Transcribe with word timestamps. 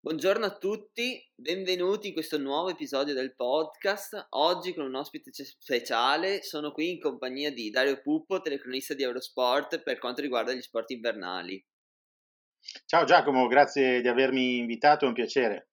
Buongiorno 0.00 0.46
a 0.46 0.56
tutti, 0.56 1.30
benvenuti 1.34 2.06
in 2.08 2.14
questo 2.14 2.38
nuovo 2.38 2.70
episodio 2.70 3.12
del 3.12 3.34
podcast. 3.34 4.28
Oggi 4.30 4.72
con 4.72 4.86
un 4.86 4.94
ospite 4.94 5.30
speciale 5.34 6.42
sono 6.42 6.72
qui 6.72 6.92
in 6.92 6.98
compagnia 6.98 7.52
di 7.52 7.68
Dario 7.68 8.00
Puppo, 8.00 8.40
telecronista 8.40 8.94
di 8.94 9.02
Eurosport 9.02 9.82
per 9.82 9.98
quanto 9.98 10.22
riguarda 10.22 10.54
gli 10.54 10.62
sport 10.62 10.92
invernali. 10.92 11.62
Ciao 12.86 13.04
Giacomo, 13.04 13.46
grazie 13.46 14.00
di 14.00 14.08
avermi 14.08 14.56
invitato, 14.58 15.04
è 15.04 15.08
un 15.08 15.14
piacere. 15.14 15.68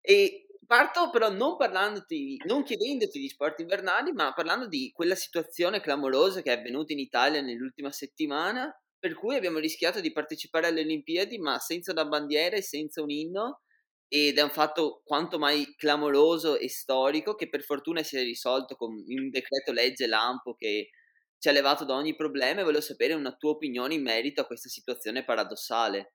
E 0.00 0.46
parto 0.66 1.10
però 1.10 1.30
non 1.30 1.56
parlandoti, 1.56 2.36
non 2.46 2.62
chiedendoti 2.62 3.18
di 3.18 3.28
sport 3.28 3.60
invernali, 3.60 4.12
ma 4.12 4.32
parlando 4.32 4.66
di 4.66 4.90
quella 4.92 5.14
situazione 5.14 5.80
clamorosa 5.80 6.42
che 6.42 6.52
è 6.52 6.58
avvenuta 6.58 6.92
in 6.92 6.98
Italia 6.98 7.40
nell'ultima 7.40 7.90
settimana 7.92 8.70
per 8.98 9.14
cui 9.14 9.36
abbiamo 9.36 9.58
rischiato 9.58 10.00
di 10.00 10.12
partecipare 10.12 10.66
alle 10.66 10.80
Olimpiadi 10.80 11.38
ma 11.38 11.58
senza 11.58 11.92
una 11.92 12.04
bandiera 12.04 12.56
e 12.56 12.62
senza 12.62 13.00
un 13.00 13.10
inno 13.10 13.60
ed 14.08 14.38
è 14.38 14.42
un 14.42 14.50
fatto 14.50 15.02
quanto 15.04 15.38
mai 15.38 15.74
clamoroso 15.76 16.58
e 16.58 16.68
storico 16.68 17.34
che 17.34 17.48
per 17.48 17.62
fortuna 17.62 18.02
si 18.02 18.16
è 18.16 18.22
risolto 18.22 18.74
con 18.74 18.90
un 18.90 19.30
decreto 19.30 19.70
legge 19.72 20.06
lampo 20.06 20.54
che 20.54 20.90
ci 21.38 21.48
ha 21.48 21.52
levato 21.52 21.84
da 21.84 21.94
ogni 21.94 22.16
problema 22.16 22.60
e 22.60 22.64
volevo 22.64 22.82
sapere 22.82 23.14
una 23.14 23.34
tua 23.36 23.50
opinione 23.50 23.94
in 23.94 24.02
merito 24.02 24.40
a 24.40 24.46
questa 24.46 24.68
situazione 24.68 25.24
paradossale. 25.24 26.14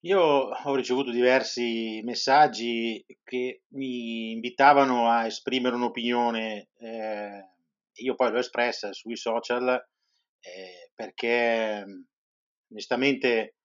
Io 0.00 0.20
ho 0.20 0.74
ricevuto 0.74 1.10
diversi 1.10 2.00
messaggi 2.04 3.04
che 3.24 3.62
mi 3.70 4.32
invitavano 4.32 5.10
a 5.10 5.26
esprimere 5.26 5.74
un'opinione, 5.74 6.68
eh, 6.78 7.48
io 7.94 8.14
poi 8.14 8.30
l'ho 8.30 8.38
espressa 8.38 8.92
sui 8.92 9.16
social 9.16 9.68
eh, 10.40 10.90
perché 10.94 11.84
onestamente 12.70 13.56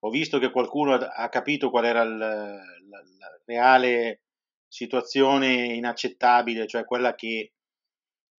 ho 0.00 0.10
visto 0.10 0.38
che 0.38 0.50
qualcuno 0.50 0.94
ha 0.94 1.28
capito 1.28 1.70
qual 1.70 1.84
era 1.84 2.02
il, 2.02 2.16
la, 2.16 2.58
la 2.88 3.40
reale 3.44 4.22
situazione 4.66 5.74
inaccettabile, 5.74 6.66
cioè 6.66 6.84
quella 6.84 7.14
che 7.14 7.52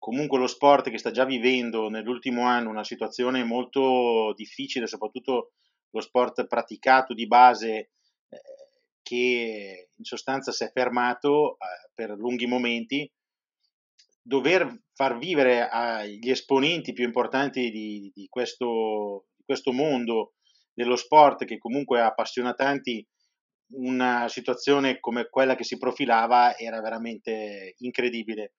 comunque 0.07 0.39
lo 0.39 0.47
sport 0.47 0.89
che 0.89 0.99
sta 0.99 1.11
già 1.11 1.25
vivendo 1.25 1.89
nell'ultimo 1.89 2.47
anno 2.47 2.71
una 2.71 2.85
situazione 2.85 3.43
molto 3.43 4.33
difficile, 4.37 4.87
soprattutto 4.87 5.55
lo 5.91 6.01
sport 6.01 6.47
praticato 6.47 7.13
di 7.13 7.27
base 7.27 7.73
eh, 8.29 8.41
che 9.03 9.89
in 9.93 10.05
sostanza 10.05 10.53
si 10.53 10.63
è 10.63 10.71
fermato 10.73 11.55
eh, 11.55 11.91
per 11.93 12.11
lunghi 12.11 12.47
momenti 12.47 13.11
dover 14.23 14.85
far 14.95 15.19
vivere 15.19 15.69
agli 15.69 16.31
esponenti 16.31 16.93
più 16.93 17.03
importanti 17.03 17.73
di, 17.73 18.09
di, 18.15 18.29
questo, 18.29 19.27
di 19.35 19.43
questo 19.45 19.73
mondo 19.73 20.35
dello 20.73 20.95
sport, 20.95 21.45
che 21.45 21.59
comunque 21.59 22.01
appassiona 22.01 22.55
tanti, 22.55 23.05
una 23.73 24.29
situazione 24.29 25.01
come 25.01 25.29
quella 25.29 25.57
che 25.57 25.65
si 25.65 25.79
profilava 25.79 26.57
era 26.57 26.81
veramente 26.81 27.75
incredibile. 27.79 28.53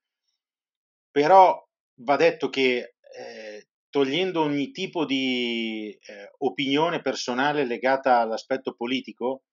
Però 1.17 1.67
va 2.01 2.15
detto 2.15 2.47
che 2.47 2.93
eh, 3.01 3.67
togliendo 3.89 4.39
ogni 4.39 4.69
tipo 4.69 5.03
di 5.03 5.89
eh, 5.89 6.31
opinione 6.37 7.01
personale 7.01 7.65
legata 7.65 8.19
all'aspetto 8.19 8.75
politico, 8.75 9.45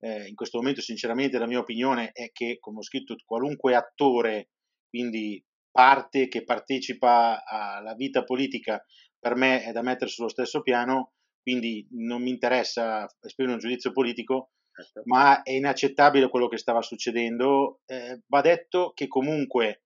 eh, 0.00 0.26
in 0.26 0.34
questo 0.34 0.58
momento 0.58 0.80
sinceramente 0.80 1.38
la 1.38 1.46
mia 1.46 1.60
opinione 1.60 2.10
è 2.10 2.32
che, 2.32 2.56
come 2.58 2.78
ho 2.78 2.82
scritto, 2.82 3.14
qualunque 3.24 3.76
attore 3.76 4.48
quindi 4.88 5.40
parte 5.70 6.26
che 6.26 6.42
partecipa 6.42 7.44
alla 7.44 7.94
vita 7.94 8.24
politica 8.24 8.84
per 9.20 9.36
me 9.36 9.62
è 9.62 9.70
da 9.70 9.82
mettere 9.82 10.10
sullo 10.10 10.28
stesso 10.28 10.62
piano, 10.62 11.12
quindi 11.40 11.86
non 11.92 12.22
mi 12.22 12.30
interessa 12.30 13.06
esprimere 13.20 13.54
un 13.54 13.60
giudizio 13.60 13.92
politico, 13.92 14.50
certo. 14.72 15.02
ma 15.04 15.42
è 15.42 15.52
inaccettabile 15.52 16.28
quello 16.28 16.48
che 16.48 16.58
stava 16.58 16.82
succedendo. 16.82 17.82
Eh, 17.86 18.22
va 18.26 18.40
detto 18.40 18.90
che 18.96 19.06
comunque 19.06 19.82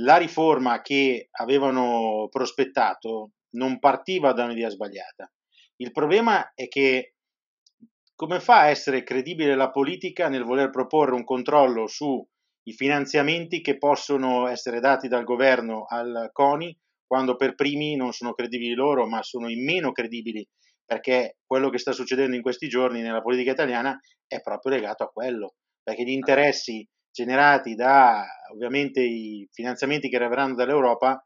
la 0.00 0.16
riforma 0.16 0.80
che 0.80 1.28
avevano 1.32 2.28
prospettato 2.30 3.32
non 3.56 3.78
partiva 3.78 4.32
da 4.32 4.44
un'idea 4.44 4.68
sbagliata. 4.68 5.30
Il 5.76 5.92
problema 5.92 6.52
è 6.54 6.68
che 6.68 7.14
come 8.14 8.40
fa 8.40 8.60
a 8.60 8.68
essere 8.68 9.02
credibile 9.02 9.54
la 9.54 9.70
politica 9.70 10.28
nel 10.28 10.44
voler 10.44 10.70
proporre 10.70 11.14
un 11.14 11.24
controllo 11.24 11.86
su 11.86 12.24
i 12.64 12.72
finanziamenti 12.72 13.62
che 13.62 13.78
possono 13.78 14.46
essere 14.46 14.80
dati 14.80 15.08
dal 15.08 15.24
governo 15.24 15.86
al 15.88 16.28
CONI 16.32 16.78
quando 17.06 17.36
per 17.36 17.54
primi 17.54 17.96
non 17.96 18.12
sono 18.12 18.34
credibili 18.34 18.74
loro, 18.74 19.06
ma 19.06 19.22
sono 19.22 19.48
i 19.48 19.56
meno 19.56 19.90
credibili, 19.90 20.46
perché 20.84 21.38
quello 21.44 21.70
che 21.70 21.78
sta 21.78 21.92
succedendo 21.92 22.36
in 22.36 22.42
questi 22.42 22.68
giorni 22.68 23.00
nella 23.00 23.22
politica 23.22 23.50
italiana 23.52 23.98
è 24.26 24.40
proprio 24.40 24.74
legato 24.74 25.02
a 25.02 25.08
quello, 25.08 25.54
perché 25.82 26.04
gli 26.04 26.10
interessi 26.10 26.86
generati 27.10 27.74
da 27.74 28.24
ovviamente 28.52 29.00
i 29.00 29.48
finanziamenti 29.52 30.08
che 30.08 30.16
arriveranno 30.16 30.54
dall'Europa 30.54 31.24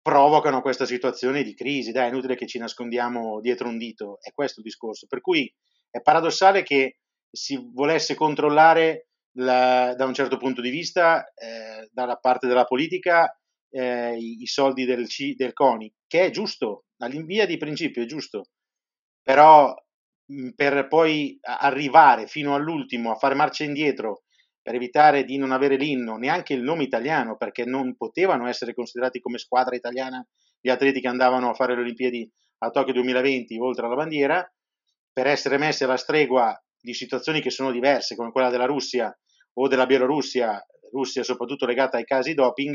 provocano 0.00 0.60
questa 0.60 0.86
situazione 0.86 1.42
di 1.42 1.54
crisi. 1.54 1.92
Dai, 1.92 2.06
è 2.06 2.10
inutile 2.10 2.36
che 2.36 2.46
ci 2.46 2.58
nascondiamo 2.58 3.40
dietro 3.40 3.68
un 3.68 3.76
dito, 3.76 4.18
è 4.20 4.30
questo 4.32 4.60
il 4.60 4.66
discorso. 4.66 5.06
Per 5.08 5.20
cui 5.20 5.52
è 5.90 6.00
paradossale 6.00 6.62
che 6.62 6.98
si 7.28 7.58
volesse 7.72 8.14
controllare 8.14 9.08
la, 9.38 9.94
da 9.94 10.04
un 10.04 10.14
certo 10.14 10.36
punto 10.36 10.60
di 10.60 10.70
vista, 10.70 11.32
eh, 11.34 11.88
dalla 11.92 12.16
parte 12.16 12.46
della 12.46 12.64
politica, 12.64 13.36
eh, 13.70 14.16
i, 14.16 14.42
i, 14.42 14.46
soldi 14.46 14.84
del, 14.84 15.06
C, 15.06 15.34
del 15.34 15.52
CONI, 15.52 15.92
che 16.06 16.26
è 16.26 16.30
giusto, 16.30 16.84
all'invia 16.98 17.44
di 17.44 17.56
principio 17.56 18.02
è 18.02 18.06
giusto, 18.06 18.50
però 19.22 19.74
mh, 20.26 20.50
per 20.50 20.86
poi 20.88 21.38
arrivare 21.42 22.26
fino 22.26 22.54
all'ultimo 22.54 23.10
a 23.10 23.16
fare 23.16 23.34
marcia 23.34 23.64
indietro 23.64 24.22
per 24.66 24.74
evitare 24.74 25.22
di 25.22 25.36
non 25.38 25.52
avere 25.52 25.76
l'inno, 25.76 26.16
neanche 26.16 26.52
il 26.52 26.60
nome 26.60 26.82
italiano, 26.82 27.36
perché 27.36 27.64
non 27.64 27.94
potevano 27.94 28.48
essere 28.48 28.74
considerati 28.74 29.20
come 29.20 29.38
squadra 29.38 29.76
italiana 29.76 30.26
gli 30.60 30.70
atleti 30.70 31.00
che 31.00 31.06
andavano 31.06 31.50
a 31.50 31.54
fare 31.54 31.76
le 31.76 31.82
Olimpiadi 31.82 32.28
a 32.64 32.70
Tokyo 32.70 32.92
2020 32.94 33.56
oltre 33.60 33.86
alla 33.86 33.94
bandiera, 33.94 34.52
per 35.12 35.28
essere 35.28 35.56
messi 35.56 35.84
alla 35.84 35.96
stregua 35.96 36.60
di 36.80 36.94
situazioni 36.94 37.40
che 37.40 37.50
sono 37.50 37.70
diverse, 37.70 38.16
come 38.16 38.32
quella 38.32 38.50
della 38.50 38.64
Russia, 38.64 39.16
o 39.52 39.68
della 39.68 39.86
Bielorussia, 39.86 40.60
Russia 40.90 41.22
soprattutto 41.22 41.64
legata 41.64 41.98
ai 41.98 42.04
casi 42.04 42.34
doping, 42.34 42.74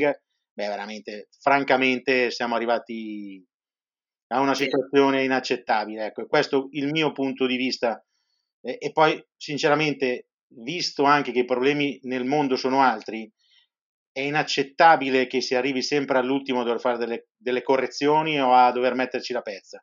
beh, 0.50 0.68
veramente, 0.68 1.28
francamente, 1.40 2.30
siamo 2.30 2.54
arrivati 2.54 3.46
a 4.28 4.40
una 4.40 4.54
situazione 4.54 5.24
inaccettabile. 5.24 6.06
Ecco, 6.06 6.24
questo 6.26 6.70
è 6.70 6.78
il 6.78 6.90
mio 6.90 7.12
punto 7.12 7.44
di 7.44 7.56
vista. 7.56 8.02
E, 8.62 8.78
e 8.80 8.92
poi, 8.92 9.22
sinceramente, 9.36 10.28
visto 10.56 11.04
anche 11.04 11.32
che 11.32 11.40
i 11.40 11.44
problemi 11.44 11.98
nel 12.02 12.24
mondo 12.24 12.56
sono 12.56 12.82
altri, 12.82 13.30
è 14.12 14.20
inaccettabile 14.20 15.26
che 15.26 15.40
si 15.40 15.54
arrivi 15.54 15.82
sempre 15.82 16.18
all'ultimo 16.18 16.60
a 16.60 16.64
dover 16.64 16.80
fare 16.80 16.98
delle, 16.98 17.28
delle, 17.36 17.62
correzioni 17.62 18.38
o 18.40 18.52
a 18.52 18.70
dover 18.70 18.94
metterci 18.94 19.32
la 19.32 19.40
pezza. 19.40 19.82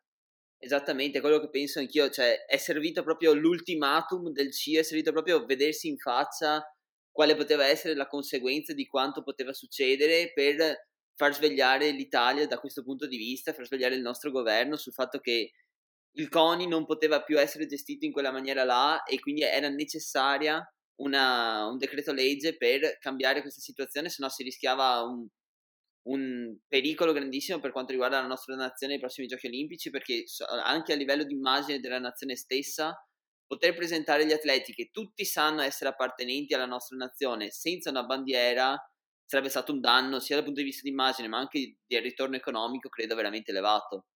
Esattamente, 0.56 1.20
quello 1.20 1.40
che 1.40 1.48
penso 1.48 1.80
anch'io, 1.80 2.10
cioè 2.10 2.44
è 2.44 2.56
servito 2.56 3.02
proprio 3.02 3.32
l'ultimatum 3.32 4.30
del 4.30 4.52
CIE, 4.52 4.80
è 4.80 4.82
servito 4.82 5.10
proprio 5.10 5.44
vedersi 5.44 5.88
in 5.88 5.96
faccia 5.96 6.62
quale 7.10 7.34
poteva 7.34 7.66
essere 7.66 7.94
la 7.94 8.06
conseguenza 8.06 8.72
di 8.72 8.86
quanto 8.86 9.22
poteva 9.22 9.52
succedere 9.52 10.32
per 10.32 10.88
far 11.16 11.34
svegliare 11.34 11.90
l'Italia 11.90 12.46
da 12.46 12.58
questo 12.58 12.82
punto 12.82 13.06
di 13.06 13.16
vista, 13.16 13.52
far 13.52 13.66
svegliare 13.66 13.94
il 13.94 14.00
nostro 14.00 14.30
governo 14.30 14.76
sul 14.76 14.92
fatto 14.92 15.18
che 15.18 15.50
il 16.12 16.28
CONI 16.28 16.66
non 16.66 16.86
poteva 16.86 17.22
più 17.22 17.38
essere 17.38 17.66
gestito 17.66 18.04
in 18.04 18.12
quella 18.12 18.32
maniera 18.32 18.64
là 18.64 19.02
e 19.04 19.20
quindi 19.20 19.42
era 19.42 19.68
necessaria 19.68 20.62
una, 20.96 21.66
un 21.66 21.78
decreto 21.78 22.12
legge 22.12 22.56
per 22.56 22.98
cambiare 22.98 23.40
questa 23.40 23.60
situazione, 23.60 24.08
se 24.08 24.22
no 24.22 24.28
si 24.28 24.42
rischiava 24.42 25.02
un, 25.02 25.26
un 26.08 26.56
pericolo 26.66 27.12
grandissimo 27.12 27.58
per 27.60 27.72
quanto 27.72 27.92
riguarda 27.92 28.20
la 28.20 28.26
nostra 28.26 28.54
nazione 28.54 28.94
nei 28.94 29.00
prossimi 29.00 29.26
giochi 29.26 29.46
olimpici 29.46 29.90
perché 29.90 30.24
anche 30.64 30.92
a 30.92 30.96
livello 30.96 31.24
di 31.24 31.34
immagine 31.34 31.80
della 31.80 31.98
nazione 31.98 32.36
stessa 32.36 32.94
poter 33.46 33.74
presentare 33.74 34.26
gli 34.26 34.32
atleti 34.32 34.72
che 34.72 34.90
tutti 34.92 35.24
sanno 35.24 35.62
essere 35.62 35.90
appartenenti 35.90 36.54
alla 36.54 36.66
nostra 36.66 36.96
nazione 36.96 37.50
senza 37.50 37.90
una 37.90 38.04
bandiera 38.04 38.78
sarebbe 39.24 39.48
stato 39.48 39.72
un 39.72 39.80
danno 39.80 40.20
sia 40.20 40.36
dal 40.36 40.44
punto 40.44 40.60
di 40.60 40.66
vista 40.66 40.82
di 40.82 40.90
immagine 40.90 41.28
ma 41.28 41.38
anche 41.38 41.76
di 41.86 41.98
ritorno 41.98 42.36
economico 42.36 42.88
credo 42.88 43.14
veramente 43.14 43.50
elevato. 43.50 44.06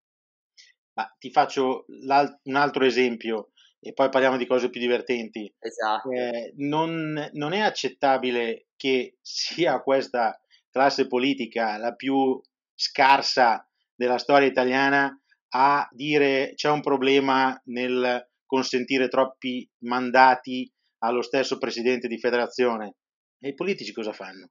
Ma 0.94 1.12
ti 1.18 1.30
faccio 1.30 1.86
un 1.88 2.54
altro 2.54 2.84
esempio 2.84 3.50
e 3.80 3.92
poi 3.92 4.08
parliamo 4.08 4.36
di 4.36 4.46
cose 4.46 4.70
più 4.70 4.80
divertenti. 4.80 5.52
Esatto. 5.58 6.10
Eh, 6.10 6.52
non, 6.56 7.28
non 7.32 7.52
è 7.52 7.60
accettabile 7.60 8.68
che 8.76 9.18
sia 9.20 9.80
questa 9.82 10.40
classe 10.70 11.06
politica 11.06 11.76
la 11.76 11.94
più 11.94 12.40
scarsa 12.74 13.68
della 13.94 14.18
storia 14.18 14.48
italiana 14.48 15.16
a 15.50 15.88
dire 15.92 16.52
c'è 16.54 16.70
un 16.70 16.80
problema 16.80 17.60
nel 17.66 18.28
consentire 18.46 19.08
troppi 19.08 19.68
mandati 19.80 20.70
allo 20.98 21.22
stesso 21.22 21.58
presidente 21.58 22.08
di 22.08 22.18
federazione. 22.18 22.96
E 23.38 23.48
i 23.48 23.54
politici 23.54 23.92
cosa 23.92 24.12
fanno? 24.12 24.50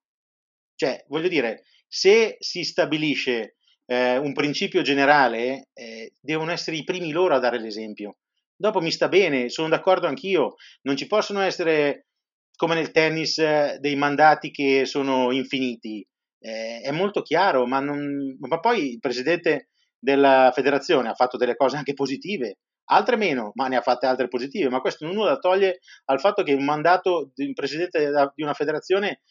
Cioè, 0.76 1.06
voglio 1.08 1.28
dire, 1.28 1.64
se 1.88 2.38
si 2.40 2.64
stabilisce 2.64 3.58
eh, 3.86 4.18
un 4.18 4.34
principio 4.34 4.82
generale, 4.82 5.70
eh, 5.74 6.14
devono 6.20 6.52
essere 6.52 6.78
i 6.78 6.84
primi 6.84 7.12
loro 7.12 7.36
a 7.36 7.40
dare 7.40 7.60
l'esempio. 7.60 8.18
Dopo 8.56 8.80
mi 8.82 8.92
sta 8.92 9.08
bene, 9.08 9.50
sono 9.50 9.70
d'accordo 9.70 10.08
anch'io, 10.08 10.56
non 10.84 10.96
ci 10.96 11.08
possono 11.08 11.42
essere, 11.42 12.08
come 12.56 12.76
nel 12.76 12.92
tennis, 12.92 13.38
eh, 13.40 13.78
dei 13.80 13.96
mandati 13.96 14.52
che 14.52 14.86
sono 14.86 15.32
infiniti. 15.32 16.06
Eh, 16.40 16.82
è 16.82 16.92
molto 16.92 17.22
chiaro, 17.22 17.66
ma, 17.66 17.80
non, 17.80 18.38
ma 18.40 18.60
poi 18.60 18.94
il 18.94 19.00
presidente 19.00 19.70
della 19.98 20.52
federazione 20.54 21.10
ha 21.10 21.14
fatto 21.14 21.38
delle 21.38 21.56
cose 21.56 21.78
anche 21.78 21.94
positive, 21.94 22.58
altre 22.86 23.16
meno, 23.16 23.52
ma 23.56 23.68
ne 23.68 23.78
ha 23.78 23.82
fatte 23.82 24.06
altre 24.06 24.28
positive, 24.28 24.70
ma 24.70 24.82
questo 24.82 25.06
nulla 25.06 25.38
toglie 25.38 25.80
al 26.06 26.20
fatto 26.20 26.44
che 26.44 26.54
un 26.54 26.66
mandato 26.66 27.32
di 27.34 27.46
un 27.46 27.54
presidente 27.54 28.12
di 28.36 28.44
una 28.44 28.54
federazione 28.54 29.22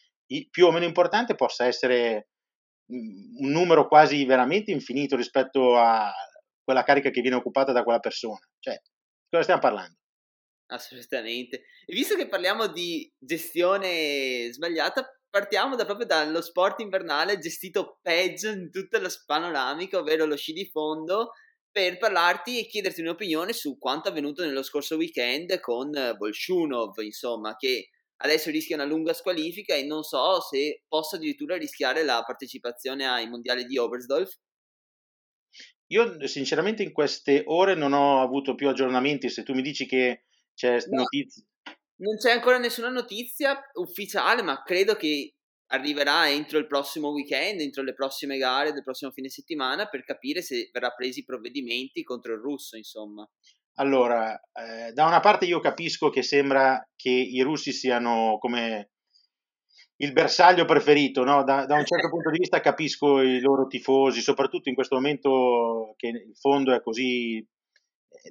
più 0.49 0.65
o 0.65 0.71
meno 0.71 0.85
importante 0.85 1.35
possa 1.35 1.65
essere 1.65 2.29
un 2.93 3.49
numero 3.51 3.87
quasi 3.87 4.25
veramente 4.25 4.71
infinito 4.71 5.15
rispetto 5.15 5.77
a 5.77 6.11
quella 6.63 6.83
carica 6.83 7.09
che 7.09 7.21
viene 7.21 7.35
occupata 7.35 7.71
da 7.71 7.83
quella 7.83 7.99
persona. 7.99 8.39
Cioè, 8.59 8.79
cosa 9.29 9.43
stiamo 9.43 9.61
parlando? 9.61 9.97
Assolutamente. 10.67 11.63
E 11.85 11.93
visto 11.93 12.15
che 12.15 12.27
parliamo 12.27 12.67
di 12.67 13.11
gestione 13.17 14.49
sbagliata, 14.51 15.05
partiamo 15.29 15.75
da, 15.75 15.85
proprio 15.85 16.05
dallo 16.05 16.41
sport 16.41 16.79
invernale 16.79 17.39
gestito 17.39 17.99
peggio 18.01 18.49
in 18.49 18.71
tutta 18.71 18.99
la 18.99 19.09
panoramica, 19.25 19.97
ovvero 19.97 20.25
lo 20.25 20.37
sci 20.37 20.53
di 20.53 20.65
fondo, 20.65 21.31
per 21.71 21.97
parlarti 21.97 22.59
e 22.59 22.67
chiederti 22.67 23.01
un'opinione 23.01 23.51
su 23.51 23.77
quanto 23.79 24.09
avvenuto 24.09 24.43
nello 24.45 24.61
scorso 24.61 24.95
weekend 24.95 25.59
con 25.59 25.89
Bolshunov, 25.89 26.97
insomma, 26.99 27.55
che 27.55 27.89
adesso 28.23 28.49
rischia 28.49 28.75
una 28.75 28.85
lunga 28.85 29.13
squalifica 29.13 29.75
e 29.75 29.83
non 29.83 30.03
so 30.03 30.39
se 30.41 30.83
possa 30.87 31.17
addirittura 31.17 31.57
rischiare 31.57 32.03
la 32.03 32.23
partecipazione 32.25 33.05
ai 33.05 33.29
mondiali 33.29 33.65
di 33.65 33.77
Oberstdorf. 33.77 34.33
Io 35.87 36.27
sinceramente 36.27 36.83
in 36.83 36.93
queste 36.93 37.43
ore 37.45 37.75
non 37.75 37.93
ho 37.93 38.21
avuto 38.21 38.55
più 38.55 38.69
aggiornamenti, 38.69 39.29
se 39.29 39.43
tu 39.43 39.53
mi 39.53 39.61
dici 39.61 39.85
che 39.85 40.25
c'è 40.55 40.77
no, 40.87 41.01
notizie... 41.01 41.43
Non 41.97 42.17
c'è 42.17 42.31
ancora 42.31 42.57
nessuna 42.57 42.89
notizia 42.89 43.59
ufficiale, 43.73 44.41
ma 44.41 44.63
credo 44.63 44.95
che 44.95 45.35
arriverà 45.67 46.29
entro 46.29 46.57
il 46.57 46.67
prossimo 46.67 47.09
weekend, 47.09 47.59
entro 47.59 47.83
le 47.83 47.93
prossime 47.93 48.37
gare 48.37 48.71
del 48.71 48.83
prossimo 48.83 49.11
fine 49.11 49.29
settimana 49.29 49.87
per 49.87 50.03
capire 50.03 50.41
se 50.41 50.69
verrà 50.71 50.91
presi 50.91 51.23
provvedimenti 51.23 52.03
contro 52.03 52.33
il 52.33 52.39
russo, 52.39 52.77
insomma. 52.77 53.27
Allora, 53.75 54.39
eh, 54.53 54.91
da 54.93 55.05
una 55.05 55.19
parte 55.19 55.45
io 55.45 55.59
capisco 55.59 56.09
che 56.09 56.21
sembra 56.21 56.87
che 56.95 57.09
i 57.09 57.41
russi 57.41 57.71
siano 57.71 58.37
come 58.39 58.91
il 59.97 60.11
bersaglio 60.11 60.65
preferito, 60.65 61.23
no? 61.23 61.43
da, 61.43 61.65
da, 61.65 61.75
un 61.75 61.85
certo 61.85 62.09
punto 62.09 62.29
di 62.29 62.37
vista 62.39 62.59
capisco 62.59 63.21
i 63.21 63.39
loro 63.39 63.65
tifosi, 63.67 64.21
soprattutto 64.21 64.69
in 64.69 64.75
questo 64.75 64.95
momento 64.95 65.93
che 65.97 66.07
il 66.07 66.35
fondo 66.35 66.73
è 66.73 66.81
così, 66.81 67.43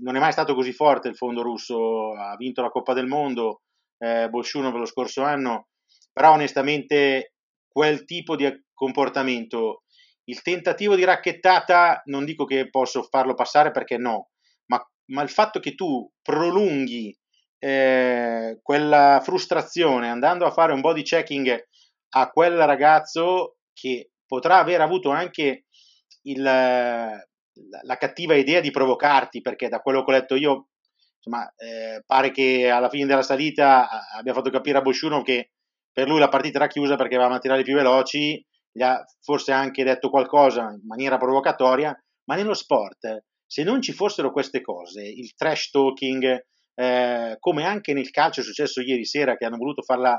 non 0.00 0.17
è 0.17 0.21
mai 0.21 0.33
stato 0.33 0.55
così 0.55 0.73
forte 0.73 1.09
il 1.09 1.17
fondo 1.17 1.43
russo, 1.43 2.12
ha 2.15 2.37
vinto 2.37 2.62
la 2.62 2.71
Coppa 2.71 2.93
del 2.93 3.06
Mondo, 3.06 3.62
eh, 3.99 4.29
Bolshunov 4.29 4.75
lo 4.77 4.85
scorso 4.85 5.23
anno, 5.23 5.69
però 6.12 6.33
onestamente 6.33 7.35
quel 7.69 8.05
tipo 8.05 8.37
di 8.37 8.49
comportamento, 8.75 9.85
il 10.25 10.43
tentativo 10.43 10.94
di 10.94 11.05
racchettata, 11.05 12.03
non 12.06 12.25
dico 12.25 12.44
che 12.44 12.69
posso 12.69 13.03
farlo 13.03 13.35
passare 13.35 13.71
perché 13.71 13.97
no, 13.97 14.31
ma 15.06 15.22
il 15.22 15.31
fatto 15.31 15.60
che 15.60 15.75
tu 15.75 16.10
prolunghi 16.22 17.16
eh, 17.58 18.58
quella 18.62 19.20
frustrazione 19.22 20.08
andando 20.08 20.46
a 20.46 20.50
fare 20.50 20.72
un 20.72 20.81
body 20.81 21.02
checking 21.02 21.66
a 22.14 22.31
quel 22.31 22.56
ragazzo 22.66 23.56
che 23.72 24.10
potrà 24.26 24.58
aver 24.58 24.81
avuto 24.81 25.10
anche 25.10 25.66
il, 26.22 26.43
la 26.43 27.96
cattiva 27.99 28.34
idea 28.34 28.60
di 28.60 28.70
provocarti, 28.70 29.40
perché 29.40 29.69
da 29.69 29.81
quello 29.81 30.04
che 30.04 30.10
ho 30.10 30.14
letto 30.14 30.34
io, 30.34 30.69
insomma, 31.16 31.52
eh, 31.56 32.02
pare 32.06 32.31
che 32.31 32.69
alla 32.69 32.88
fine 32.88 33.06
della 33.06 33.22
salita 33.22 33.88
abbia 34.14 34.34
fatto 34.34 34.50
capire 34.50 34.78
a 34.78 34.82
Boshunov 34.82 35.22
che 35.22 35.50
per 35.93 36.08
lui 36.08 36.19
la 36.19 36.28
partita 36.28 36.58
era 36.58 36.69
chiusa 36.69 36.96
perché 36.96 37.14
aveva 37.14 37.31
materiali 37.31 37.62
più 37.62 37.75
veloci, 37.75 38.44
gli 38.70 38.82
ha 38.82 39.05
forse 39.20 39.52
anche 39.52 39.84
detto 39.84 40.08
qualcosa 40.08 40.70
in 40.70 40.87
maniera 40.87 41.19
provocatoria, 41.19 41.94
ma 42.25 42.34
nello 42.34 42.55
sport 42.55 43.25
se 43.52 43.64
non 43.64 43.82
ci 43.82 43.93
fossero 43.93 44.32
queste 44.32 44.62
cose, 44.62 45.02
il 45.02 45.34
trash 45.34 45.69
talking, 45.69 46.43
eh, 46.75 47.37
come 47.38 47.66
anche 47.66 47.93
nel 47.93 48.08
calcio 48.08 48.40
è 48.40 48.44
successo 48.44 48.81
ieri 48.81 49.04
sera, 49.04 49.37
che 49.37 49.44
hanno 49.44 49.58
voluto 49.58 49.82
farla 49.82 50.19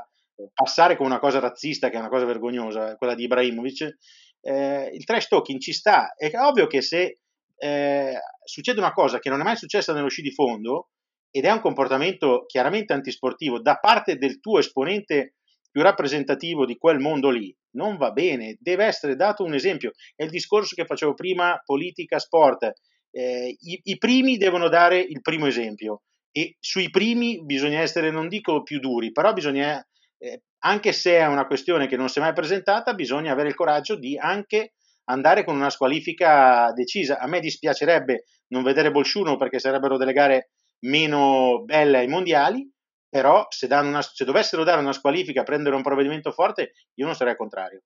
passare 0.52 0.94
come 0.94 1.08
una 1.08 1.18
cosa 1.18 1.40
razzista, 1.40 1.88
che 1.88 1.96
è 1.96 1.98
una 1.98 2.10
cosa 2.10 2.26
vergognosa, 2.26 2.94
quella 2.94 3.16
di 3.16 3.24
Ibrahimovic, 3.24 3.96
eh, 4.40 4.88
il 4.92 5.04
trash 5.04 5.26
talking 5.26 5.58
ci 5.58 5.72
sta. 5.72 6.14
È 6.14 6.30
ovvio 6.38 6.68
che 6.68 6.80
se 6.80 7.18
eh, 7.56 8.18
succede 8.44 8.78
una 8.78 8.92
cosa 8.92 9.18
che 9.18 9.30
non 9.30 9.40
è 9.40 9.42
mai 9.42 9.56
successa 9.56 9.92
nello 9.92 10.10
sci 10.10 10.22
di 10.22 10.30
fondo, 10.30 10.90
ed 11.32 11.44
è 11.44 11.50
un 11.50 11.60
comportamento 11.60 12.44
chiaramente 12.46 12.92
antisportivo 12.92 13.60
da 13.60 13.78
parte 13.80 14.16
del 14.16 14.38
tuo 14.38 14.60
esponente 14.60 15.34
più 15.72 15.82
rappresentativo 15.82 16.66
di 16.66 16.76
quel 16.76 17.00
mondo 17.00 17.30
lì, 17.30 17.52
non 17.72 17.96
va 17.96 18.12
bene, 18.12 18.56
deve 18.60 18.84
essere 18.84 19.16
dato 19.16 19.42
un 19.42 19.54
esempio. 19.54 19.90
È 20.14 20.22
il 20.22 20.30
discorso 20.30 20.76
che 20.76 20.84
facevo 20.84 21.14
prima, 21.14 21.60
politica, 21.64 22.20
sport 22.20 22.70
eh, 23.14 23.56
i, 23.60 23.80
i, 23.84 23.96
primi 23.96 24.36
devono 24.36 24.68
dare 24.68 24.98
il 24.98 25.20
primo 25.20 25.46
esempio 25.46 26.02
e 26.32 26.56
sui 26.58 26.90
primi 26.90 27.44
bisogna 27.44 27.78
essere, 27.78 28.10
non 28.10 28.26
dico 28.26 28.64
più 28.64 28.80
duri, 28.80 29.12
però 29.12 29.32
bisogna, 29.32 29.80
eh, 30.18 30.42
anche 30.64 30.92
se 30.92 31.12
è 31.18 31.26
una 31.26 31.46
questione 31.46 31.86
che 31.86 31.96
non 31.96 32.08
si 32.08 32.18
è 32.18 32.22
mai 32.22 32.32
presentata, 32.32 32.92
bisogna 32.92 33.30
avere 33.30 33.48
il 33.48 33.54
coraggio 33.54 33.94
di 33.94 34.18
anche 34.18 34.72
andare 35.04 35.44
con 35.44 35.54
una 35.54 35.70
squalifica 35.70 36.72
decisa. 36.72 37.20
A 37.20 37.28
me 37.28 37.38
dispiacerebbe 37.38 38.24
non 38.48 38.64
vedere 38.64 38.90
Bolsciuno 38.90 39.36
perché 39.36 39.60
sarebbero 39.60 39.96
delle 39.96 40.12
gare 40.12 40.50
meno 40.80 41.62
belle 41.62 41.98
ai 41.98 42.08
mondiali, 42.08 42.68
però 43.08 43.46
se, 43.48 43.68
una, 43.70 44.02
se 44.02 44.24
dovessero 44.24 44.64
dare 44.64 44.80
una 44.80 44.92
squalifica, 44.92 45.44
prendere 45.44 45.76
un 45.76 45.82
provvedimento 45.82 46.32
forte, 46.32 46.72
io 46.94 47.06
non 47.06 47.14
sarei 47.14 47.36
contrario. 47.36 47.82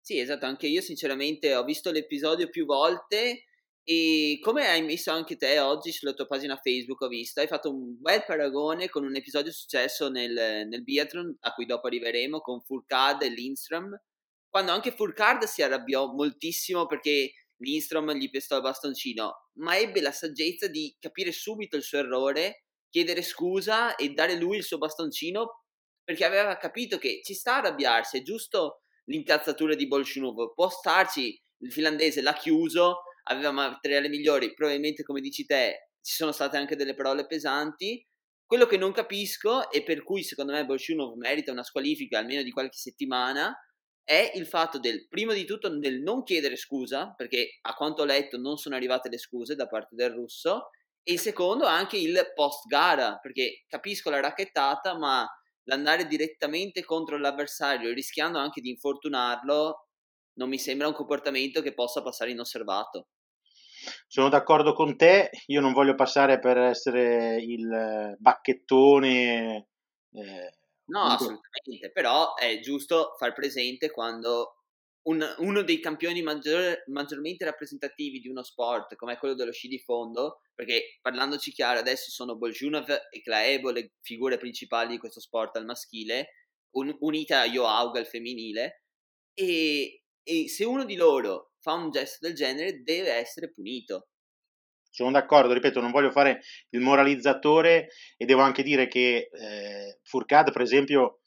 Sì, 0.00 0.18
esatto, 0.18 0.46
anche 0.46 0.68
io 0.68 0.80
sinceramente 0.80 1.54
ho 1.54 1.64
visto 1.64 1.90
l'episodio 1.90 2.48
più 2.48 2.64
volte 2.64 3.44
e 3.84 4.38
come 4.40 4.66
hai 4.66 4.82
messo 4.82 5.10
anche 5.10 5.36
te 5.36 5.58
oggi 5.60 5.92
sulla 5.92 6.14
tua 6.14 6.26
pagina 6.26 6.56
Facebook, 6.56 7.02
ho 7.02 7.08
visto, 7.08 7.40
hai 7.40 7.46
fatto 7.46 7.70
un 7.70 8.00
bel 8.00 8.24
paragone 8.24 8.88
con 8.88 9.04
un 9.04 9.14
episodio 9.14 9.52
successo 9.52 10.08
nel, 10.08 10.66
nel 10.66 10.82
biathlon, 10.82 11.36
a 11.40 11.52
cui 11.52 11.66
dopo 11.66 11.86
arriveremo, 11.86 12.40
con 12.40 12.62
Furcad 12.62 13.22
e 13.22 13.28
Lindstrom, 13.28 13.94
quando 14.48 14.72
anche 14.72 14.92
Furcad 14.92 15.44
si 15.44 15.62
arrabbiò 15.62 16.06
moltissimo 16.12 16.86
perché 16.86 17.32
Lindstrom 17.58 18.12
gli 18.12 18.30
pestò 18.30 18.56
il 18.56 18.62
bastoncino, 18.62 19.50
ma 19.58 19.76
ebbe 19.76 20.00
la 20.00 20.12
saggezza 20.12 20.66
di 20.66 20.96
capire 20.98 21.30
subito 21.30 21.76
il 21.76 21.82
suo 21.82 21.98
errore, 21.98 22.64
chiedere 22.88 23.20
scusa 23.22 23.96
e 23.96 24.10
dare 24.10 24.36
lui 24.36 24.56
il 24.56 24.64
suo 24.64 24.78
bastoncino 24.78 25.64
perché 26.02 26.24
aveva 26.24 26.56
capito 26.56 26.98
che 26.98 27.20
ci 27.22 27.34
sta 27.34 27.54
a 27.54 27.58
arrabbiarsi, 27.58 28.18
è 28.18 28.22
giusto 28.22 28.82
l'incazzatura 29.06 29.74
di 29.74 29.86
Bolshunov, 29.86 30.54
può 30.54 30.68
starci, 30.68 31.38
il 31.58 31.72
finlandese 31.72 32.22
l'ha 32.22 32.34
chiuso, 32.34 33.02
aveva 33.24 33.50
materiali 33.50 34.08
migliori, 34.08 34.54
probabilmente 34.54 35.02
come 35.02 35.20
dici 35.20 35.44
te 35.44 35.90
ci 36.00 36.14
sono 36.14 36.32
state 36.32 36.56
anche 36.56 36.76
delle 36.76 36.94
parole 36.94 37.26
pesanti. 37.26 38.04
Quello 38.44 38.66
che 38.66 38.76
non 38.76 38.92
capisco 38.92 39.70
e 39.70 39.82
per 39.82 40.02
cui 40.02 40.22
secondo 40.22 40.52
me 40.52 40.66
Bolshunov 40.66 41.16
merita 41.16 41.50
una 41.50 41.62
squalifica 41.62 42.18
almeno 42.18 42.42
di 42.42 42.50
qualche 42.50 42.76
settimana 42.76 43.56
è 44.02 44.32
il 44.34 44.46
fatto 44.46 44.78
del, 44.78 45.08
primo 45.08 45.32
di 45.32 45.46
tutto, 45.46 45.70
del 45.78 46.02
non 46.02 46.22
chiedere 46.24 46.56
scusa, 46.56 47.14
perché 47.16 47.58
a 47.62 47.72
quanto 47.74 48.02
ho 48.02 48.04
letto 48.04 48.36
non 48.36 48.58
sono 48.58 48.76
arrivate 48.76 49.08
le 49.08 49.16
scuse 49.16 49.54
da 49.54 49.66
parte 49.66 49.94
del 49.94 50.12
russo, 50.12 50.68
e 51.02 51.14
il 51.14 51.18
secondo 51.18 51.64
anche 51.64 51.96
il 51.96 52.32
post 52.34 52.66
gara, 52.66 53.16
perché 53.16 53.64
capisco 53.66 54.10
la 54.10 54.20
racchettata, 54.20 54.98
ma 54.98 55.26
l'andare 55.64 56.06
direttamente 56.06 56.84
contro 56.84 57.16
l'avversario 57.16 57.94
rischiando 57.94 58.38
anche 58.38 58.60
di 58.60 58.68
infortunarlo 58.68 59.88
non 60.34 60.48
mi 60.48 60.58
sembra 60.58 60.88
un 60.88 60.94
comportamento 60.94 61.62
che 61.62 61.74
possa 61.74 62.02
passare 62.02 62.32
inosservato. 62.32 63.08
Sono 64.06 64.28
d'accordo 64.28 64.72
con 64.72 64.96
te, 64.96 65.30
io 65.46 65.60
non 65.60 65.72
voglio 65.72 65.94
passare 65.94 66.38
per 66.38 66.58
essere 66.58 67.36
il 67.42 68.16
bacchettone. 68.18 69.68
Eh, 70.12 70.52
no, 70.86 71.02
assolutamente, 71.02 71.90
però 71.92 72.34
è 72.34 72.60
giusto 72.60 73.14
far 73.18 73.32
presente 73.32 73.90
quando 73.90 74.64
un, 75.04 75.22
uno 75.38 75.62
dei 75.62 75.80
campioni 75.80 76.22
maggior, 76.22 76.84
maggiormente 76.86 77.44
rappresentativi 77.44 78.20
di 78.20 78.28
uno 78.28 78.42
sport 78.42 78.94
come 78.96 79.18
quello 79.18 79.34
dello 79.34 79.52
sci 79.52 79.68
di 79.68 79.78
fondo, 79.78 80.40
perché 80.54 80.98
parlandoci 81.00 81.52
chiaro 81.52 81.78
adesso 81.78 82.10
sono 82.10 82.36
Boljunov 82.36 82.88
e 83.10 83.20
Klaebo 83.22 83.70
le 83.70 83.92
figure 84.00 84.38
principali 84.38 84.90
di 84.90 84.98
questo 84.98 85.20
sport 85.20 85.56
al 85.56 85.64
maschile, 85.64 86.28
un, 86.76 86.94
unite 87.00 87.34
a 87.34 87.48
Joauga 87.48 87.98
al 87.98 88.06
femminile, 88.06 88.84
e, 89.34 90.02
e 90.22 90.48
se 90.48 90.64
uno 90.64 90.84
di 90.84 90.94
loro 90.96 91.53
fa 91.64 91.72
un 91.72 91.90
gesto 91.90 92.26
del 92.26 92.34
genere 92.36 92.82
deve 92.82 93.12
essere 93.14 93.50
punito. 93.50 94.08
sono 94.90 95.10
d'accordo, 95.10 95.54
ripeto, 95.54 95.80
non 95.80 95.90
voglio 95.90 96.10
fare 96.10 96.42
il 96.70 96.80
moralizzatore 96.80 97.88
e 98.16 98.26
devo 98.26 98.42
anche 98.42 98.62
dire 98.62 98.86
che 98.86 99.28
eh, 99.32 99.98
Furcad, 100.02 100.52
per 100.52 100.60
esempio, 100.60 101.22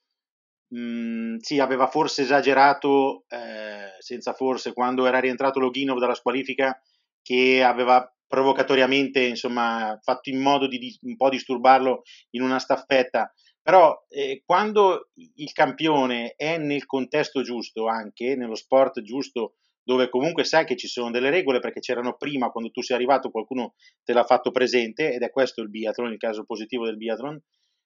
mh, 0.69 0.79
mm, 0.79 1.37
sì, 1.39 1.59
aveva 1.59 1.87
forse 1.87 2.21
esagerato, 2.21 3.25
eh, 3.27 3.95
senza 3.99 4.33
forse, 4.33 4.73
quando 4.73 5.05
era 5.07 5.19
rientrato 5.19 5.59
Loginov 5.59 5.99
dalla 5.99 6.13
squalifica, 6.13 6.79
che 7.21 7.63
aveva 7.63 8.09
provocatoriamente 8.27 9.21
insomma, 9.23 9.97
fatto 10.01 10.29
in 10.29 10.39
modo 10.39 10.67
di, 10.67 10.77
di 10.77 10.97
un 11.01 11.17
po' 11.17 11.29
disturbarlo 11.29 12.03
in 12.31 12.43
una 12.43 12.59
staffetta. 12.59 13.33
Però 13.61 14.05
eh, 14.07 14.43
quando 14.45 15.09
il 15.15 15.51
campione 15.51 16.35
è 16.37 16.57
nel 16.57 16.85
contesto 16.85 17.41
giusto, 17.41 17.87
anche 17.87 18.35
nello 18.35 18.55
sport 18.55 19.01
giusto, 19.01 19.55
dove 19.87 20.09
comunque 20.09 20.43
sai 20.43 20.65
che 20.65 20.75
ci 20.75 20.89
sono 20.89 21.11
delle 21.11 21.29
regole 21.29 21.61
perché 21.61 21.79
c'erano 21.79 22.17
prima, 22.17 22.49
quando 22.49 22.71
tu 22.71 22.81
sei 22.81 22.97
arrivato 22.97 23.31
qualcuno 23.31 23.75
te 24.03 24.11
l'ha 24.11 24.25
fatto 24.25 24.51
presente 24.51 25.13
ed 25.13 25.23
è 25.23 25.29
questo 25.29 25.61
il 25.61 25.69
biathlon, 25.69 26.11
il 26.11 26.17
caso 26.17 26.43
positivo 26.43 26.83
del 26.83 26.97
biathlon. 26.97 27.39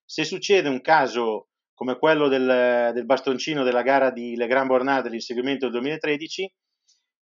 Se 0.03 0.23
succede 0.23 0.67
un 0.67 0.81
caso 0.81 1.49
come 1.75 1.99
quello 1.99 2.27
del, 2.27 2.89
del 2.95 3.05
bastoncino 3.05 3.63
della 3.63 3.83
gara 3.83 4.09
di 4.09 4.35
Le 4.35 4.47
Grand 4.47 4.67
Bornard 4.67 5.03
dell'inseguimento 5.03 5.65
del 5.65 5.79
2013, 5.79 6.51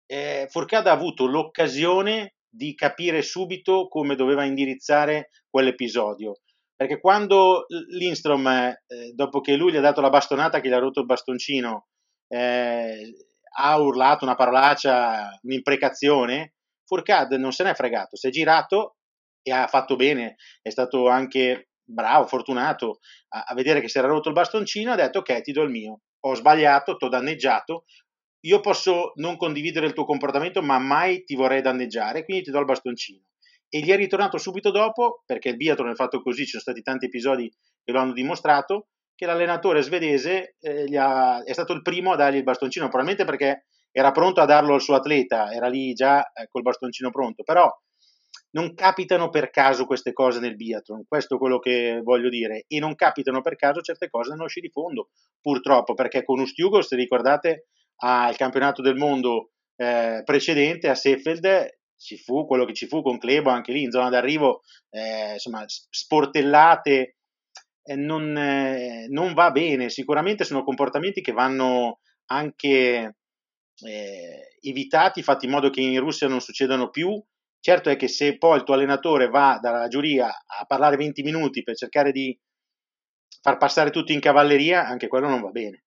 eh, 0.08 0.48
Fourcade 0.50 0.90
ha 0.90 0.92
avuto 0.92 1.26
l'occasione 1.26 2.34
di 2.50 2.76
capire 2.76 3.22
subito 3.22 3.88
come 3.88 4.16
doveva 4.16 4.44
indirizzare 4.44 5.30
quell'episodio. 5.50 6.42
Perché 6.76 7.00
quando 7.00 7.66
Lindstrom, 7.92 8.46
eh, 8.46 8.76
dopo 9.14 9.40
che 9.40 9.56
lui 9.56 9.72
gli 9.72 9.78
ha 9.78 9.82
dato 9.82 10.02
la 10.02 10.10
bastonata 10.10 10.60
che 10.60 10.68
gli 10.68 10.74
ha 10.74 10.80
rotto 10.80 11.00
il 11.00 11.06
bastoncino, 11.06 11.88
eh, 12.28 13.14
ha 13.58 13.80
urlato 13.80 14.26
una 14.26 14.36
parolaccia, 14.36 15.40
un'imprecazione, 15.42 16.56
Fourcade 16.86 17.38
non 17.38 17.52
se 17.52 17.64
n'è 17.64 17.74
fregato, 17.74 18.16
si 18.16 18.28
è 18.28 18.30
girato 18.30 18.98
e 19.42 19.52
ha 19.52 19.68
fatto 19.68 19.96
bene, 19.96 20.36
è 20.62 20.70
stato 20.70 21.08
anche 21.08 21.70
bravo, 21.84 22.28
fortunato 22.28 23.00
a, 23.30 23.44
a 23.48 23.54
vedere 23.54 23.82
che 23.82 23.88
si 23.88 23.98
era 23.98 24.08
rotto 24.08 24.30
il 24.30 24.34
bastoncino, 24.34 24.92
ha 24.92 24.96
detto 24.96 25.20
ok 25.20 25.42
ti 25.42 25.52
do 25.52 25.64
il 25.64 25.70
mio, 25.70 26.02
ho 26.20 26.34
sbagliato, 26.36 26.98
ti 26.98 27.06
ho 27.06 27.10
danneggiato, 27.10 27.86
io 28.46 28.60
posso 28.60 29.14
non 29.16 29.38
condividere 29.38 29.88
il 29.88 29.94
tuo 29.94 30.06
comportamento 30.06 30.62
ma 30.62 30.78
mai 30.80 31.24
ti 31.24 31.36
vorrei 31.36 31.62
danneggiare, 31.62 32.24
quindi 32.26 32.44
ti 32.44 32.52
do 32.52 32.60
il 32.60 32.66
bastoncino. 32.66 33.24
E 33.68 33.80
gli 33.80 33.90
è 33.90 33.96
ritornato 33.96 34.38
subito 34.38 34.72
dopo, 34.72 35.24
perché 35.26 35.50
il 35.50 35.58
biathlon 35.58 35.92
è 35.92 35.96
fatto 35.96 36.22
così, 36.22 36.44
ci 36.44 36.52
sono 36.52 36.62
stati 36.62 36.82
tanti 36.82 37.06
episodi 37.06 37.52
che 37.84 37.92
lo 37.92 38.00
hanno 38.00 38.14
dimostrato, 38.14 38.90
che 39.16 39.26
l'allenatore 39.26 39.82
svedese 39.82 40.56
eh, 40.60 40.98
ha, 40.98 41.44
è 41.44 41.54
stato 41.54 41.74
il 41.74 41.82
primo 41.82 42.12
a 42.12 42.16
dargli 42.16 42.38
il 42.38 42.44
bastoncino, 42.44 42.90
probabilmente 42.90 43.26
perché 43.26 43.66
era 43.92 44.12
pronto 44.12 44.42
a 44.42 44.46
darlo 44.46 44.74
al 44.74 44.82
suo 44.82 44.96
atleta, 44.96 45.52
era 45.52 45.68
lì 45.68 45.94
già 45.94 46.32
eh, 46.32 46.48
col 46.50 46.62
bastoncino 46.62 47.10
pronto, 47.12 47.44
però 47.44 47.72
non 48.52 48.74
capitano 48.74 49.30
per 49.30 49.50
caso 49.50 49.86
queste 49.86 50.14
cose 50.14 50.40
nel 50.40 50.56
biathlon, 50.56 51.06
questo 51.08 51.36
è 51.36 51.38
quello 51.38 51.60
che 51.60 52.02
voglio 52.04 52.30
dire, 52.30 52.66
e 52.68 52.80
non 52.80 52.96
capitano 52.96 53.42
per 53.42 53.56
caso 53.56 53.82
certe 53.82 54.10
cose 54.10 54.32
nello 54.32 54.48
sci 54.48 54.62
di 54.62 54.70
fondo, 54.70 55.10
purtroppo, 55.42 55.94
perché 55.94 56.24
con 56.24 56.40
Ustiugo, 56.40 56.82
se 56.82 56.96
ricordate, 56.96 57.68
al 57.98 58.36
campionato 58.36 58.82
del 58.82 58.96
mondo 58.96 59.52
eh, 59.76 60.22
precedente 60.24 60.90
a 60.90 60.96
Seffeld 60.96 61.78
ci 61.98 62.18
fu 62.18 62.46
quello 62.46 62.66
che 62.66 62.74
ci 62.74 62.88
fu 62.88 63.02
con 63.02 63.18
Clebo 63.18 63.50
anche 63.50 63.72
lì 63.72 63.84
in 63.84 63.92
zona 63.92 64.10
d'arrivo, 64.10 64.62
eh, 64.90 65.34
insomma, 65.34 65.64
sportellate, 65.68 67.18
non, 67.94 68.32
non, 69.10 69.34
va 69.34 69.52
bene, 69.52 69.90
sicuramente 69.90 70.44
sono 70.44 70.64
comportamenti 70.64 71.22
che 71.22 71.32
vanno 71.32 72.00
anche 72.32 73.16
eh, 73.84 74.58
evitati, 74.62 75.22
fatti 75.22 75.46
in 75.46 75.52
modo 75.52 75.70
che 75.70 75.82
in 75.82 76.00
Russia 76.00 76.28
non 76.28 76.42
succedano 76.42 76.90
più, 76.90 77.22
Certo 77.66 77.90
è 77.90 77.96
che 77.96 78.08
se 78.08 78.38
poi 78.38 78.58
il 78.58 78.64
tuo 78.64 78.76
allenatore 78.76 79.28
va 79.28 79.58
dalla 79.60 79.88
giuria 79.88 80.28
a 80.28 80.66
parlare 80.68 80.98
20 80.98 81.24
minuti 81.24 81.64
per 81.64 81.76
cercare 81.76 82.12
di 82.12 82.40
far 83.42 83.58
passare 83.58 83.90
tutto 83.90 84.12
in 84.12 84.20
cavalleria, 84.20 84.86
anche 84.86 85.08
quello 85.08 85.28
non 85.28 85.42
va 85.42 85.50
bene. 85.50 85.85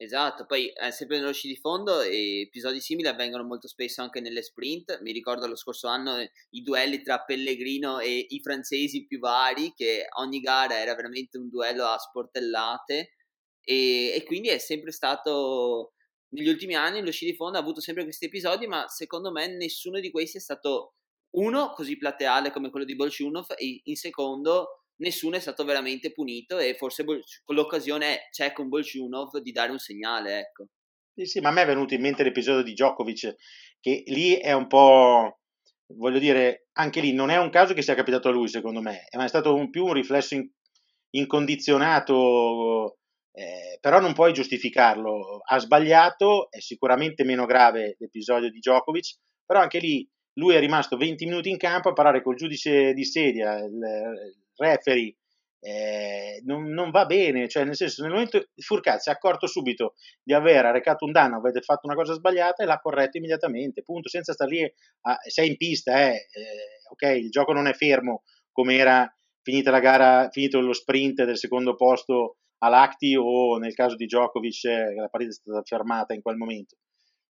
Esatto, 0.00 0.46
poi 0.46 0.68
eh, 0.68 0.92
sempre 0.92 1.18
nello 1.18 1.32
sci 1.32 1.48
di 1.48 1.56
fondo 1.56 2.00
episodi 2.02 2.80
simili 2.80 3.08
avvengono 3.08 3.42
molto 3.42 3.66
spesso 3.66 4.00
anche 4.00 4.20
nelle 4.20 4.42
sprint. 4.42 5.00
Mi 5.02 5.10
ricordo 5.10 5.48
lo 5.48 5.56
scorso 5.56 5.88
anno 5.88 6.18
eh, 6.18 6.30
i 6.50 6.62
duelli 6.62 7.02
tra 7.02 7.24
Pellegrino 7.24 7.98
e 7.98 8.26
i 8.28 8.40
francesi 8.40 9.06
più 9.06 9.18
vari, 9.18 9.72
che 9.74 10.06
ogni 10.18 10.38
gara 10.38 10.78
era 10.78 10.94
veramente 10.94 11.36
un 11.36 11.48
duello 11.48 11.84
a 11.86 11.98
sportellate 11.98 13.14
e, 13.60 14.12
e 14.14 14.22
quindi 14.24 14.48
è 14.50 14.58
sempre 14.58 14.92
stato 14.92 15.94
negli 16.28 16.48
ultimi 16.48 16.76
anni 16.76 17.02
lo 17.02 17.10
sci 17.10 17.24
di 17.24 17.34
fondo 17.34 17.58
ha 17.58 17.60
avuto 17.60 17.80
sempre 17.80 18.04
questi 18.04 18.26
episodi, 18.26 18.68
ma 18.68 18.86
secondo 18.86 19.32
me 19.32 19.48
nessuno 19.48 19.98
di 19.98 20.12
questi 20.12 20.36
è 20.38 20.40
stato 20.40 20.94
uno 21.30 21.72
così 21.72 21.96
plateale 21.96 22.52
come 22.52 22.70
quello 22.70 22.86
di 22.86 22.94
Bolshunov 22.94 23.46
e 23.56 23.80
in 23.82 23.96
secondo 23.96 24.84
nessuno 24.98 25.36
è 25.36 25.40
stato 25.40 25.64
veramente 25.64 26.12
punito 26.12 26.58
e 26.58 26.74
forse 26.74 27.04
l'occasione 27.46 28.28
c'è 28.30 28.52
con 28.52 28.68
Bolshunov 28.68 29.38
di 29.38 29.52
dare 29.52 29.72
un 29.72 29.78
segnale, 29.78 30.38
ecco. 30.38 30.66
Sì, 31.14 31.26
sì, 31.26 31.40
ma 31.40 31.48
a 31.48 31.52
me 31.52 31.62
è 31.62 31.66
venuto 31.66 31.94
in 31.94 32.00
mente 32.00 32.22
l'episodio 32.22 32.62
di 32.62 32.72
Djokovic, 32.72 33.34
che 33.80 34.02
lì 34.06 34.34
è 34.34 34.52
un 34.52 34.68
po', 34.68 35.40
voglio 35.94 36.18
dire, 36.20 36.68
anche 36.74 37.00
lì 37.00 37.12
non 37.12 37.30
è 37.30 37.38
un 37.38 37.50
caso 37.50 37.74
che 37.74 37.82
sia 37.82 37.96
capitato 37.96 38.28
a 38.28 38.30
lui, 38.30 38.48
secondo 38.48 38.80
me, 38.80 39.08
ma 39.16 39.24
è 39.24 39.28
stato 39.28 39.54
un, 39.54 39.68
più 39.70 39.84
un 39.84 39.94
riflesso 39.94 40.34
in, 40.34 40.48
incondizionato, 41.10 42.98
eh, 43.32 43.78
però 43.80 43.98
non 44.00 44.14
puoi 44.14 44.32
giustificarlo. 44.32 45.40
Ha 45.44 45.58
sbagliato, 45.58 46.50
è 46.50 46.60
sicuramente 46.60 47.24
meno 47.24 47.46
grave 47.46 47.96
l'episodio 47.98 48.50
di 48.50 48.58
Djokovic, 48.58 49.16
però 49.44 49.60
anche 49.60 49.78
lì 49.78 50.08
lui 50.34 50.54
è 50.54 50.60
rimasto 50.60 50.96
20 50.96 51.24
minuti 51.26 51.50
in 51.50 51.56
campo 51.56 51.88
a 51.88 51.92
parlare 51.92 52.22
col 52.22 52.36
giudice 52.36 52.92
di 52.92 53.04
sedia, 53.04 53.58
il, 53.58 53.74
il 54.64 54.70
referee, 54.70 55.16
eh, 55.60 56.40
non, 56.44 56.70
non, 56.70 56.90
va 56.90 57.04
bene, 57.04 57.48
cioè 57.48 57.64
nel 57.64 57.74
senso 57.74 58.02
nel 58.02 58.12
momento 58.12 58.48
Furcat 58.56 59.00
si 59.00 59.08
è 59.08 59.12
accorto 59.12 59.46
subito 59.46 59.94
di 60.22 60.32
aver 60.32 60.66
arrecato 60.66 61.04
un 61.04 61.12
danno, 61.12 61.38
avete 61.38 61.60
fatto 61.62 61.86
una 61.86 61.96
cosa 61.96 62.14
sbagliata 62.14 62.62
e 62.62 62.66
l'ha 62.66 62.78
corretto 62.78 63.16
immediatamente, 63.16 63.82
punto, 63.82 64.08
senza 64.08 64.32
stare 64.32 64.50
lì, 64.50 64.62
a, 65.02 65.16
sei 65.26 65.48
in 65.48 65.56
pista, 65.56 66.00
eh, 66.00 66.10
eh, 66.10 66.80
ok, 66.90 67.16
il 67.16 67.30
gioco 67.30 67.52
non 67.52 67.66
è 67.66 67.72
fermo 67.72 68.22
come 68.52 68.76
era 68.76 69.12
finita 69.42 69.70
la 69.70 69.80
gara, 69.80 70.28
finito 70.30 70.60
lo 70.60 70.72
sprint 70.72 71.24
del 71.24 71.38
secondo 71.38 71.74
posto 71.74 72.36
all'Acti 72.58 73.16
o 73.16 73.56
nel 73.56 73.74
caso 73.74 73.96
di 73.96 74.06
Djokovic 74.06 74.64
eh, 74.64 74.94
la 74.94 75.08
partita 75.08 75.32
è 75.32 75.34
stata 75.34 75.62
fermata 75.64 76.14
in 76.14 76.22
quel 76.22 76.36
momento. 76.36 76.76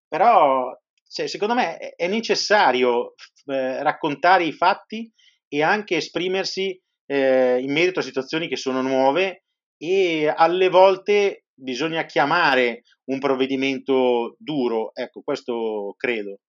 Però 0.09 0.77
cioè, 1.09 1.27
secondo 1.27 1.55
me 1.55 1.77
è 1.79 2.07
necessario 2.09 3.15
eh, 3.47 3.83
raccontare 3.83 4.45
i 4.45 4.53
fatti 4.53 5.11
e 5.49 5.63
anche 5.63 5.97
esprimersi 5.97 6.79
eh, 7.09 7.59
in 7.61 7.73
merito 7.73 8.01
a 8.01 8.03
situazioni 8.03 8.49
che 8.49 8.57
sono 8.57 8.83
nuove 8.83 9.45
e 9.79 10.33
alle 10.35 10.69
volte 10.69 11.47
bisogna 11.55 12.05
chiamare 12.05 12.83
un 13.05 13.19
provvedimento 13.19 14.37
duro, 14.39 14.95
ecco, 14.95 15.23
questo 15.23 15.95
credo. 15.97 16.41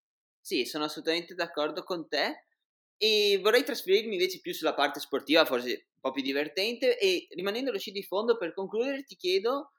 Sì, 0.41 0.65
sono 0.65 0.85
assolutamente 0.85 1.33
d'accordo 1.33 1.83
con 1.83 2.07
te 2.07 2.45
e 2.97 3.39
vorrei 3.41 3.63
trasferirmi 3.63 4.13
invece 4.13 4.41
più 4.41 4.53
sulla 4.53 4.73
parte 4.73 4.99
sportiva, 4.99 5.45
forse 5.45 5.87
un 5.93 6.01
po' 6.01 6.11
più 6.11 6.21
divertente 6.21 6.97
e 6.97 7.27
rimanendo 7.29 7.69
allo 7.69 7.79
sci 7.79 7.91
di 7.91 8.03
fondo 8.03 8.37
per 8.37 8.53
concludere 8.53 9.03
ti 9.03 9.15
chiedo 9.15 9.71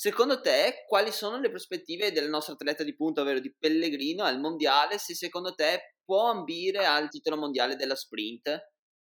Secondo 0.00 0.40
te, 0.40 0.84
quali 0.86 1.10
sono 1.10 1.40
le 1.40 1.50
prospettive 1.50 2.12
del 2.12 2.28
nostro 2.28 2.54
atleta 2.54 2.84
di 2.84 2.94
punta, 2.94 3.22
ovvero 3.22 3.40
di 3.40 3.52
Pellegrino, 3.52 4.22
al 4.22 4.38
mondiale? 4.38 4.96
Se 4.96 5.12
secondo 5.12 5.56
te 5.56 5.96
può 6.04 6.30
ambire 6.30 6.86
al 6.86 7.08
titolo 7.08 7.36
mondiale 7.36 7.74
della 7.74 7.96
sprint, 7.96 8.48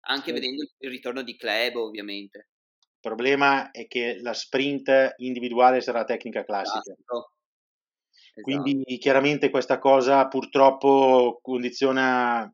anche 0.06 0.28
sì. 0.28 0.32
vedendo 0.32 0.64
il 0.80 0.90
ritorno 0.90 1.22
di 1.22 1.36
Club, 1.36 1.76
ovviamente. 1.76 2.50
Il 2.80 3.00
problema 3.00 3.72
è 3.72 3.88
che 3.88 4.20
la 4.22 4.34
sprint 4.34 5.14
individuale 5.18 5.82
sarà 5.82 6.04
tecnica 6.04 6.44
classica. 6.44 6.80
Esatto. 6.80 7.30
Quindi 8.42 8.98
chiaramente 8.98 9.50
questa 9.50 9.78
cosa 9.80 10.28
purtroppo 10.28 11.40
condiziona 11.42 12.52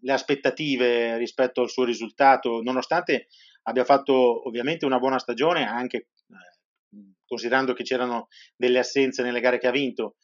le 0.00 0.12
aspettative 0.12 1.16
rispetto 1.16 1.62
al 1.62 1.70
suo 1.70 1.84
risultato, 1.84 2.60
nonostante 2.62 3.28
abbia 3.62 3.84
fatto 3.84 4.46
ovviamente 4.46 4.84
una 4.84 4.98
buona 4.98 5.18
stagione, 5.18 5.66
anche 5.66 5.96
eh, 5.96 7.16
considerando 7.26 7.72
che 7.72 7.84
c'erano 7.84 8.28
delle 8.54 8.80
assenze 8.80 9.22
nelle 9.22 9.40
gare 9.40 9.58
che 9.58 9.66
ha 9.66 9.72
vinto. 9.72 10.16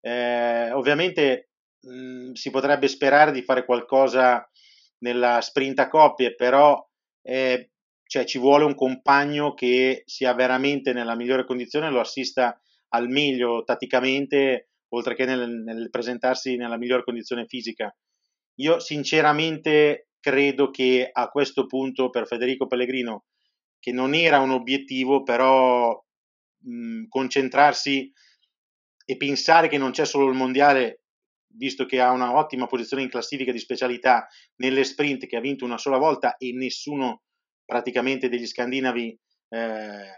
Eh, 0.00 0.70
ovviamente 0.72 1.50
mh, 1.80 2.32
si 2.32 2.50
potrebbe 2.50 2.86
sperare 2.88 3.32
di 3.32 3.42
fare 3.42 3.64
qualcosa 3.64 4.48
nella 5.00 5.40
sprint 5.40 5.78
a 5.80 5.88
coppie, 5.88 6.34
però 6.34 6.82
eh, 7.22 7.70
cioè, 8.04 8.24
ci 8.24 8.38
vuole 8.38 8.64
un 8.64 8.74
compagno 8.74 9.54
che 9.54 10.02
sia 10.06 10.34
veramente 10.34 10.92
nella 10.92 11.14
migliore 11.14 11.44
condizione 11.44 11.90
lo 11.90 12.00
assista 12.00 12.60
al 12.88 13.08
meglio 13.08 13.62
tatticamente, 13.62 14.70
oltre 14.88 15.14
che 15.14 15.24
nel, 15.24 15.48
nel 15.48 15.90
presentarsi 15.90 16.56
nella 16.56 16.76
migliore 16.76 17.04
condizione 17.04 17.46
fisica. 17.46 17.94
Io 18.56 18.80
sinceramente 18.80 20.08
credo 20.18 20.70
che 20.70 21.08
a 21.10 21.28
questo 21.28 21.66
punto 21.66 22.10
per 22.10 22.26
Federico 22.26 22.66
Pellegrino, 22.66 23.26
che 23.78 23.92
non 23.92 24.12
era 24.14 24.40
un 24.40 24.50
obiettivo, 24.50 25.22
però 25.22 25.96
mh, 26.64 27.04
concentrarsi 27.08 28.12
e 29.04 29.16
pensare 29.16 29.68
che 29.68 29.78
non 29.78 29.92
c'è 29.92 30.04
solo 30.04 30.28
il 30.28 30.36
mondiale 30.36 31.02
visto 31.52 31.86
che 31.86 32.00
ha 32.00 32.10
una 32.10 32.36
ottima 32.36 32.66
posizione 32.66 33.02
in 33.02 33.08
classifica 33.08 33.52
di 33.52 33.58
specialità 33.58 34.26
nelle 34.56 34.84
sprint 34.84 35.26
che 35.26 35.36
ha 35.36 35.40
vinto 35.40 35.64
una 35.64 35.78
sola 35.78 35.98
volta 35.98 36.36
e 36.36 36.52
nessuno 36.52 37.22
praticamente 37.64 38.28
degli 38.28 38.46
scandinavi, 38.46 39.18
eh, 39.48 40.16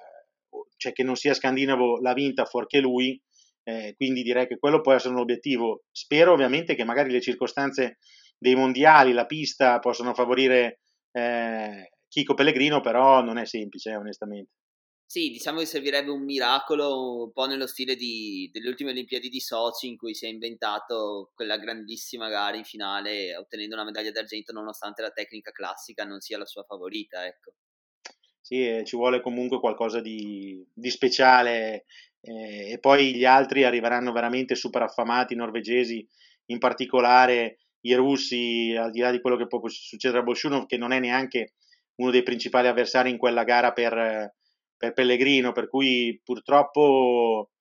cioè 0.77 0.93
che 0.93 1.03
non 1.03 1.17
sia 1.17 1.35
scandinavo, 1.35 2.01
l'ha 2.01 2.13
vinta 2.13 2.45
fuorché 2.45 2.81
lui, 2.81 3.21
eh, 3.65 3.95
quindi 3.97 4.23
direi 4.23 4.47
che 4.47 4.59
quello 4.59 4.81
può 4.81 4.93
essere 4.93 5.15
un 5.15 5.21
obiettivo. 5.21 5.85
Spero 5.91 6.33
ovviamente 6.33 6.75
che 6.75 6.85
magari 6.85 7.11
le 7.11 7.21
circostanze 7.21 7.99
dei 8.39 8.55
mondiali, 8.55 9.13
la 9.13 9.27
pista 9.27 9.79
possano 9.79 10.15
favorire 10.15 10.81
eh, 11.13 11.93
Chico 12.09 12.35
Pellegrino, 12.35 12.81
però 12.81 13.23
non 13.23 13.39
è 13.39 13.47
semplice, 13.47 13.91
eh, 13.91 13.97
onestamente. 13.97 14.51
Sì, 15.13 15.29
diciamo 15.29 15.59
che 15.59 15.67
servirebbe 15.67 16.11
un 16.11 16.25
miracolo 16.25 17.25
un 17.25 17.33
po' 17.33 17.45
nello 17.45 17.67
stile 17.67 17.97
di, 17.97 18.49
delle 18.51 18.71
ultime 18.71 18.93
Olimpiadi 18.93 19.29
di 19.29 19.41
Sochi 19.41 19.87
in 19.87 19.99
cui 19.99 20.15
si 20.15 20.25
è 20.25 20.31
inventato 20.31 21.33
quella 21.35 21.59
grandissima 21.59 22.31
gara 22.31 22.57
in 22.57 22.65
finale 22.65 23.37
ottenendo 23.37 23.75
una 23.75 23.85
medaglia 23.85 24.11
d'argento 24.11 24.55
nonostante 24.55 25.03
la 25.03 25.11
tecnica 25.11 25.51
classica 25.51 26.05
non 26.05 26.21
sia 26.21 26.39
la 26.39 26.47
sua 26.47 26.63
favorita, 26.63 27.27
ecco. 27.27 27.53
Sì, 28.41 28.67
eh, 28.67 28.85
ci 28.87 28.97
vuole 28.97 29.21
comunque 29.21 29.61
qualcosa 29.61 30.01
di, 30.01 30.67
di 30.73 30.89
speciale 30.89 31.85
eh, 32.23 32.71
e 32.71 32.79
poi 32.79 33.15
gli 33.15 33.27
altri 33.27 33.65
arriveranno 33.65 34.13
veramente 34.13 34.55
super 34.55 34.81
affamati, 34.81 35.35
i 35.35 35.37
norvegesi 35.37 36.09
in 36.47 36.59
particolare, 36.59 37.59
i 37.81 37.93
russi, 37.93 38.75
al 38.75 38.91
di 38.91 39.01
là 39.01 39.11
di 39.11 39.21
quello 39.21 39.37
che 39.37 39.47
può 39.47 39.61
succedere 39.69 40.21
a 40.21 40.25
Bolshunov, 40.25 40.65
che 40.65 40.79
non 40.79 40.91
è 40.91 40.99
neanche 40.99 41.53
uno 41.97 42.11
dei 42.11 42.23
principali 42.23 42.67
avversari 42.67 43.11
in 43.11 43.19
quella 43.19 43.45
gara 43.45 43.73
per 43.73 44.41
per 44.83 44.95
Pellegrino, 44.95 45.53
per 45.53 45.69
cui 45.69 46.21
purtroppo 46.25 47.53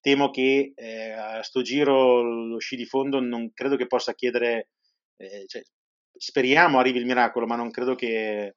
temo 0.00 0.30
che 0.30 0.72
eh, 0.76 1.10
a 1.10 1.42
sto 1.42 1.62
giro 1.62 2.22
lo 2.22 2.58
sci 2.58 2.76
di 2.76 2.84
fondo 2.84 3.18
non 3.18 3.52
credo 3.52 3.74
che 3.74 3.88
possa 3.88 4.14
chiedere, 4.14 4.68
eh, 5.16 5.46
cioè, 5.48 5.64
speriamo 6.16 6.78
arrivi 6.78 7.00
il 7.00 7.06
miracolo, 7.06 7.46
ma 7.46 7.56
non 7.56 7.72
credo 7.72 7.96
che, 7.96 8.54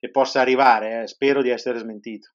che 0.00 0.10
possa 0.10 0.40
arrivare, 0.40 1.02
eh. 1.02 1.06
spero 1.06 1.42
di 1.42 1.50
essere 1.50 1.78
smentito. 1.78 2.32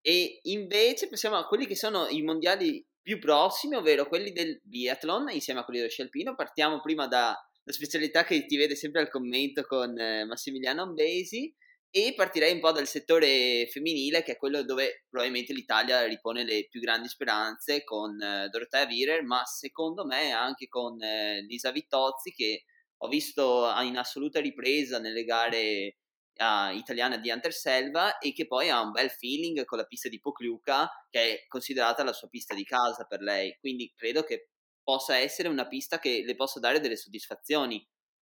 E 0.00 0.40
invece 0.44 1.08
passiamo 1.08 1.36
a 1.36 1.46
quelli 1.46 1.66
che 1.68 1.76
sono 1.76 2.08
i 2.08 2.20
mondiali 2.22 2.84
più 3.00 3.20
prossimi, 3.20 3.76
ovvero 3.76 4.08
quelli 4.08 4.32
del 4.32 4.58
biathlon 4.64 5.30
insieme 5.30 5.60
a 5.60 5.64
quelli 5.64 5.78
dello 5.78 5.92
sci 5.92 6.02
alpino. 6.02 6.34
Partiamo 6.34 6.80
prima 6.80 7.06
da 7.06 7.36
la 7.62 7.72
specialità 7.72 8.24
che 8.24 8.46
ti 8.46 8.56
vede 8.56 8.74
sempre 8.74 9.00
al 9.00 9.10
commento 9.10 9.62
con 9.62 9.96
eh, 9.96 10.24
Massimiliano 10.24 10.82
Ambesi 10.82 11.54
e 11.90 12.12
partirei 12.14 12.52
un 12.52 12.60
po' 12.60 12.72
dal 12.72 12.86
settore 12.86 13.66
femminile, 13.70 14.22
che 14.22 14.32
è 14.32 14.36
quello 14.36 14.62
dove 14.62 15.04
probabilmente 15.08 15.52
l'Italia 15.52 16.04
ripone 16.06 16.44
le 16.44 16.66
più 16.68 16.80
grandi 16.80 17.08
speranze 17.08 17.82
con 17.84 18.20
eh, 18.20 18.48
Dorotea 18.50 18.86
Virer, 18.86 19.22
ma 19.24 19.44
secondo 19.44 20.04
me 20.04 20.32
anche 20.32 20.68
con 20.68 21.00
eh, 21.02 21.42
Lisa 21.42 21.70
Vittozzi, 21.70 22.30
che 22.32 22.64
ho 22.98 23.08
visto 23.08 23.72
in 23.82 23.96
assoluta 23.96 24.40
ripresa 24.40 24.98
nelle 24.98 25.24
gare 25.24 25.96
uh, 26.38 26.74
italiane 26.74 27.20
di 27.20 27.30
Anterselva 27.30 28.18
e 28.18 28.32
che 28.32 28.46
poi 28.46 28.70
ha 28.70 28.80
un 28.80 28.90
bel 28.90 29.10
feeling 29.10 29.64
con 29.64 29.78
la 29.78 29.84
pista 29.84 30.08
di 30.08 30.20
Pocluca, 30.20 30.88
che 31.10 31.20
è 31.20 31.46
considerata 31.46 32.02
la 32.04 32.12
sua 32.12 32.28
pista 32.28 32.54
di 32.54 32.64
casa 32.64 33.04
per 33.04 33.20
lei. 33.20 33.56
Quindi 33.60 33.92
credo 33.94 34.22
che 34.22 34.50
possa 34.82 35.16
essere 35.16 35.48
una 35.48 35.68
pista 35.68 35.98
che 35.98 36.22
le 36.24 36.34
possa 36.34 36.60
dare 36.60 36.80
delle 36.80 36.96
soddisfazioni. 36.96 37.86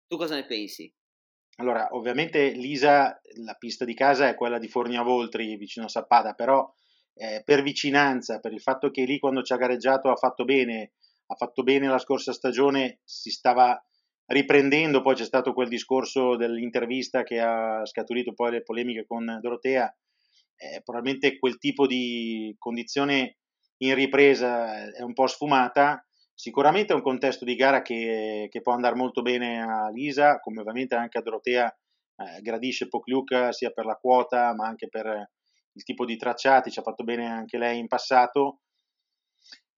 Tu 0.07 0.17
cosa 0.17 0.35
ne 0.35 0.47
pensi? 0.47 0.93
Allora, 1.57 1.89
ovviamente 1.93 2.51
Lisa, 2.51 3.21
la 3.45 3.55
pista 3.55 3.85
di 3.85 3.95
casa 3.95 4.29
è 4.29 4.35
quella 4.35 4.59
di 4.59 4.69
Fornia 4.69 5.03
Voltri, 5.03 5.57
vicino 5.57 5.87
a 5.87 5.89
Sappada, 5.89 6.35
però 6.35 6.69
eh, 7.15 7.43
per 7.45 7.63
vicinanza, 7.63 8.41
per 8.41 8.53
il 8.53 8.61
fatto 8.61 8.91
che 8.91 9.05
lì 9.05 9.19
quando 9.19 9.43
ci 9.43 9.53
ha 9.53 9.57
gareggiato 9.57 10.11
ha 10.11 10.17
fatto 10.17 10.45
bene, 10.45 10.93
ha 11.27 11.35
fatto 11.37 11.63
bene 11.63 11.87
la 11.87 11.99
scorsa 11.99 12.33
stagione, 12.33 13.01
si 13.05 13.31
stava 13.31 13.81
riprendendo, 14.27 15.01
poi 15.01 15.15
c'è 15.15 15.25
stato 15.25 15.53
quel 15.53 15.69
discorso 15.69 16.35
dell'intervista 16.37 17.23
che 17.23 17.41
ha 17.41 17.85
scaturito 17.85 18.33
poi 18.33 18.51
le 18.51 18.63
polemiche 18.63 19.05
con 19.07 19.39
Dorotea, 19.41 19.95
eh, 20.57 20.81
probabilmente 20.83 21.39
quel 21.39 21.59
tipo 21.59 21.87
di 21.87 22.55
condizione 22.59 23.37
in 23.79 23.95
ripresa 23.95 24.91
è 24.93 25.03
un 25.03 25.13
po' 25.13 25.27
sfumata, 25.27 26.05
Sicuramente 26.35 26.93
è 26.93 26.97
un 26.97 27.03
contesto 27.03 27.45
di 27.45 27.55
gara 27.55 27.81
che, 27.83 28.49
che, 28.51 28.61
può 28.61 28.73
andare 28.73 28.97
molto 28.97 29.23
bene 29.23 29.63
a 29.63 29.89
Lisa, 29.91 30.41
come 30.41 30.61
ovviamente 30.61 30.97
anche 30.97 31.19
a 31.19 31.23
Dorotea 31.23 31.67
eh, 32.17 32.41
gradisce 32.43 32.89
Pocluca 32.89 33.53
sia 33.53 33.71
per 33.71 33.87
la 33.87 33.95
quota 33.95 34.53
ma 34.55 34.67
anche 34.67 34.89
per 34.89 35.31
il 35.75 35.83
tipo 35.83 36.05
di 36.05 36.17
tracciati, 36.17 36.71
ci 36.71 36.79
ha 36.79 36.83
fatto 36.83 37.05
bene 37.05 37.27
anche 37.27 37.59
lei 37.59 37.79
in 37.79 37.89
passato. 37.89 38.61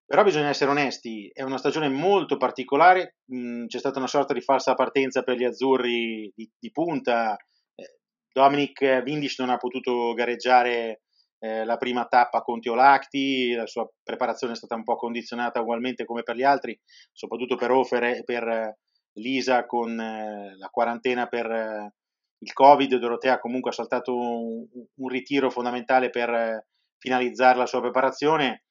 Però 0.05 0.23
bisogna 0.23 0.49
essere 0.49 0.71
onesti, 0.71 1.29
è 1.33 1.43
una 1.43 1.59
stagione 1.59 1.89
molto 1.89 2.37
particolare, 2.37 3.17
mm, 3.35 3.67
c'è 3.67 3.79
stata 3.79 3.99
una 3.99 4.07
sorta 4.07 4.33
di 4.35 4.41
falsa 4.41 4.75
partenza 4.75 5.23
per 5.23 5.37
gli 5.37 5.45
azzurri 5.45 6.33
di, 6.35 6.49
di 6.57 6.71
punta, 6.71 7.37
eh, 7.75 7.99
Dominic 8.33 9.03
Vindisch 9.03 9.41
non 9.41 9.51
ha 9.51 9.57
potuto 9.57 10.13
gareggiare 10.15 11.03
eh, 11.47 11.65
la 11.65 11.77
prima 11.77 12.07
tappa 12.07 12.41
con 12.41 12.61
Teolacti, 12.61 13.53
la 13.53 13.67
sua 13.67 13.89
preparazione 14.03 14.55
è 14.55 14.57
stata 14.57 14.75
un 14.75 14.83
po' 14.83 14.97
condizionata 14.97 15.61
ugualmente 15.61 16.05
come 16.05 16.23
per 16.23 16.35
gli 16.35 16.43
altri, 16.43 16.79
soprattutto 17.13 17.55
per 17.55 17.71
Ofer 17.71 18.03
e 18.05 18.23
per 18.25 18.49
eh, 18.49 18.79
Lisa 19.19 19.65
con 19.65 19.99
eh, 19.99 20.57
la 20.59 20.69
quarantena 20.69 21.27
per 21.27 21.47
eh, 21.47 21.95
il 22.39 22.53
Covid. 22.53 22.97
Dorotea 22.97 23.39
comunque 23.39 23.71
ha 23.71 23.75
saltato 23.75 24.17
un, 24.17 24.67
un 24.95 25.09
ritiro 25.09 25.49
fondamentale 25.51 26.11
per 26.11 26.31
eh, 26.31 26.67
finalizzare 26.99 27.59
la 27.59 27.67
sua 27.67 27.81
preparazione. 27.81 28.65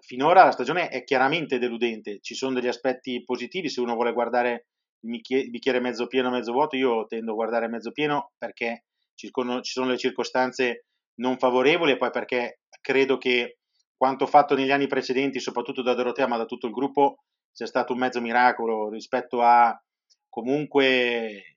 Finora 0.00 0.44
la 0.44 0.52
stagione 0.52 0.88
è 0.88 1.04
chiaramente 1.04 1.58
deludente, 1.58 2.18
ci 2.20 2.34
sono 2.34 2.54
degli 2.54 2.66
aspetti 2.66 3.22
positivi 3.22 3.68
se 3.68 3.80
uno 3.80 3.94
vuole 3.94 4.12
guardare 4.12 4.66
il 5.00 5.50
bicchiere 5.50 5.78
mezzo 5.78 6.06
pieno, 6.08 6.30
mezzo 6.30 6.52
vuoto, 6.52 6.74
io 6.74 7.06
tendo 7.06 7.32
a 7.32 7.34
guardare 7.34 7.68
mezzo 7.68 7.92
pieno 7.92 8.32
perché 8.36 8.84
ci 9.14 9.30
sono 9.30 9.88
le 9.88 9.96
circostanze 9.96 10.86
non 11.16 11.38
favorevoli 11.38 11.92
e 11.92 11.96
poi 11.96 12.10
perché 12.10 12.60
credo 12.80 13.18
che 13.18 13.58
quanto 13.96 14.26
fatto 14.26 14.54
negli 14.54 14.70
anni 14.70 14.86
precedenti, 14.86 15.40
soprattutto 15.40 15.82
da 15.82 15.94
Dorotea 15.94 16.26
ma 16.26 16.36
da 16.36 16.44
tutto 16.44 16.66
il 16.66 16.72
gruppo, 16.72 17.24
sia 17.50 17.66
stato 17.66 17.92
un 17.92 17.98
mezzo 17.98 18.20
miracolo 18.20 18.90
rispetto 18.90 19.40
a 19.40 19.78
comunque 20.28 21.56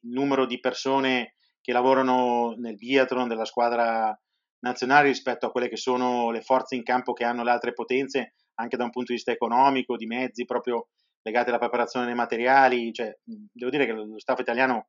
il 0.00 0.10
numero 0.10 0.44
di 0.44 0.60
persone 0.60 1.36
che 1.62 1.72
lavorano 1.72 2.54
nel 2.58 2.76
biathlon 2.76 3.28
della 3.28 3.46
squadra 3.46 4.14
nazionale 4.60 5.08
rispetto 5.08 5.46
a 5.46 5.50
quelle 5.50 5.68
che 5.68 5.78
sono 5.78 6.30
le 6.30 6.42
forze 6.42 6.74
in 6.74 6.82
campo 6.82 7.14
che 7.14 7.24
hanno 7.24 7.42
le 7.42 7.50
altre 7.50 7.72
potenze, 7.72 8.34
anche 8.56 8.76
da 8.76 8.84
un 8.84 8.90
punto 8.90 9.08
di 9.12 9.14
vista 9.14 9.32
economico, 9.32 9.96
di 9.96 10.06
mezzi 10.06 10.44
proprio 10.44 10.88
legati 11.22 11.48
alla 11.48 11.58
preparazione 11.58 12.04
dei 12.06 12.14
materiali. 12.14 12.92
Cioè, 12.92 13.18
devo 13.24 13.70
dire 13.70 13.86
che 13.86 13.92
lo 13.92 14.18
staff 14.18 14.38
italiano 14.40 14.88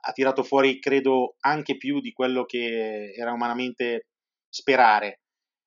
ha 0.00 0.12
tirato 0.12 0.42
fuori, 0.42 0.78
credo, 0.80 1.36
anche 1.40 1.76
più 1.76 2.00
di 2.00 2.12
quello 2.12 2.44
che 2.44 3.12
era 3.16 3.32
umanamente 3.32 4.06
sperare. 4.48 5.20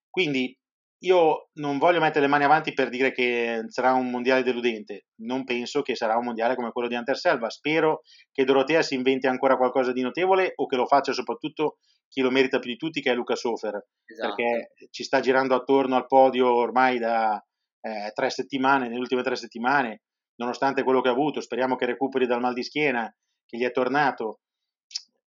Quindi 0.10 0.56
io 1.04 1.50
non 1.54 1.78
voglio 1.80 2.00
mettere 2.00 2.26
le 2.26 2.32
mani 2.32 2.44
avanti 2.44 2.74
per 2.74 2.90
dire 2.90 3.12
che 3.12 3.64
sarà 3.68 3.94
un 3.94 4.10
mondiale 4.12 4.44
deludente, 4.44 5.06
non 5.22 5.44
penso 5.44 5.82
che 5.82 5.96
sarà 5.96 6.16
un 6.16 6.26
mondiale 6.26 6.56
come 6.56 6.72
quello 6.72 6.88
di 6.88 6.96
Anterselva, 6.96 7.50
spero 7.50 8.02
che 8.32 8.44
Dorotea 8.44 8.84
si 8.84 8.94
inventi 8.94 9.26
ancora 9.26 9.58
qualcosa 9.58 9.92
di 9.92 10.02
notevole 10.02 10.54
o 10.56 10.68
che 10.68 10.76
lo 10.76 10.86
faccia 10.86 11.12
soprattutto 11.12 11.78
chi 12.08 12.22
lo 12.22 12.30
merita 12.30 12.60
più 12.60 12.70
di 12.70 12.78
tutti 12.78 13.02
che 13.02 13.12
è 13.12 13.16
Luca 13.16 13.36
Sofer, 13.36 13.84
esatto. 14.06 14.36
perché 14.36 14.74
ci 14.92 15.04
sta 15.04 15.22
girando 15.22 15.56
attorno 15.56 15.96
al 15.96 16.06
podio 16.06 16.54
ormai 16.54 17.00
da 17.00 17.44
eh, 17.82 18.12
tre 18.14 18.30
settimane, 18.30 18.88
nelle 18.88 19.00
ultime 19.00 19.24
tre 19.24 19.36
settimane, 19.36 20.02
nonostante 20.36 20.84
quello 20.84 21.02
che 21.02 21.08
ha 21.08 21.14
avuto, 21.14 21.42
speriamo 21.42 21.76
che 21.76 21.86
recuperi 21.86 22.28
dal 22.28 22.42
mal 22.42 22.54
di 22.54 22.64
schiena 22.64 23.12
che 23.52 23.58
gli 23.58 23.66
è 23.66 23.72
tornato, 23.72 24.40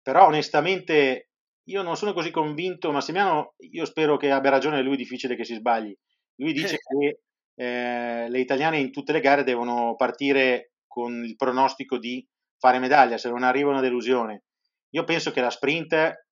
però 0.01 0.27
onestamente 0.27 1.29
io 1.65 1.83
non 1.83 1.97
sono 1.97 2.13
così 2.13 2.31
convinto, 2.31 2.93
Massimiano 2.93 3.55
io 3.59 3.85
spero 3.85 4.17
che 4.17 4.31
abbia 4.31 4.51
ragione, 4.51 4.81
lui 4.83 4.95
è 4.95 4.97
difficile 4.97 5.35
che 5.35 5.45
si 5.45 5.55
sbagli, 5.55 5.95
lui 6.37 6.53
dice 6.53 6.77
che 6.79 7.21
eh, 7.55 8.29
le 8.29 8.39
italiane 8.39 8.79
in 8.79 8.93
tutte 8.93 9.13
le 9.13 9.21
gare 9.21 9.43
devono 9.43 9.97
partire 9.97 10.73
con 10.87 11.25
il 11.25 11.37
pronostico 11.37 11.99
di 11.99 12.27
fare 12.59 12.79
medaglia, 12.79 13.19
se 13.19 13.29
non 13.29 13.43
arriva 13.43 13.71
una 13.71 13.81
delusione. 13.81 14.45
Io 14.91 15.05
penso 15.05 15.33
che 15.33 15.41
la 15.41 15.51
sprint 15.51 16.27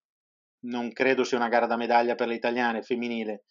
non 0.67 0.93
credo 0.93 1.25
sia 1.25 1.39
una 1.39 1.49
gara 1.49 1.67
da 1.67 1.77
medaglia 1.77 2.15
per 2.15 2.29
le 2.29 2.35
italiane 2.35 2.83
femminile. 2.83 3.45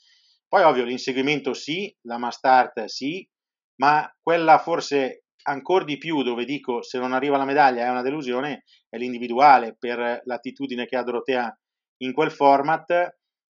Poi 0.47 0.63
ovvio 0.63 0.83
l'inseguimento 0.83 1.53
sì, 1.53 1.93
la 2.03 2.29
start 2.29 2.85
sì, 2.85 3.27
ma 3.75 4.09
quella 4.21 4.59
forse 4.59 5.23
ancora 5.43 5.85
di 5.85 5.97
più 5.97 6.21
dove 6.23 6.45
dico 6.45 6.81
se 6.83 6.99
non 6.99 7.13
arriva 7.13 7.37
la 7.37 7.45
medaglia 7.45 7.85
è 7.85 7.89
una 7.89 8.01
delusione 8.01 8.63
è 8.89 8.97
l'individuale 8.97 9.75
per 9.77 10.21
l'attitudine 10.23 10.85
che 10.85 10.97
ha 10.97 11.03
Dorotea 11.03 11.59
in 12.03 12.13
quel 12.13 12.31
format. 12.31 12.91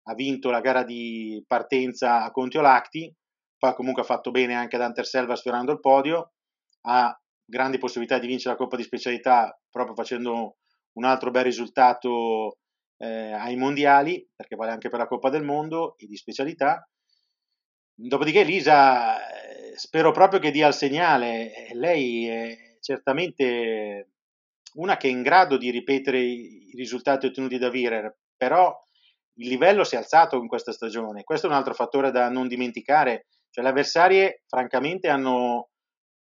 Ha 0.09 0.13
vinto 0.15 0.49
la 0.49 0.61
gara 0.61 0.83
di 0.83 1.43
partenza 1.47 2.23
a 2.23 2.31
Contiolacti 2.31 3.13
poi 3.59 3.75
comunque 3.75 4.03
ha 4.03 4.05
fatto 4.05 4.31
bene 4.31 4.55
anche 4.55 4.77
ad 4.77 4.81
Anterselva 4.81 5.35
sfiorando 5.35 5.73
il 5.73 5.81
podio. 5.81 6.31
Ha 6.83 7.13
grandi 7.43 7.77
possibilità 7.77 8.17
di 8.17 8.27
vincere 8.27 8.55
la 8.55 8.59
Coppa 8.59 8.77
di 8.77 8.83
Specialità 8.83 9.59
proprio 9.69 9.95
facendo 9.95 10.55
un 10.93 11.03
altro 11.03 11.29
bel 11.29 11.43
risultato 11.43 12.59
eh, 12.97 13.33
ai 13.33 13.57
mondiali 13.57 14.25
perché 14.33 14.55
vale 14.55 14.71
anche 14.71 14.87
per 14.87 14.99
la 14.99 15.07
Coppa 15.07 15.29
del 15.29 15.43
Mondo 15.43 15.97
e 15.97 16.07
di 16.07 16.15
specialità. 16.15 16.89
Dopodiché 17.93 18.43
Lisa 18.43 19.17
spero 19.75 20.11
proprio 20.11 20.39
che 20.39 20.51
dia 20.51 20.67
il 20.67 20.73
segnale. 20.73 21.69
Lei 21.73 22.27
è 22.27 22.57
certamente 22.79 24.11
una 24.73 24.97
che 24.97 25.07
è 25.07 25.11
in 25.11 25.21
grado 25.21 25.57
di 25.57 25.71
ripetere 25.71 26.19
i 26.19 26.71
risultati 26.75 27.25
ottenuti 27.25 27.57
da 27.57 27.69
Virer, 27.69 28.15
però 28.35 28.75
il 29.35 29.47
livello 29.47 29.83
si 29.83 29.95
è 29.95 29.97
alzato 29.97 30.37
in 30.37 30.47
questa 30.47 30.71
stagione. 30.71 31.23
Questo 31.23 31.47
è 31.47 31.49
un 31.49 31.55
altro 31.55 31.73
fattore 31.73 32.11
da 32.11 32.29
non 32.29 32.47
dimenticare. 32.47 33.27
Cioè, 33.49 33.63
le 33.63 33.69
avversarie, 33.69 34.43
francamente, 34.47 35.07
hanno 35.07 35.69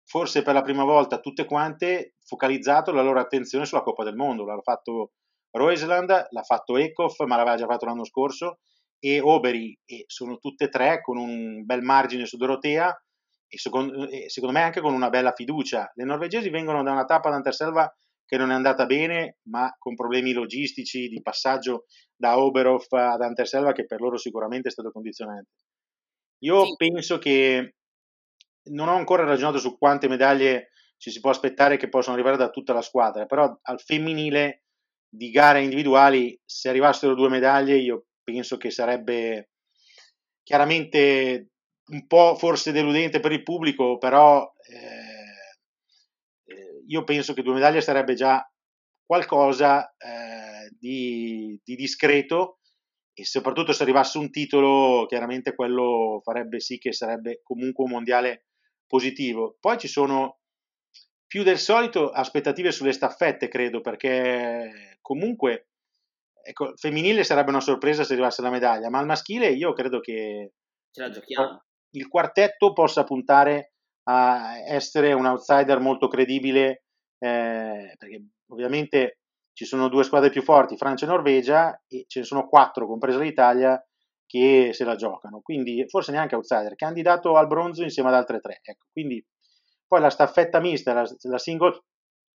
forse 0.06 0.42
per 0.42 0.54
la 0.54 0.62
prima 0.62 0.84
volta 0.84 1.20
tutte 1.20 1.46
quante 1.46 2.16
focalizzato 2.26 2.92
la 2.92 3.02
loro 3.02 3.20
attenzione 3.20 3.66
sulla 3.66 3.84
Coppa 3.84 4.04
del 4.04 4.16
Mondo. 4.16 4.46
L'ha 4.46 4.60
fatto 4.62 5.12
Roisland, 5.52 6.28
l'ha 6.30 6.44
fatto 6.44 6.78
Ekhoff, 6.78 7.20
ma 7.26 7.36
l'aveva 7.36 7.58
già 7.58 7.68
fatto 7.68 7.86
l'anno 7.86 8.06
scorso, 8.06 8.60
e 9.00 9.20
Oberi, 9.20 9.78
e 9.86 10.06
sono 10.08 10.38
tutte 10.38 10.66
e 10.66 10.70
tre 10.70 11.02
con 11.02 11.18
un 11.18 11.66
bel 11.66 11.82
margine 11.82 12.26
su 12.26 12.38
Dorotea 12.38 12.98
e 13.54 13.60
secondo, 13.60 14.10
e 14.10 14.30
secondo 14.30 14.58
me 14.58 14.64
anche 14.64 14.82
con 14.82 14.96
una 14.96 15.10
bella 15.10 15.32
fiducia. 15.32 15.92
Le 15.94 16.06
norvegesi 16.06 16.50
vengono 16.50 16.82
da 16.82 16.92
una 16.92 17.06
tappa 17.06 17.28
ad 17.28 17.36
Anterselva 17.36 17.96
che 18.26 18.36
non 18.36 18.50
è 18.50 18.56
andata 18.56 18.88
bene, 18.88 19.38
ma 19.44 19.72
con 19.78 19.94
problemi 19.94 20.34
logistici 20.34 21.08
di 21.08 21.22
passaggio 21.22 21.86
da 22.16 22.40
Oberhof 22.40 22.92
ad 22.94 23.22
Anterselva 23.22 23.72
che 23.72 23.86
per 23.86 24.02
loro 24.02 24.18
sicuramente 24.18 24.70
è 24.70 24.72
stato 24.72 24.90
condizionante. 24.90 25.52
Io 26.40 26.66
sì. 26.66 26.76
penso 26.78 27.20
che 27.20 27.76
non 28.72 28.88
ho 28.88 28.96
ancora 28.96 29.24
ragionato 29.24 29.60
su 29.60 29.78
quante 29.78 30.08
medaglie 30.08 30.70
ci 30.98 31.12
si 31.12 31.20
può 31.20 31.30
aspettare 31.30 31.78
che 31.78 31.90
possano 31.90 32.16
arrivare 32.16 32.38
da 32.38 32.50
tutta 32.50 32.74
la 32.74 32.82
squadra, 32.82 33.28
però 33.28 33.56
al 33.62 33.80
femminile 33.80 34.64
di 35.08 35.30
gare 35.30 35.62
individuali, 35.62 36.36
se 36.44 36.70
arrivassero 36.70 37.14
due 37.14 37.30
medaglie, 37.30 37.76
io 37.76 38.06
penso 38.24 38.58
che 38.58 38.72
sarebbe 38.72 39.52
chiaramente 40.42 41.53
un 41.88 42.08
po' 42.08 42.36
forse 42.36 42.72
deludente 42.72 43.20
per 43.20 43.32
il 43.32 43.44
pubblico, 43.44 43.98
però 43.98 44.52
eh, 44.68 46.54
eh, 46.54 46.84
io 46.88 47.04
penso 47.04 47.34
che 47.34 47.42
due 47.42 47.54
medaglie 47.54 47.82
sarebbe 47.82 48.14
già 48.14 48.48
qualcosa 49.06 49.94
eh, 49.98 50.70
di, 50.80 51.60
di, 51.64 51.76
discreto 51.76 52.60
e 53.14 53.26
soprattutto 53.26 53.74
se 53.74 53.84
arrivasse 53.84 54.18
un 54.18 54.32
titolo, 54.32 55.06
chiaramente 55.08 55.54
quello 55.56 56.22
farebbe 56.24 56.60
sì 56.60 56.78
che 56.78 56.94
sarebbe 56.94 57.42
comunque 57.44 57.84
un 57.84 57.92
mondiale 57.92 58.46
positivo. 58.88 59.58
Poi 59.60 59.78
ci 59.78 59.88
sono 59.88 60.40
più 61.28 61.44
del 61.44 61.60
solito 61.60 62.10
aspettative 62.10 62.72
sulle 62.72 62.94
staffette, 62.94 63.50
credo, 63.50 63.82
perché 63.82 64.98
comunque 65.02 65.68
ecco, 66.44 66.74
femminile 66.76 67.24
sarebbe 67.24 67.50
una 67.50 67.60
sorpresa 67.60 68.04
se 68.04 68.14
arrivasse 68.14 68.42
la 68.42 68.50
medaglia, 68.50 68.90
ma 68.90 69.00
al 69.00 69.06
maschile 69.06 69.50
io 69.50 69.74
credo 69.74 70.00
che 70.00 70.54
Ce 70.94 71.02
la 71.02 71.10
giochiamo. 71.10 71.64
Il 71.94 72.08
quartetto 72.08 72.74
possa 72.74 73.04
puntare 73.04 73.74
a 74.04 74.58
essere 74.68 75.14
un 75.14 75.26
outsider 75.26 75.80
molto 75.80 76.08
credibile, 76.08 76.84
eh, 77.20 77.96
perché 77.98 78.26
ovviamente 78.48 79.20
ci 79.54 79.66
sono 79.66 79.88
due 79.88 80.04
squadre 80.04 80.30
più 80.30 80.42
forti, 80.42 80.78
Francia 80.78 81.06
e 81.06 81.10
Norvegia, 81.10 81.84
e 81.88 82.06
ce 82.08 82.20
ne 82.20 82.26
sono 82.26 82.48
quattro, 82.48 82.88
compresa 82.88 83.20
l'Italia, 83.20 83.82
che 84.26 84.72
se 84.74 84.84
la 84.84 84.96
giocano. 84.96 85.42
Quindi 85.42 85.86
forse 85.88 86.12
neanche 86.12 86.36
outsider, 86.36 86.76
candidato 86.76 87.36
al 87.38 87.48
bronzo 87.48 87.84
insieme 87.84 88.10
ad 88.10 88.16
altre 88.16 88.40
tre. 88.40 88.60
Ecco, 88.64 88.88
quindi 88.92 89.24
poi 89.88 90.02
la 90.02 90.10
staffetta 90.10 90.60
mista 90.60 90.94
la, 90.94 91.08
la 91.22 91.38
single, 91.38 91.84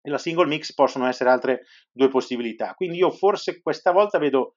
la 0.03 0.17
single 0.17 0.47
mix 0.47 0.73
possono 0.73 1.07
essere 1.07 1.29
altre 1.29 1.65
due 1.91 2.07
possibilità. 2.07 2.73
Quindi 2.73 2.97
io 2.97 3.11
forse 3.11 3.61
questa 3.61 3.91
volta 3.91 4.17
vedo 4.17 4.55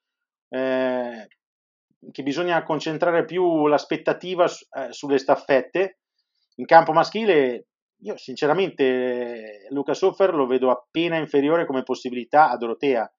eh, 0.48 1.26
che 2.10 2.22
bisogna 2.22 2.62
concentrare 2.64 3.24
più 3.24 3.66
l'aspettativa 3.66 4.48
su, 4.48 4.66
eh, 4.72 4.92
sulle 4.92 5.18
staffette. 5.18 5.98
In 6.56 6.66
campo 6.66 6.92
maschile 6.92 7.66
io 8.02 8.16
sinceramente 8.16 9.66
Luca 9.70 9.94
Soffer 9.94 10.34
lo 10.34 10.46
vedo 10.46 10.70
appena 10.70 11.16
inferiore 11.16 11.66
come 11.66 11.82
possibilità 11.82 12.50
a 12.50 12.56
Dorotea. 12.56 13.10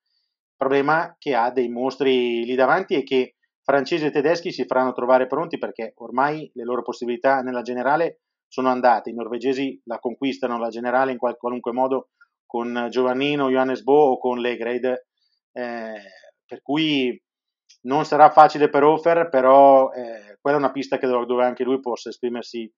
Problema 0.55 1.15
che 1.17 1.33
ha 1.35 1.51
dei 1.51 1.69
mostri 1.69 2.43
lì 2.43 2.55
davanti 2.55 2.95
è 2.95 3.03
che 3.03 3.35
francesi 3.63 4.05
e 4.05 4.11
tedeschi 4.11 4.51
si 4.51 4.65
faranno 4.65 4.91
trovare 4.91 5.27
pronti 5.27 5.57
perché 5.57 5.93
ormai 5.97 6.51
le 6.53 6.63
loro 6.63 6.81
possibilità 6.81 7.39
nella 7.39 7.61
generale 7.61 8.19
sono 8.47 8.69
andate. 8.69 9.09
I 9.09 9.13
norvegesi 9.13 9.81
la 9.85 9.99
conquistano 9.99 10.59
la 10.59 10.69
generale 10.69 11.11
in 11.11 11.17
qual- 11.17 11.37
qualunque 11.37 11.71
modo 11.71 12.09
con 12.45 12.87
Giovannino, 12.89 13.49
Johannes 13.49 13.81
Bo 13.83 14.11
o 14.11 14.17
con 14.19 14.39
Legrade. 14.39 15.07
Eh, 15.53 16.01
per 16.45 16.61
cui 16.61 17.19
non 17.85 18.05
sarà 18.05 18.29
facile 18.29 18.69
per 18.69 18.83
Hofer, 18.83 19.29
però 19.29 19.91
eh, 19.91 20.37
quella 20.39 20.57
è 20.57 20.59
una 20.59 20.71
pista 20.71 20.97
dove, 20.97 21.25
dove 21.25 21.43
anche 21.43 21.63
lui 21.63 21.79
possa 21.79 22.09
esprimersi 22.09 22.71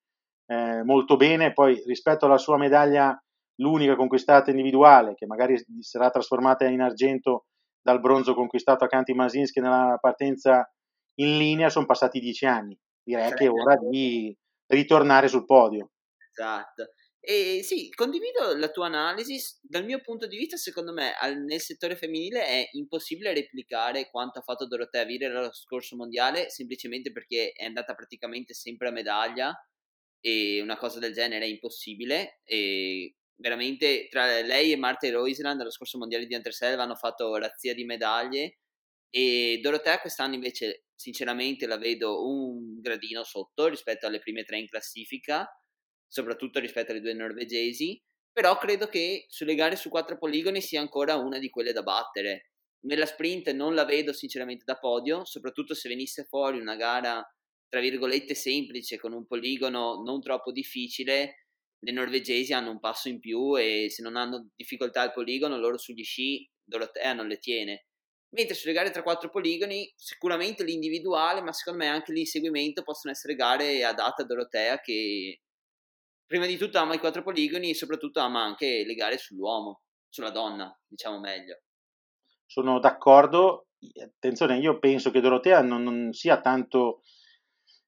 eh, 0.48 0.84
molto 0.84 1.16
bene. 1.16 1.54
Poi 1.54 1.82
rispetto 1.86 2.26
alla 2.26 2.38
sua 2.38 2.58
medaglia, 2.58 3.18
l'unica 3.56 3.96
conquistata 3.96 4.50
individuale, 4.50 5.14
che 5.16 5.26
magari 5.26 5.56
sarà 5.80 6.10
trasformata 6.10 6.66
in 6.66 6.82
argento 6.82 7.46
dal 7.82 8.00
bronzo 8.00 8.34
conquistato 8.34 8.84
a 8.84 8.88
Canti 8.88 9.14
Masinski 9.14 9.60
nella 9.60 9.98
partenza 10.00 10.68
in 11.20 11.38
linea, 11.38 11.70
sono 11.70 11.86
passati 11.86 12.20
dieci 12.20 12.46
anni. 12.46 12.78
Direi 13.04 13.32
che 13.34 13.46
è 13.46 13.50
ora 13.50 13.76
di 13.78 14.36
ritornare 14.68 15.28
sul 15.28 15.46
podio. 15.46 15.92
Esatto. 16.32 16.84
E 17.28 17.62
sì, 17.64 17.90
condivido 17.90 18.56
la 18.56 18.70
tua 18.70 18.86
analisi. 18.86 19.40
Dal 19.62 19.84
mio 19.84 20.00
punto 20.02 20.28
di 20.28 20.38
vista, 20.38 20.58
secondo 20.58 20.94
me, 20.94 21.14
al, 21.14 21.42
nel 21.44 21.60
settore 21.60 21.96
femminile 21.96 22.46
è 22.46 22.70
impossibile 22.74 23.34
replicare 23.34 24.10
quanto 24.12 24.40
ha 24.40 24.44
fatto 24.44 24.68
Dorotea 24.68 25.06
Vire 25.06 25.30
l'anno 25.30 25.52
scorso 25.52 25.96
mondiale, 25.96 26.52
semplicemente 26.52 27.12
perché 27.12 27.52
è 27.52 27.66
andata 27.66 27.96
praticamente 27.96 28.54
sempre 28.54 28.90
a 28.90 28.92
medaglia 28.92 29.56
e 30.20 30.62
una 30.62 30.78
cosa 30.78 31.00
del 31.00 31.14
genere 31.14 31.46
è 31.46 31.48
impossibile. 31.48 32.42
E 32.44 33.16
veramente 33.38 34.08
tra 34.10 34.42
lei 34.42 34.72
e 34.72 34.78
Marta 34.78 35.10
Roisland 35.10 35.60
allo 35.60 35.72
scorso 35.72 35.98
mondiale 35.98 36.28
di 36.28 36.36
Anterselva 36.36 36.84
hanno 36.84 36.96
fatto 36.96 37.36
razzia 37.38 37.74
di 37.74 37.84
medaglie 37.86 38.60
e 39.10 39.60
Dorotea 39.62 40.00
quest'anno 40.00 40.36
invece 40.36 40.86
sinceramente 40.96 41.66
la 41.68 41.78
vedo 41.78 42.28
un 42.28 42.80
gradino 42.80 43.24
sotto 43.24 43.68
rispetto 43.68 44.06
alle 44.06 44.20
prime 44.20 44.44
tre 44.44 44.60
in 44.60 44.68
classifica, 44.68 45.48
soprattutto 46.08 46.60
rispetto 46.60 46.92
alle 46.92 47.02
due 47.02 47.14
norvegesi, 47.14 48.02
però 48.32 48.58
credo 48.58 48.88
che 48.88 49.26
sulle 49.30 49.56
gare 49.56 49.76
su 49.76 49.90
quattro 49.90 50.18
poligoni 50.18 50.62
sia 50.62 50.82
ancora 50.82 51.16
una 51.16 51.40
di 51.40 51.50
quelle 51.50 51.72
da 51.72 51.84
battere. 51.84 52.52
Nella 52.86 53.06
sprint 53.06 53.52
non 53.52 53.74
la 53.74 53.86
vedo 53.86 54.14
sinceramente 54.14 54.64
da 54.66 54.78
podio, 54.78 55.26
soprattutto 55.26 55.74
se 55.74 55.90
venisse 55.90 56.26
fuori 56.26 56.60
una 56.60 56.76
gara 56.76 57.24
tra 57.68 57.80
virgolette 57.80 58.36
semplice 58.36 58.98
con 58.98 59.12
un 59.14 59.26
poligono 59.26 60.02
non 60.04 60.22
troppo 60.22 60.52
difficile, 60.52 61.48
le 61.80 61.92
norvegesi 61.92 62.54
hanno 62.54 62.72
un 62.72 62.80
passo 62.80 63.10
in 63.10 63.20
più 63.20 63.58
e 63.58 63.88
se 63.90 64.02
non 64.02 64.16
hanno 64.16 64.50
difficoltà 64.56 65.02
al 65.02 65.14
poligono, 65.14 65.58
loro 65.58 65.78
sugli 65.78 66.04
sci 66.04 66.50
Dorotea 66.64 67.14
non 67.14 67.28
le 67.28 67.38
tiene. 67.38 67.86
Mentre 68.30 68.56
sulle 68.56 68.74
gare 68.74 68.92
tra 68.92 69.04
quattro 69.04 69.30
poligoni, 69.30 69.92
sicuramente 69.96 70.64
l'individuale, 70.64 71.42
ma 71.42 71.54
secondo 71.54 71.84
me 71.84 71.90
anche 71.90 72.12
l'inseguimento 72.12 72.82
possono 72.82 73.14
essere 73.14 73.36
gare 73.36 73.84
adatte 73.84 74.24
a 74.24 74.26
Dorotea 74.26 74.80
che 74.80 75.42
prima 76.26 76.46
di 76.46 76.58
tutto 76.58 76.78
ama 76.78 76.94
i 76.94 77.00
quattro 77.00 77.24
poligoni 77.24 77.70
e 77.70 77.76
soprattutto 77.76 78.20
ama 78.20 78.44
anche 78.44 78.84
le 78.86 78.94
gare 78.94 79.18
sull'uomo, 79.18 79.82
sulla 80.10 80.32
donna, 80.32 80.78
diciamo 80.88 81.20
meglio. 81.20 81.62
Sono 82.46 82.80
d'accordo. 82.80 83.68
Attenzione, 84.04 84.58
io 84.58 84.80
penso 84.80 85.12
che 85.12 85.22
Dorotea 85.22 85.62
non, 85.62 85.84
non 85.84 86.12
sia 86.14 86.40
tanto 86.40 87.02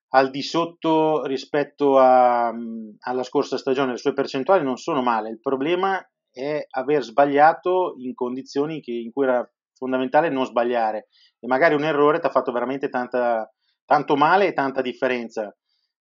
al 0.10 0.30
di 0.30 0.42
sotto 0.42 1.26
rispetto 1.26 1.98
a, 1.98 2.54
alla 3.00 3.24
scorsa 3.24 3.58
stagione, 3.58 3.92
le 3.92 3.98
sue 3.98 4.14
percentuali 4.14 4.64
non 4.64 4.78
sono 4.78 5.02
male, 5.02 5.30
il 5.30 5.40
problema 5.40 6.02
è 6.32 6.66
aver 6.70 7.04
sbagliato 7.04 7.96
in 7.98 8.14
condizioni 8.14 8.80
che, 8.80 8.92
in 8.92 9.12
cui 9.12 9.26
era 9.26 9.50
fondamentale 9.74 10.30
non 10.30 10.46
sbagliare 10.46 11.08
e 11.40 11.48
magari 11.48 11.76
un 11.76 11.84
errore 11.84 12.20
ti 12.20 12.28
ha 12.28 12.32
fatto 12.32 12.52
veramente 12.52 12.90
tanta, 12.90 13.52
tanto 13.86 14.16
male 14.16 14.48
e 14.48 14.54
tanta 14.54 14.82
differenza, 14.82 15.56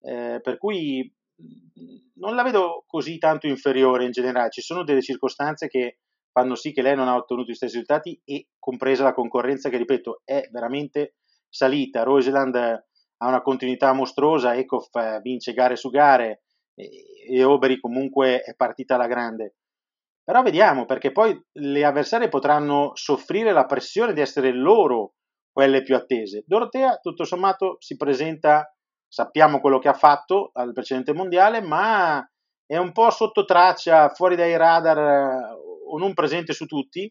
eh, 0.01 0.39
per 0.41 0.57
cui 0.57 1.11
non 2.15 2.35
la 2.35 2.43
vedo 2.43 2.83
così 2.87 3.17
tanto 3.17 3.47
inferiore 3.47 4.05
in 4.05 4.11
generale, 4.11 4.49
ci 4.49 4.61
sono 4.61 4.83
delle 4.83 5.01
circostanze 5.01 5.67
che 5.67 5.99
fanno 6.31 6.55
sì 6.55 6.71
che 6.71 6.81
lei 6.81 6.95
non 6.95 7.07
ha 7.07 7.15
ottenuto 7.15 7.51
gli 7.51 7.55
stessi 7.55 7.73
risultati 7.73 8.19
e 8.23 8.47
compresa 8.57 9.03
la 9.03 9.13
concorrenza 9.13 9.69
che 9.69 9.77
ripeto 9.77 10.21
è 10.23 10.47
veramente 10.51 11.15
salita, 11.49 12.03
Roseland 12.03 12.55
ha 12.55 13.27
una 13.27 13.41
continuità 13.41 13.93
mostruosa, 13.93 14.55
Ekhoff 14.55 14.93
eh, 14.95 15.19
vince 15.21 15.53
gare 15.53 15.75
su 15.75 15.89
gare 15.89 16.43
e 16.75 17.43
Oberi 17.43 17.79
comunque 17.79 18.41
è 18.41 18.55
partita 18.55 18.95
alla 18.95 19.07
grande. 19.07 19.55
Però 20.23 20.41
vediamo, 20.41 20.85
perché 20.85 21.11
poi 21.11 21.39
le 21.53 21.83
avversarie 21.83 22.29
potranno 22.29 22.91
soffrire 22.95 23.51
la 23.51 23.65
pressione 23.65 24.13
di 24.13 24.21
essere 24.21 24.51
loro 24.53 25.15
quelle 25.51 25.83
più 25.83 25.95
attese. 25.95 26.43
Dorotea, 26.47 26.97
tutto 26.97 27.25
sommato, 27.25 27.75
si 27.79 27.95
presenta, 27.97 28.73
sappiamo 29.13 29.60
quello 29.60 29.78
che 29.78 29.89
ha 29.89 29.93
fatto 29.93 30.49
al 30.54 30.73
precedente 30.73 31.13
mondiale, 31.13 31.62
ma 31.62 32.28
è 32.65 32.78
un 32.78 32.91
po' 32.91 33.12
sotto 33.12 33.45
traccia, 33.45 34.10
fuori 34.10 34.36
dai 34.36 34.58
radar 34.58 34.97
eh, 34.97 35.56
o 35.88 35.99
non 35.99 36.15
presente 36.15 36.52
su 36.54 36.65
tutti, 36.65 37.02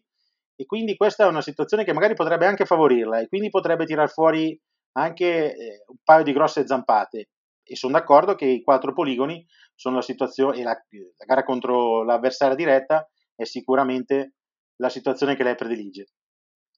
e 0.53 0.65
quindi 0.65 0.97
questa 0.97 1.23
è 1.23 1.27
una 1.27 1.41
situazione 1.41 1.85
che 1.85 1.93
magari 1.93 2.13
potrebbe 2.13 2.45
anche 2.45 2.65
favorirla, 2.65 3.19
e 3.19 3.29
quindi 3.29 3.49
potrebbe 3.49 3.85
tirar 3.85 4.09
fuori 4.09 4.59
anche 4.97 5.55
eh, 5.55 5.83
un 5.87 5.95
paio 6.03 6.23
di 6.23 6.33
grosse 6.33 6.67
zampate. 6.67 7.29
e 7.63 7.75
sono 7.77 7.93
d'accordo 7.93 8.35
che 8.35 8.45
i 8.47 8.61
quattro 8.63 8.91
poligoni 8.91 9.45
sono 9.73 9.95
la 9.95 10.01
situazione 10.01 10.59
e 10.59 10.63
la, 10.63 10.71
la 10.71 11.25
gara 11.25 11.43
contro 11.45 12.03
l'avversaria 12.03 12.55
diretta 12.55 13.07
è 13.33 13.45
sicuramente 13.45 14.33
la 14.81 14.89
situazione 14.89 15.37
che 15.37 15.43
lei 15.43 15.55
predilige. 15.55 16.07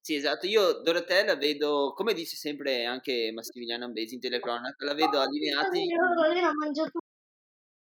Sì, 0.06 0.14
esatto. 0.14 0.46
Io 0.46 0.84
Dorotea 0.84 1.24
la 1.26 1.36
vedo, 1.36 1.92
come 1.96 2.14
dice 2.14 2.36
sempre 2.36 2.86
anche 2.86 3.32
Massimiliano 3.34 3.86
Ambesi 3.86 4.14
in 4.14 4.20
telecronaca, 4.20 4.86
la 4.86 4.94
vedo 4.94 5.20
allineata 5.20 5.76
in, 5.76 5.88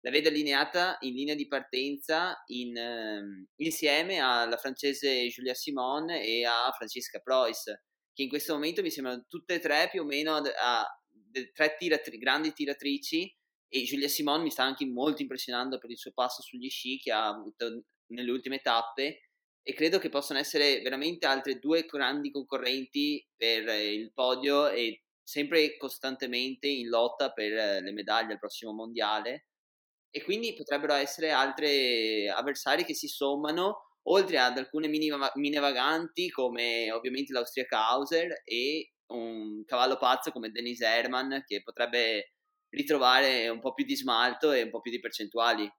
la 0.02 0.12
vedo 0.12 0.28
allineata 0.28 0.98
in 1.00 1.14
linea 1.14 1.34
di 1.34 1.48
partenza 1.48 2.44
in, 2.48 2.76
eh, 2.76 3.48
insieme 3.64 4.20
alla 4.20 4.58
francese 4.58 5.28
Julia 5.28 5.54
Simon 5.54 6.10
e 6.10 6.44
a 6.44 6.70
Francesca 6.76 7.20
Preuss, 7.20 7.68
che 8.12 8.24
in 8.24 8.28
questo 8.28 8.52
momento 8.52 8.82
mi 8.82 8.92
sembrano 8.92 9.24
tutte 9.30 9.54
e 9.54 9.60
tre 9.60 9.88
più 9.90 10.02
o 10.02 10.06
meno 10.06 10.36
a, 10.36 10.42
a, 10.42 11.02
tre 11.54 11.76
tiratri, 11.78 12.18
grandi 12.18 12.52
tiratrici 12.52 13.34
e 13.70 13.84
Giulia 13.84 14.10
Simon 14.10 14.42
mi 14.42 14.52
sta 14.52 14.64
anche 14.64 14.86
molto 14.86 15.22
impressionando 15.22 15.78
per 15.78 15.90
il 15.90 15.98
suo 15.98 16.12
passo 16.12 16.42
sugli 16.42 16.70
sci 16.70 16.98
che 16.98 17.14
ha 17.14 17.30
avuto 17.30 17.86
nelle 18.08 18.32
ultime 18.32 18.60
tappe 18.60 19.29
e 19.62 19.74
credo 19.74 20.00
che 20.00 20.10
possano 20.10 20.40
essere 20.40 20.82
veramente 20.82 21.26
altre 21.26 21.60
due 21.60 21.86
grandi 21.86 22.32
concorrenti 22.32 23.26
per 23.36 23.68
il 23.68 24.12
podio 24.14 24.68
e 24.70 25.04
sempre 25.22 25.78
costantemente 25.78 26.68
in 26.68 26.88
lotta 26.88 27.32
per 27.32 27.82
le 27.82 27.92
medaglie 27.92 28.34
al 28.34 28.40
prossimo 28.40 28.74
mondiale 28.74 29.48
e 30.12 30.24
quindi 30.24 30.56
potrebbero 30.56 30.94
essere 30.94 31.30
altri 31.30 32.28
avversari 32.28 32.84
che 32.84 32.96
si 32.96 33.08
sommano 33.08 33.90
oltre 34.08 34.40
ad 34.40 34.58
alcune 34.58 34.88
mini 34.88 35.60
vaganti 35.60 36.30
come 36.30 36.92
ovviamente 36.92 37.32
l'austriaca 37.32 37.90
Hauser 37.90 38.42
e 38.44 38.94
un 39.14 39.64
cavallo 39.66 39.98
pazzo 39.98 40.32
come 40.32 40.50
Dennis 40.50 40.82
Herman 40.82 41.44
che 41.46 41.62
potrebbe 41.62 42.34
ritrovare 42.70 43.50
un 43.50 43.60
po' 43.60 43.74
più 43.74 43.86
di 43.86 43.96
smalto 43.96 44.52
e 44.52 44.64
un 44.64 44.70
po' 44.70 44.82
più 44.82 44.92
di 44.92 45.00
percentuali. 45.00 45.70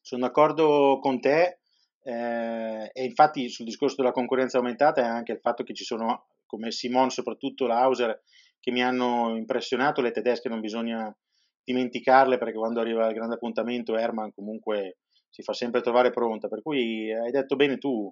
Sono 0.00 0.26
d'accordo 0.26 0.98
con 1.00 1.20
te 1.20 1.60
eh, 2.08 2.90
e 2.90 3.04
infatti 3.04 3.50
sul 3.50 3.66
discorso 3.66 3.96
della 3.98 4.12
concorrenza 4.12 4.56
aumentata 4.56 5.02
è 5.02 5.04
anche 5.04 5.32
il 5.32 5.40
fatto 5.40 5.62
che 5.62 5.74
ci 5.74 5.84
sono 5.84 6.28
come 6.46 6.70
Simon, 6.70 7.10
soprattutto 7.10 7.66
l'Hauser, 7.66 8.22
che 8.58 8.70
mi 8.70 8.82
hanno 8.82 9.36
impressionato, 9.36 10.00
le 10.00 10.10
tedesche 10.10 10.48
non 10.48 10.60
bisogna 10.60 11.14
dimenticarle 11.62 12.38
perché 12.38 12.56
quando 12.56 12.80
arriva 12.80 13.06
il 13.08 13.14
grande 13.14 13.34
appuntamento 13.34 13.94
Herman 13.94 14.32
comunque 14.32 15.00
si 15.28 15.42
fa 15.42 15.52
sempre 15.52 15.82
trovare 15.82 16.10
pronta, 16.10 16.48
per 16.48 16.62
cui 16.62 17.12
hai 17.12 17.30
detto 17.30 17.56
bene 17.56 17.76
tu, 17.76 18.10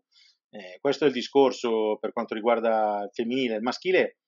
eh, 0.51 0.77
questo 0.79 1.05
è 1.05 1.07
il 1.07 1.15
discorso 1.15 1.97
per 1.99 2.13
quanto 2.13 2.35
riguarda 2.35 3.01
il 3.03 3.11
femminile, 3.15 3.55
il 3.55 3.63
maschile. 3.63 4.19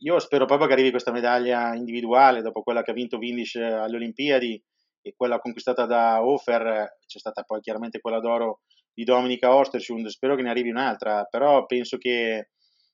Io 0.00 0.18
spero 0.20 0.46
proprio 0.46 0.68
che 0.68 0.72
arrivi 0.72 0.90
questa 0.90 1.12
medaglia 1.12 1.74
individuale 1.74 2.40
dopo 2.40 2.62
quella 2.62 2.82
che 2.82 2.92
ha 2.92 2.94
vinto 2.94 3.18
Windisch 3.18 3.56
alle 3.56 3.96
Olimpiadi 3.96 4.62
e 5.02 5.12
quella 5.14 5.38
conquistata 5.38 5.84
da 5.84 6.24
Hofer, 6.24 6.96
c'è 7.06 7.18
stata 7.18 7.42
poi 7.42 7.60
chiaramente 7.60 8.00
quella 8.00 8.20
d'oro 8.20 8.60
di 8.96 9.04
Dominica 9.04 9.54
Ostersund, 9.54 10.06
spero 10.06 10.34
che 10.36 10.42
ne 10.42 10.48
arrivi 10.48 10.70
un'altra, 10.70 11.24
però 11.24 11.66
penso 11.66 11.98
che 11.98 12.48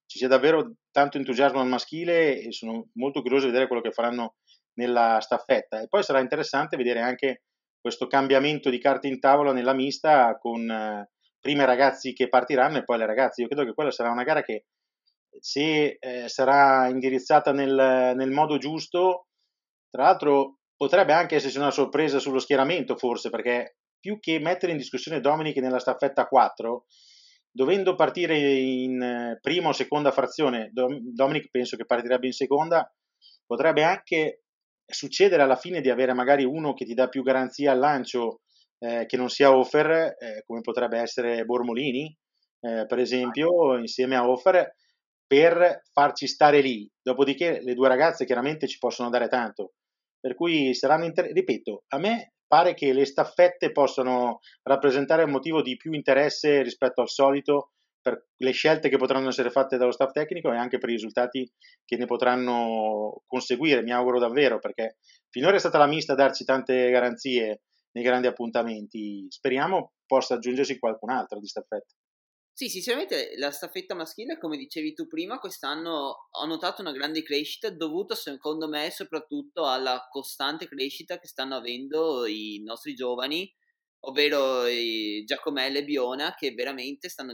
ci 0.05 0.19
sia 0.19 0.27
davvero 0.27 0.75
tanto 0.91 1.17
entusiasmo 1.17 1.61
al 1.61 1.69
maschile 1.69 2.41
e 2.41 2.51
sono 2.51 2.89
molto 2.95 3.23
curioso 3.23 3.45
di 3.45 3.53
vedere 3.53 3.69
quello 3.69 3.83
che 3.83 3.93
faranno 3.93 4.35
nella 4.75 5.21
staffetta 5.21 5.81
e 5.81 5.87
poi 5.87 6.03
sarà 6.03 6.19
interessante 6.19 6.77
vedere 6.77 7.01
anche 7.01 7.43
questo 7.81 8.09
cambiamento 8.09 8.69
di 8.69 8.81
carte 8.81 9.07
in 9.07 9.21
tavola 9.21 9.53
nella 9.53 9.75
mista 9.75 10.37
con 10.39 10.69
eh, 10.69 11.11
prima 11.39 11.63
i 11.63 11.67
ragazzi 11.67 12.13
che 12.15 12.29
partiranno 12.29 12.79
e 12.79 12.85
poi 12.85 12.99
le 12.99 13.07
ragazze. 13.07 13.43
Io 13.43 13.49
credo 13.49 13.65
che 13.65 13.75
quella 13.75 13.93
sarà 13.93 14.11
una 14.11 14.25
gara 14.25 14.43
che 14.43 14.65
se 15.39 15.99
eh, 16.01 16.29
sarà 16.29 16.89
indirizzata 16.89 17.53
nel, 17.53 18.13
nel, 18.17 18.31
modo 18.31 18.59
giusto, 18.59 19.29
tra 19.89 20.03
l'altro 20.03 20.59
potrebbe 20.77 21.13
anche 21.13 21.37
esserci 21.37 21.59
una 21.59 21.71
sorpresa 21.71 22.19
sullo 22.19 22.41
schieramento 22.41 22.97
forse, 22.97 23.31
perché 23.31 23.77
più 24.03 24.19
che 24.19 24.41
mettere 24.41 24.73
in 24.73 24.79
discussione 24.79 25.21
Dominic 25.21 25.57
nella 25.59 25.79
staffetta 25.79 26.27
4, 26.27 26.87
dovendo 27.53 27.95
partire 27.95 28.37
in 28.37 29.01
eh, 29.01 29.39
prima 29.41 29.69
o 29.69 29.73
seconda 29.73 30.11
frazione, 30.11 30.73
Dominic 30.73 31.51
penso 31.51 31.77
che 31.77 31.87
partirebbe 31.87 32.27
in 32.27 32.33
seconda, 32.33 32.93
potrebbe 33.47 33.85
anche 33.85 34.43
succedere 34.85 35.43
alla 35.43 35.57
fine 35.57 35.81
di 35.81 35.89
avere 35.89 36.13
magari 36.15 36.45
uno 36.45 36.75
che 36.75 36.85
ti 36.85 36.95
dà 36.95 37.09
più 37.09 37.23
garanzia 37.23 37.71
al 37.71 37.79
lancio 37.79 38.41
eh, 38.81 39.07
che 39.07 39.17
non 39.17 39.29
sia 39.29 39.57
Offer, 39.57 40.17
eh, 40.19 40.43
come 40.45 40.63
potrebbe 40.63 40.99
essere 40.99 41.45
Bormolini, 41.45 42.15
eh, 42.61 42.85
per 42.87 42.99
esempio, 42.99 43.79
insieme 43.79 44.17
a 44.17 44.29
Offer, 44.29 44.75
per 45.25 45.83
farci 45.93 46.27
stare 46.27 46.61
lì. 46.61 46.91
Dopodiché 47.01 47.61
le 47.63 47.75
due 47.75 47.87
ragazze 47.87 48.25
chiaramente 48.25 48.67
ci 48.67 48.79
possono 48.79 49.11
dare 49.11 49.29
tanto. 49.29 49.75
Per 50.19 50.35
cui 50.35 50.75
saranno, 50.75 51.05
inter- 51.05 51.31
ripeto, 51.33 51.85
a 51.89 51.99
me 51.99 52.33
pare 52.53 52.75
che 52.75 52.93
le 52.93 53.07
staffette 53.07 53.73
possano 53.73 54.41
rappresentare 54.65 55.23
un 55.23 55.31
motivo 55.31 55.63
di 55.63 55.79
più 55.79 55.93
interesse 55.93 56.61
rispetto 56.61 57.01
al 57.01 57.09
solito 57.09 57.71
per 57.99 58.27
le 58.37 58.51
scelte 58.51 58.91
che 58.91 58.99
potranno 58.99 59.29
essere 59.29 59.49
fatte 59.49 59.79
dallo 59.79 59.91
staff 59.91 60.13
tecnico 60.13 60.53
e 60.53 60.59
anche 60.59 60.77
per 60.77 60.91
i 60.91 60.93
risultati 60.93 61.51
che 61.83 61.97
ne 61.97 62.05
potranno 62.05 63.23
conseguire, 63.27 63.81
mi 63.81 63.91
auguro 63.91 64.19
davvero, 64.19 64.59
perché 64.59 64.99
finora 65.31 65.57
è 65.57 65.61
stata 65.61 65.79
la 65.79 65.87
mista 65.87 66.13
a 66.13 66.17
darci 66.17 66.45
tante 66.45 66.91
garanzie 66.91 67.63
nei 67.93 68.05
grandi 68.05 68.27
appuntamenti, 68.27 69.25
speriamo 69.31 69.93
possa 70.05 70.35
aggiungersi 70.35 70.79
qualcun 70.79 71.09
altro 71.09 71.39
di 71.39 71.47
staffetta. 71.47 71.95
Sì, 72.55 72.69
sinceramente 72.69 73.33
la 73.39 73.51
staffetta 73.51 73.95
maschile, 73.95 74.37
come 74.39 74.59
dicevi 74.59 74.93
tu 74.93 75.07
prima, 75.07 75.39
quest'anno 75.39 76.29
ho 76.31 76.45
notato 76.47 76.83
una 76.83 76.93
grande 76.93 77.23
crescita 77.23 77.71
dovuta 77.71 78.15
secondo 78.15 78.69
me 78.69 78.91
soprattutto 78.91 79.67
alla 79.67 80.07
costante 80.11 80.69
crescita 80.69 81.19
che 81.19 81.27
stanno 81.29 81.57
avendo 81.57 82.27
i 82.27 82.61
nostri 82.63 82.95
giovani 82.95 83.51
ovvero 84.05 84.65
Giacomello 85.25 85.79
e 85.79 85.85
Biona, 85.85 86.35
che 86.35 86.53
veramente 86.55 87.09
stanno, 87.09 87.33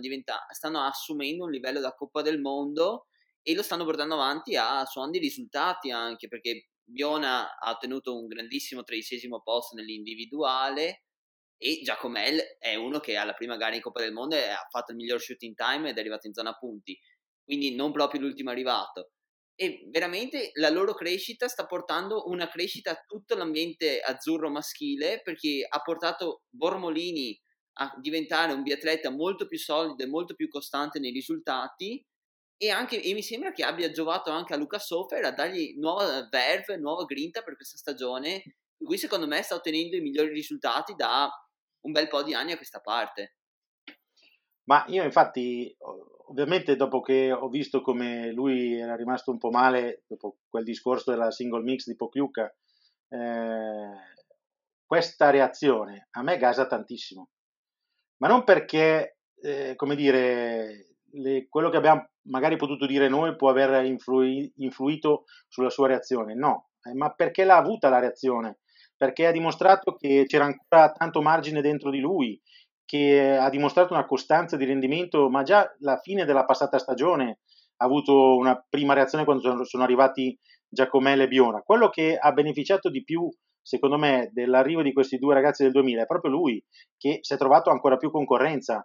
stanno 0.52 0.82
assumendo 0.82 1.44
un 1.44 1.50
livello 1.50 1.80
da 1.80 1.94
Coppa 1.94 2.22
del 2.22 2.40
Mondo 2.40 3.06
e 3.42 3.54
lo 3.54 3.62
stanno 3.62 3.84
portando 3.84 4.14
avanti 4.14 4.56
a 4.56 4.84
suon 4.84 5.10
di 5.10 5.18
risultati 5.18 5.90
anche 5.90 6.28
perché 6.28 6.68
Biona 6.84 7.58
ha 7.58 7.70
ottenuto 7.72 8.16
un 8.18 8.26
grandissimo 8.28 8.84
tredicesimo 8.84 9.40
posto 9.42 9.74
nell'individuale 9.76 11.04
e 11.58 11.80
Giacomel 11.82 12.56
è 12.58 12.76
uno 12.76 13.00
che 13.00 13.16
alla 13.16 13.34
prima 13.34 13.56
gara 13.56 13.74
in 13.74 13.80
Coppa 13.80 14.00
del 14.00 14.12
Mondo 14.12 14.36
ha 14.36 14.66
fatto 14.70 14.92
il 14.92 14.96
miglior 14.96 15.20
shooting 15.20 15.54
time 15.54 15.90
ed 15.90 15.96
è 15.96 16.00
arrivato 16.00 16.26
in 16.28 16.32
zona 16.32 16.54
punti, 16.54 16.98
quindi 17.44 17.74
non 17.74 17.92
proprio 17.92 18.20
l'ultimo 18.20 18.50
arrivato. 18.50 19.10
E 19.56 19.88
veramente 19.90 20.50
la 20.54 20.70
loro 20.70 20.94
crescita 20.94 21.48
sta 21.48 21.66
portando 21.66 22.28
una 22.28 22.48
crescita 22.48 22.92
a 22.92 23.04
tutto 23.04 23.34
l'ambiente 23.34 24.00
azzurro 24.00 24.50
maschile 24.50 25.20
perché 25.20 25.66
ha 25.68 25.80
portato 25.80 26.42
Bormolini 26.48 27.36
a 27.80 27.92
diventare 28.00 28.52
un 28.52 28.62
biatleta 28.62 29.10
molto 29.10 29.48
più 29.48 29.58
solido 29.58 30.04
e 30.04 30.06
molto 30.06 30.34
più 30.34 30.48
costante 30.48 31.00
nei 31.00 31.10
risultati. 31.10 32.04
E, 32.56 32.70
anche, 32.70 33.02
e 33.02 33.12
mi 33.14 33.22
sembra 33.22 33.50
che 33.52 33.64
abbia 33.64 33.90
giovato 33.90 34.30
anche 34.30 34.52
a 34.54 34.56
Luca 34.56 34.78
Sofer 34.78 35.24
a 35.24 35.32
dargli 35.32 35.74
nuova 35.76 36.28
verve, 36.30 36.76
nuova 36.76 37.04
grinta 37.04 37.42
per 37.42 37.56
questa 37.56 37.76
stagione 37.76 38.42
cui 38.84 38.98
secondo 38.98 39.26
me 39.26 39.42
sta 39.42 39.54
ottenendo 39.54 39.96
i 39.96 40.00
migliori 40.00 40.32
risultati 40.32 40.94
da 40.94 41.28
un 41.82 41.92
bel 41.92 42.08
po' 42.08 42.22
di 42.22 42.34
anni 42.34 42.52
a 42.52 42.56
questa 42.56 42.80
parte. 42.80 43.36
Ma 44.64 44.84
io 44.88 45.02
infatti, 45.02 45.74
ovviamente 46.28 46.76
dopo 46.76 47.00
che 47.00 47.32
ho 47.32 47.48
visto 47.48 47.80
come 47.80 48.32
lui 48.32 48.78
era 48.78 48.96
rimasto 48.96 49.30
un 49.30 49.38
po' 49.38 49.50
male 49.50 50.02
dopo 50.06 50.38
quel 50.48 50.64
discorso 50.64 51.10
della 51.10 51.30
single 51.30 51.62
mix 51.62 51.86
di 51.86 51.96
Pokljuka, 51.96 52.54
eh, 53.08 54.16
questa 54.84 55.30
reazione 55.30 56.08
a 56.12 56.22
me 56.22 56.36
gasa 56.36 56.66
tantissimo. 56.66 57.30
Ma 58.18 58.28
non 58.28 58.44
perché, 58.44 59.18
eh, 59.40 59.74
come 59.76 59.96
dire, 59.96 60.96
le, 61.12 61.46
quello 61.48 61.70
che 61.70 61.76
abbiamo 61.76 62.10
magari 62.28 62.56
potuto 62.56 62.86
dire 62.86 63.08
noi 63.08 63.36
può 63.36 63.48
aver 63.48 63.84
influi, 63.84 64.52
influito 64.56 65.24
sulla 65.48 65.70
sua 65.70 65.88
reazione, 65.88 66.34
no, 66.34 66.70
eh, 66.82 66.94
ma 66.94 67.12
perché 67.14 67.44
l'ha 67.44 67.56
avuta 67.56 67.88
la 67.88 68.00
reazione, 68.00 68.58
perché 68.98 69.26
ha 69.26 69.32
dimostrato 69.32 69.94
che 69.94 70.24
c'era 70.26 70.44
ancora 70.44 70.90
tanto 70.90 71.22
margine 71.22 71.62
dentro 71.62 71.90
di 71.90 72.00
lui, 72.00 72.38
che 72.84 73.36
ha 73.36 73.48
dimostrato 73.48 73.94
una 73.94 74.04
costanza 74.04 74.56
di 74.56 74.64
rendimento, 74.64 75.30
ma 75.30 75.44
già 75.44 75.72
alla 75.80 75.98
fine 75.98 76.24
della 76.24 76.44
passata 76.44 76.78
stagione 76.78 77.38
ha 77.76 77.84
avuto 77.84 78.34
una 78.36 78.60
prima 78.68 78.94
reazione 78.94 79.24
quando 79.24 79.64
sono 79.64 79.84
arrivati 79.84 80.36
Giacomello 80.68 81.22
e 81.22 81.28
Biona. 81.28 81.60
Quello 81.60 81.90
che 81.90 82.16
ha 82.18 82.32
beneficiato 82.32 82.90
di 82.90 83.04
più, 83.04 83.30
secondo 83.62 83.98
me, 83.98 84.30
dell'arrivo 84.32 84.82
di 84.82 84.92
questi 84.92 85.18
due 85.18 85.34
ragazzi 85.34 85.62
del 85.62 85.72
2000 85.72 86.02
è 86.02 86.06
proprio 86.06 86.32
lui, 86.32 86.62
che 86.96 87.18
si 87.20 87.34
è 87.34 87.36
trovato 87.36 87.70
ancora 87.70 87.96
più 87.96 88.10
concorrenza. 88.10 88.84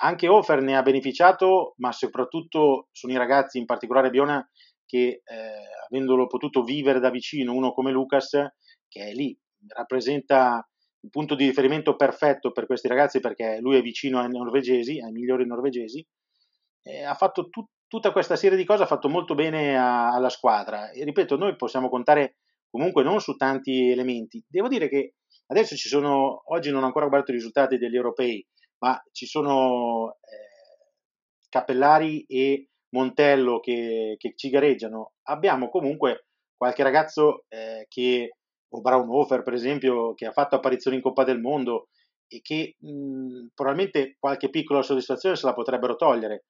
Anche 0.00 0.28
Offer 0.28 0.60
ne 0.60 0.76
ha 0.76 0.82
beneficiato, 0.82 1.74
ma 1.78 1.90
soprattutto 1.90 2.86
sono 2.92 3.12
i 3.12 3.16
ragazzi, 3.16 3.58
in 3.58 3.64
particolare 3.64 4.10
Biona, 4.10 4.48
che 4.86 5.22
eh, 5.22 5.22
avendolo 5.90 6.28
potuto 6.28 6.62
vivere 6.62 7.00
da 7.00 7.10
vicino, 7.10 7.52
uno 7.54 7.72
come 7.72 7.90
Lucas, 7.90 8.30
che 8.88 9.08
è 9.08 9.12
lì, 9.12 9.36
rappresenta 9.68 10.66
il 11.00 11.10
punto 11.10 11.34
di 11.34 11.46
riferimento 11.46 11.96
perfetto 11.96 12.50
per 12.52 12.66
questi 12.66 12.88
ragazzi 12.88 13.20
perché 13.20 13.58
lui 13.60 13.76
è 13.76 13.82
vicino 13.82 14.18
ai 14.20 14.28
norvegesi, 14.28 15.00
ai 15.00 15.12
migliori 15.12 15.46
norvegesi, 15.46 16.04
ha 17.06 17.14
fatto 17.14 17.48
tut- 17.48 17.70
tutta 17.86 18.12
questa 18.12 18.36
serie 18.36 18.56
di 18.56 18.64
cose, 18.64 18.82
ha 18.82 18.86
fatto 18.86 19.08
molto 19.08 19.34
bene 19.34 19.76
a- 19.76 20.12
alla 20.12 20.28
squadra. 20.28 20.90
E 20.90 21.04
ripeto, 21.04 21.36
noi 21.36 21.56
possiamo 21.56 21.88
contare 21.88 22.36
comunque 22.70 23.02
non 23.02 23.20
su 23.20 23.36
tanti 23.36 23.90
elementi. 23.90 24.42
Devo 24.46 24.68
dire 24.68 24.88
che 24.88 25.14
adesso 25.46 25.76
ci 25.76 25.88
sono, 25.88 26.42
oggi 26.52 26.70
non 26.70 26.82
ho 26.82 26.86
ancora 26.86 27.06
guardato 27.06 27.32
i 27.32 27.36
risultati 27.36 27.78
degli 27.78 27.96
europei, 27.96 28.46
ma 28.78 29.00
ci 29.12 29.26
sono 29.26 30.16
eh, 30.20 30.92
Capellari 31.48 32.24
e 32.24 32.68
Montello 32.90 33.60
che, 33.60 34.16
che, 34.18 34.32
ci 34.36 34.50
gareggiano. 34.50 35.14
Abbiamo 35.24 35.68
comunque 35.68 36.26
qualche 36.56 36.82
ragazzo 36.82 37.44
eh, 37.48 37.86
che, 37.88 38.36
o 38.70 38.80
Braunhofer 38.80 39.42
per 39.42 39.54
esempio, 39.54 40.14
che 40.14 40.26
ha 40.26 40.32
fatto 40.32 40.56
apparizioni 40.56 40.96
in 40.96 41.02
Coppa 41.02 41.24
del 41.24 41.40
Mondo 41.40 41.88
e 42.26 42.40
che 42.42 42.74
mh, 42.78 43.48
probabilmente 43.54 44.16
qualche 44.18 44.50
piccola 44.50 44.82
soddisfazione 44.82 45.36
se 45.36 45.46
la 45.46 45.54
potrebbero 45.54 45.96
togliere. 45.96 46.44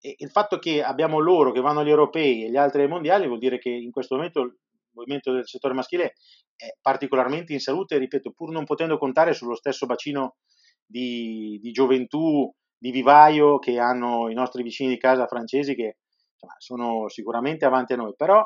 E 0.00 0.14
il 0.18 0.30
fatto 0.30 0.58
che 0.58 0.82
abbiamo 0.82 1.18
loro 1.18 1.50
che 1.50 1.60
vanno 1.60 1.80
agli 1.80 1.88
europei 1.88 2.44
e 2.44 2.50
gli 2.50 2.56
altri 2.56 2.82
ai 2.82 2.88
mondiali 2.88 3.26
vuol 3.26 3.40
dire 3.40 3.58
che 3.58 3.70
in 3.70 3.90
questo 3.90 4.14
momento 4.14 4.42
il 4.42 4.56
movimento 4.92 5.32
del 5.32 5.46
settore 5.46 5.74
maschile 5.74 6.14
è 6.54 6.76
particolarmente 6.80 7.52
in 7.52 7.60
salute, 7.60 7.98
ripeto, 7.98 8.32
pur 8.32 8.50
non 8.50 8.64
potendo 8.64 8.96
contare 8.98 9.34
sullo 9.34 9.54
stesso 9.56 9.86
bacino 9.86 10.36
di, 10.84 11.58
di 11.60 11.70
gioventù, 11.72 12.52
di 12.76 12.90
vivaio 12.92 13.58
che 13.58 13.78
hanno 13.78 14.28
i 14.28 14.34
nostri 14.34 14.62
vicini 14.62 14.90
di 14.90 14.98
casa 14.98 15.26
francesi 15.26 15.74
che 15.74 15.98
insomma, 16.32 16.54
sono 16.58 17.08
sicuramente 17.08 17.64
avanti 17.64 17.92
a 17.94 17.96
noi, 17.96 18.14
però 18.16 18.44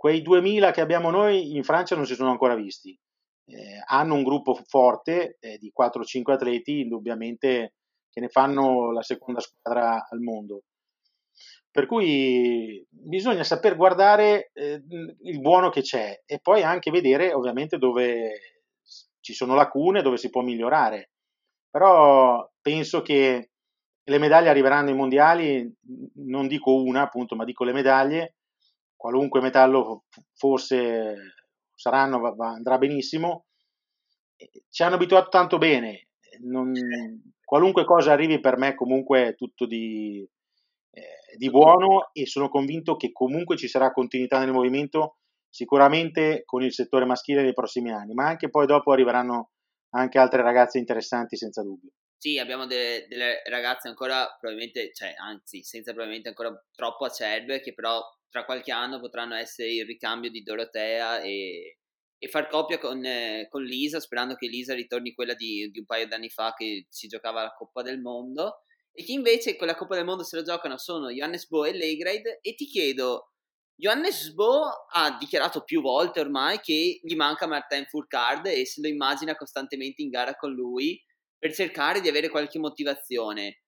quei 0.00 0.22
2000 0.22 0.70
che 0.70 0.80
abbiamo 0.80 1.10
noi 1.10 1.54
in 1.54 1.62
Francia 1.62 1.94
non 1.94 2.06
si 2.06 2.14
sono 2.14 2.30
ancora 2.30 2.54
visti. 2.54 2.98
Eh, 3.44 3.82
hanno 3.84 4.14
un 4.14 4.22
gruppo 4.22 4.54
forte 4.54 5.36
eh, 5.40 5.58
di 5.58 5.70
4-5 5.78 6.32
atleti, 6.32 6.80
indubbiamente 6.80 7.74
che 8.08 8.20
ne 8.20 8.28
fanno 8.28 8.92
la 8.92 9.02
seconda 9.02 9.40
squadra 9.40 10.08
al 10.08 10.20
mondo. 10.20 10.62
Per 11.70 11.84
cui 11.84 12.82
bisogna 12.88 13.44
saper 13.44 13.76
guardare 13.76 14.50
eh, 14.54 14.82
il 15.20 15.40
buono 15.42 15.68
che 15.68 15.82
c'è 15.82 16.22
e 16.24 16.38
poi 16.40 16.62
anche 16.62 16.90
vedere 16.90 17.34
ovviamente 17.34 17.76
dove 17.76 18.62
ci 19.20 19.34
sono 19.34 19.54
lacune, 19.54 20.00
dove 20.00 20.16
si 20.16 20.30
può 20.30 20.40
migliorare. 20.40 21.10
Però 21.68 22.50
penso 22.62 23.02
che 23.02 23.50
le 24.02 24.18
medaglie 24.18 24.48
arriveranno 24.48 24.88
ai 24.88 24.96
mondiali, 24.96 25.70
non 26.14 26.46
dico 26.46 26.72
una 26.72 27.02
appunto, 27.02 27.36
ma 27.36 27.44
dico 27.44 27.64
le 27.64 27.74
medaglie, 27.74 28.36
qualunque 29.00 29.40
metallo 29.40 30.04
forse 30.34 31.14
saranno, 31.74 32.20
va, 32.20 32.34
va, 32.34 32.48
andrà 32.50 32.76
benissimo. 32.76 33.46
Ci 34.68 34.82
hanno 34.82 34.96
abituato 34.96 35.30
tanto 35.30 35.56
bene, 35.56 36.08
non, 36.42 36.70
qualunque 37.42 37.86
cosa 37.86 38.12
arrivi 38.12 38.40
per 38.40 38.58
me 38.58 38.74
comunque 38.74 39.28
è 39.28 39.34
tutto 39.34 39.64
di, 39.64 40.22
eh, 40.90 41.36
di 41.38 41.48
buono 41.48 42.10
e 42.12 42.26
sono 42.26 42.50
convinto 42.50 42.96
che 42.96 43.10
comunque 43.10 43.56
ci 43.56 43.68
sarà 43.68 43.90
continuità 43.90 44.38
nel 44.38 44.52
movimento 44.52 45.16
sicuramente 45.48 46.42
con 46.44 46.62
il 46.62 46.74
settore 46.74 47.06
maschile 47.06 47.40
nei 47.40 47.54
prossimi 47.54 47.90
anni, 47.92 48.12
ma 48.12 48.26
anche 48.26 48.50
poi 48.50 48.66
dopo 48.66 48.92
arriveranno 48.92 49.52
anche 49.94 50.18
altre 50.18 50.42
ragazze 50.42 50.76
interessanti 50.76 51.38
senza 51.38 51.62
dubbio. 51.62 51.92
Sì, 52.18 52.38
abbiamo 52.38 52.66
delle, 52.66 53.06
delle 53.08 53.42
ragazze 53.48 53.88
ancora 53.88 54.26
probabilmente, 54.38 54.92
cioè 54.92 55.14
anzi 55.16 55.62
senza 55.62 55.92
probabilmente 55.92 56.28
ancora 56.28 56.52
troppo 56.70 57.06
acerbe 57.06 57.60
che 57.60 57.72
però 57.72 57.98
tra 58.30 58.44
qualche 58.44 58.72
anno 58.72 59.00
potranno 59.00 59.34
essere 59.34 59.72
il 59.72 59.84
ricambio 59.84 60.30
di 60.30 60.42
Dorotea 60.42 61.20
e, 61.20 61.78
e 62.16 62.28
far 62.28 62.48
coppia 62.48 62.78
con, 62.78 63.04
eh, 63.04 63.48
con, 63.50 63.62
Lisa, 63.62 64.00
sperando 64.00 64.34
che 64.34 64.46
Lisa 64.46 64.74
ritorni 64.74 65.12
quella 65.12 65.34
di, 65.34 65.68
di 65.70 65.78
un 65.80 65.84
paio 65.84 66.06
d'anni 66.06 66.30
fa 66.30 66.54
che 66.56 66.86
si 66.88 67.08
giocava 67.08 67.42
la 67.42 67.54
Coppa 67.54 67.82
del 67.82 68.00
Mondo 68.00 68.62
e 68.92 69.04
che 69.04 69.12
invece 69.12 69.56
con 69.56 69.66
la 69.66 69.74
Coppa 69.74 69.96
del 69.96 70.04
Mondo 70.04 70.22
se 70.22 70.36
lo 70.36 70.42
giocano 70.42 70.78
sono 70.78 71.10
Johannes 71.10 71.46
Bo 71.48 71.64
e 71.64 71.72
Legrade 71.72 72.38
e 72.40 72.54
ti 72.54 72.66
chiedo 72.66 73.32
Johannes 73.80 74.32
Bo 74.34 74.64
ha 74.92 75.16
dichiarato 75.18 75.64
più 75.64 75.80
volte 75.80 76.20
ormai 76.20 76.60
che 76.60 77.00
gli 77.02 77.14
manca 77.14 77.46
Martin 77.46 77.86
Fourcade 77.86 78.54
e 78.54 78.66
se 78.66 78.82
lo 78.82 78.88
immagina 78.88 79.34
costantemente 79.34 80.02
in 80.02 80.10
gara 80.10 80.34
con 80.36 80.52
lui 80.52 81.02
per 81.38 81.54
cercare 81.54 82.02
di 82.02 82.08
avere 82.08 82.28
qualche 82.28 82.58
motivazione. 82.58 83.62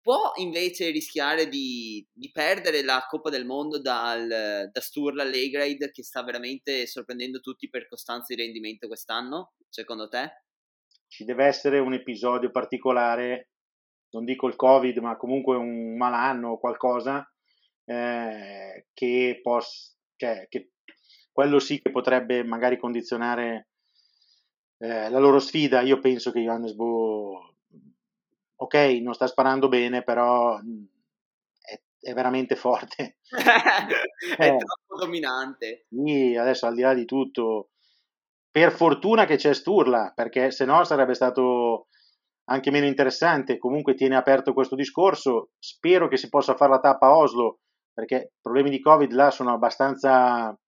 Può 0.00 0.32
invece 0.36 0.90
rischiare 0.90 1.48
di, 1.48 2.06
di 2.12 2.30
perdere 2.30 2.82
la 2.82 3.04
Coppa 3.08 3.30
del 3.30 3.44
Mondo 3.44 3.80
dal, 3.80 4.70
da 4.72 4.80
Sturla 4.80 5.24
Legrade 5.24 5.90
che 5.90 6.02
sta 6.02 6.22
veramente 6.22 6.86
sorprendendo 6.86 7.40
tutti 7.40 7.68
per 7.68 7.88
costanza 7.88 8.34
di 8.34 8.40
rendimento 8.40 8.86
quest'anno, 8.86 9.52
secondo 9.68 10.08
te? 10.08 10.44
Ci 11.08 11.24
deve 11.24 11.44
essere 11.44 11.78
un 11.78 11.92
episodio 11.92 12.50
particolare 12.50 13.50
non 14.10 14.24
dico 14.24 14.46
il 14.46 14.56
covid, 14.56 14.98
ma 14.98 15.16
comunque 15.16 15.56
un 15.56 15.96
malanno 15.96 16.52
o 16.52 16.58
qualcosa 16.58 17.30
eh, 17.84 18.86
che, 18.92 19.40
possa, 19.42 19.92
cioè, 20.16 20.46
che 20.48 20.72
quello 21.32 21.58
sì 21.58 21.80
che 21.80 21.90
potrebbe 21.90 22.42
magari 22.42 22.78
condizionare 22.78 23.68
eh, 24.78 25.10
la 25.10 25.18
loro 25.18 25.38
sfida. 25.38 25.80
Io 25.80 25.98
penso 25.98 26.30
che 26.30 26.40
Johannes 26.40 26.74
Bo, 26.74 27.47
ok, 28.60 28.74
non 29.02 29.14
sta 29.14 29.26
sparando 29.26 29.68
bene, 29.68 30.02
però 30.02 30.58
è, 30.58 31.80
è 32.00 32.12
veramente 32.12 32.56
forte. 32.56 33.18
è 34.36 34.46
eh, 34.46 34.56
troppo 34.56 35.04
dominante. 35.04 35.86
Sì, 35.88 36.36
adesso 36.36 36.66
al 36.66 36.74
di 36.74 36.82
là 36.82 36.94
di 36.94 37.04
tutto, 37.04 37.70
per 38.50 38.72
fortuna 38.72 39.24
che 39.26 39.36
c'è 39.36 39.54
Sturla, 39.54 40.12
perché 40.14 40.50
se 40.50 40.64
no 40.64 40.84
sarebbe 40.84 41.14
stato 41.14 41.88
anche 42.50 42.70
meno 42.70 42.86
interessante, 42.86 43.58
comunque 43.58 43.94
tiene 43.94 44.16
aperto 44.16 44.52
questo 44.52 44.74
discorso, 44.74 45.50
spero 45.58 46.08
che 46.08 46.16
si 46.16 46.28
possa 46.28 46.56
fare 46.56 46.72
la 46.72 46.80
tappa 46.80 47.06
a 47.06 47.16
Oslo, 47.16 47.60
perché 47.92 48.32
problemi 48.40 48.70
di 48.70 48.80
Covid 48.80 49.12
là 49.12 49.30
sono 49.30 49.52
abbastanza 49.52 50.58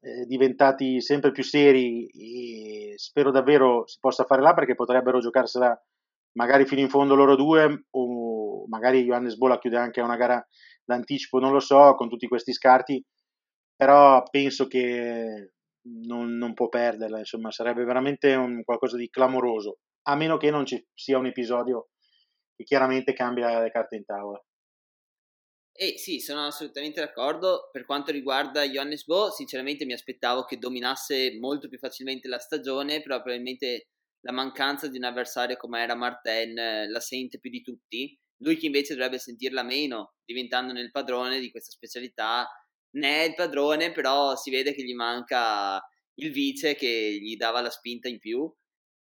eh, 0.00 0.24
diventati 0.26 1.00
sempre 1.00 1.30
più 1.30 1.42
seri 1.42 2.06
e 2.06 2.94
spero 2.96 3.30
davvero 3.30 3.86
si 3.86 3.98
possa 4.00 4.24
fare 4.24 4.40
là 4.40 4.54
perché 4.54 4.74
potrebbero 4.74 5.18
giocarsela 5.20 5.78
magari 6.38 6.66
fino 6.66 6.80
in 6.80 6.88
fondo 6.88 7.16
loro 7.16 7.34
due 7.34 7.86
o 7.90 8.66
magari 8.68 9.02
Johannes 9.02 9.36
Bola 9.36 9.58
chiude 9.58 9.76
anche 9.76 10.00
una 10.00 10.16
gara 10.16 10.46
d'anticipo, 10.84 11.40
non 11.40 11.52
lo 11.52 11.58
so, 11.58 11.94
con 11.96 12.08
tutti 12.08 12.28
questi 12.28 12.52
scarti, 12.52 13.04
però 13.74 14.22
penso 14.30 14.68
che 14.68 15.54
non, 16.06 16.36
non 16.36 16.54
può 16.54 16.68
perderla, 16.68 17.18
insomma 17.18 17.50
sarebbe 17.50 17.84
veramente 17.84 18.34
un 18.34 18.62
qualcosa 18.62 18.96
di 18.96 19.08
clamoroso 19.08 19.78
a 20.02 20.14
meno 20.14 20.36
che 20.36 20.50
non 20.50 20.64
ci 20.64 20.82
sia 20.94 21.18
un 21.18 21.26
episodio 21.26 21.88
che 22.54 22.62
chiaramente 22.62 23.12
cambia 23.12 23.60
le 23.60 23.70
carte 23.70 23.96
in 23.96 24.04
tavola. 24.04 24.40
Eh 25.80 25.96
sì, 25.96 26.18
sono 26.20 26.46
assolutamente 26.46 27.00
d'accordo. 27.00 27.68
Per 27.70 27.84
quanto 27.84 28.10
riguarda 28.10 28.64
Johannes 28.64 29.04
Bo, 29.04 29.30
sinceramente 29.30 29.84
mi 29.84 29.92
aspettavo 29.92 30.44
che 30.44 30.58
dominasse 30.58 31.36
molto 31.38 31.68
più 31.68 31.78
facilmente 31.78 32.26
la 32.26 32.38
stagione, 32.38 33.00
però 33.00 33.22
probabilmente 33.22 33.88
la 34.20 34.32
mancanza 34.32 34.88
di 34.88 34.98
un 34.98 35.04
avversario 35.04 35.56
come 35.56 35.80
era 35.82 35.94
Martin 35.94 36.58
eh, 36.58 36.88
la 36.88 37.00
sente 37.00 37.38
più 37.38 37.50
di 37.50 37.62
tutti. 37.62 38.18
Lui 38.38 38.56
che 38.56 38.66
invece 38.66 38.94
dovrebbe 38.94 39.18
sentirla 39.18 39.62
meno, 39.62 40.14
diventando 40.24 40.78
il 40.78 40.90
padrone 40.90 41.40
di 41.40 41.50
questa 41.50 41.72
specialità. 41.72 42.48
Ne 42.96 43.22
è 43.22 43.28
il 43.28 43.34
padrone, 43.34 43.92
però 43.92 44.36
si 44.36 44.50
vede 44.50 44.74
che 44.74 44.84
gli 44.84 44.94
manca 44.94 45.80
il 46.20 46.32
vice 46.32 46.74
che 46.74 47.18
gli 47.20 47.36
dava 47.36 47.60
la 47.60 47.70
spinta 47.70 48.08
in 48.08 48.18
più 48.18 48.50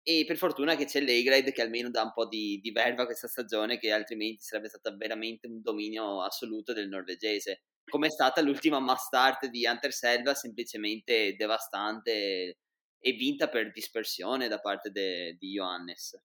e 0.02 0.24
per 0.26 0.36
fortuna 0.36 0.76
che 0.76 0.86
c'è 0.86 1.00
l'Egrade 1.00 1.52
che 1.52 1.62
almeno 1.62 1.90
dà 1.90 2.02
un 2.02 2.12
po' 2.12 2.26
di, 2.26 2.60
di 2.62 2.70
verba 2.70 3.02
a 3.02 3.06
questa 3.06 3.28
stagione 3.28 3.78
che 3.78 3.92
altrimenti 3.92 4.42
sarebbe 4.42 4.68
stata 4.68 4.94
veramente 4.96 5.46
un 5.46 5.60
dominio 5.60 6.22
assoluto 6.22 6.72
del 6.72 6.88
norvegese 6.88 7.62
come 7.88 8.06
è 8.06 8.10
stata 8.10 8.40
l'ultima 8.40 8.78
mass 8.78 9.06
start 9.06 9.46
di 9.46 9.66
Hunter 9.66 9.92
Selva 9.92 10.34
semplicemente 10.34 11.34
devastante 11.36 12.58
e 13.00 13.12
vinta 13.12 13.48
per 13.48 13.70
dispersione 13.72 14.48
da 14.48 14.58
parte 14.58 14.90
de, 14.90 15.36
di 15.38 15.52
Johannes 15.52 16.20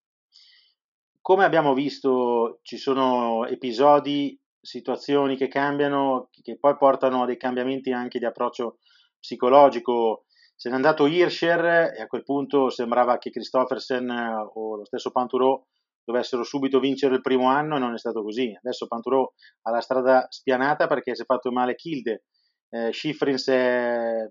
come 1.21 1.45
abbiamo 1.45 1.73
visto 1.73 2.59
ci 2.63 2.77
sono 2.77 3.45
episodi 3.45 4.37
situazioni 4.59 5.37
che 5.37 5.47
cambiano 5.47 6.29
che 6.41 6.57
poi 6.57 6.75
portano 6.77 7.23
a 7.23 7.25
dei 7.25 7.37
cambiamenti 7.37 7.91
anche 7.91 8.19
di 8.19 8.25
approccio 8.25 8.79
psicologico 9.19 10.25
Se 10.55 10.69
n'è 10.69 10.75
andato 10.75 11.07
Hirscher 11.07 11.93
e 11.97 12.01
a 12.01 12.07
quel 12.07 12.23
punto 12.23 12.69
sembrava 12.69 13.17
che 13.17 13.31
Christoffersen 13.31 14.09
eh, 14.09 14.49
o 14.53 14.75
lo 14.77 14.85
stesso 14.85 15.11
Panturò 15.11 15.61
dovessero 16.03 16.43
subito 16.43 16.79
vincere 16.79 17.15
il 17.15 17.21
primo 17.21 17.47
anno 17.47 17.77
e 17.77 17.79
non 17.79 17.93
è 17.93 17.97
stato 17.97 18.21
così. 18.21 18.53
Adesso 18.61 18.87
Panturò 18.87 19.29
ha 19.63 19.71
la 19.71 19.81
strada 19.81 20.27
spianata 20.29 20.87
perché 20.87 21.15
si 21.15 21.23
è 21.23 21.25
fatto 21.25 21.51
male 21.51 21.75
Kilde. 21.75 22.25
Eh, 22.69 22.93
Schifrin 22.93 23.37
si 23.37 23.51
è, 23.51 24.29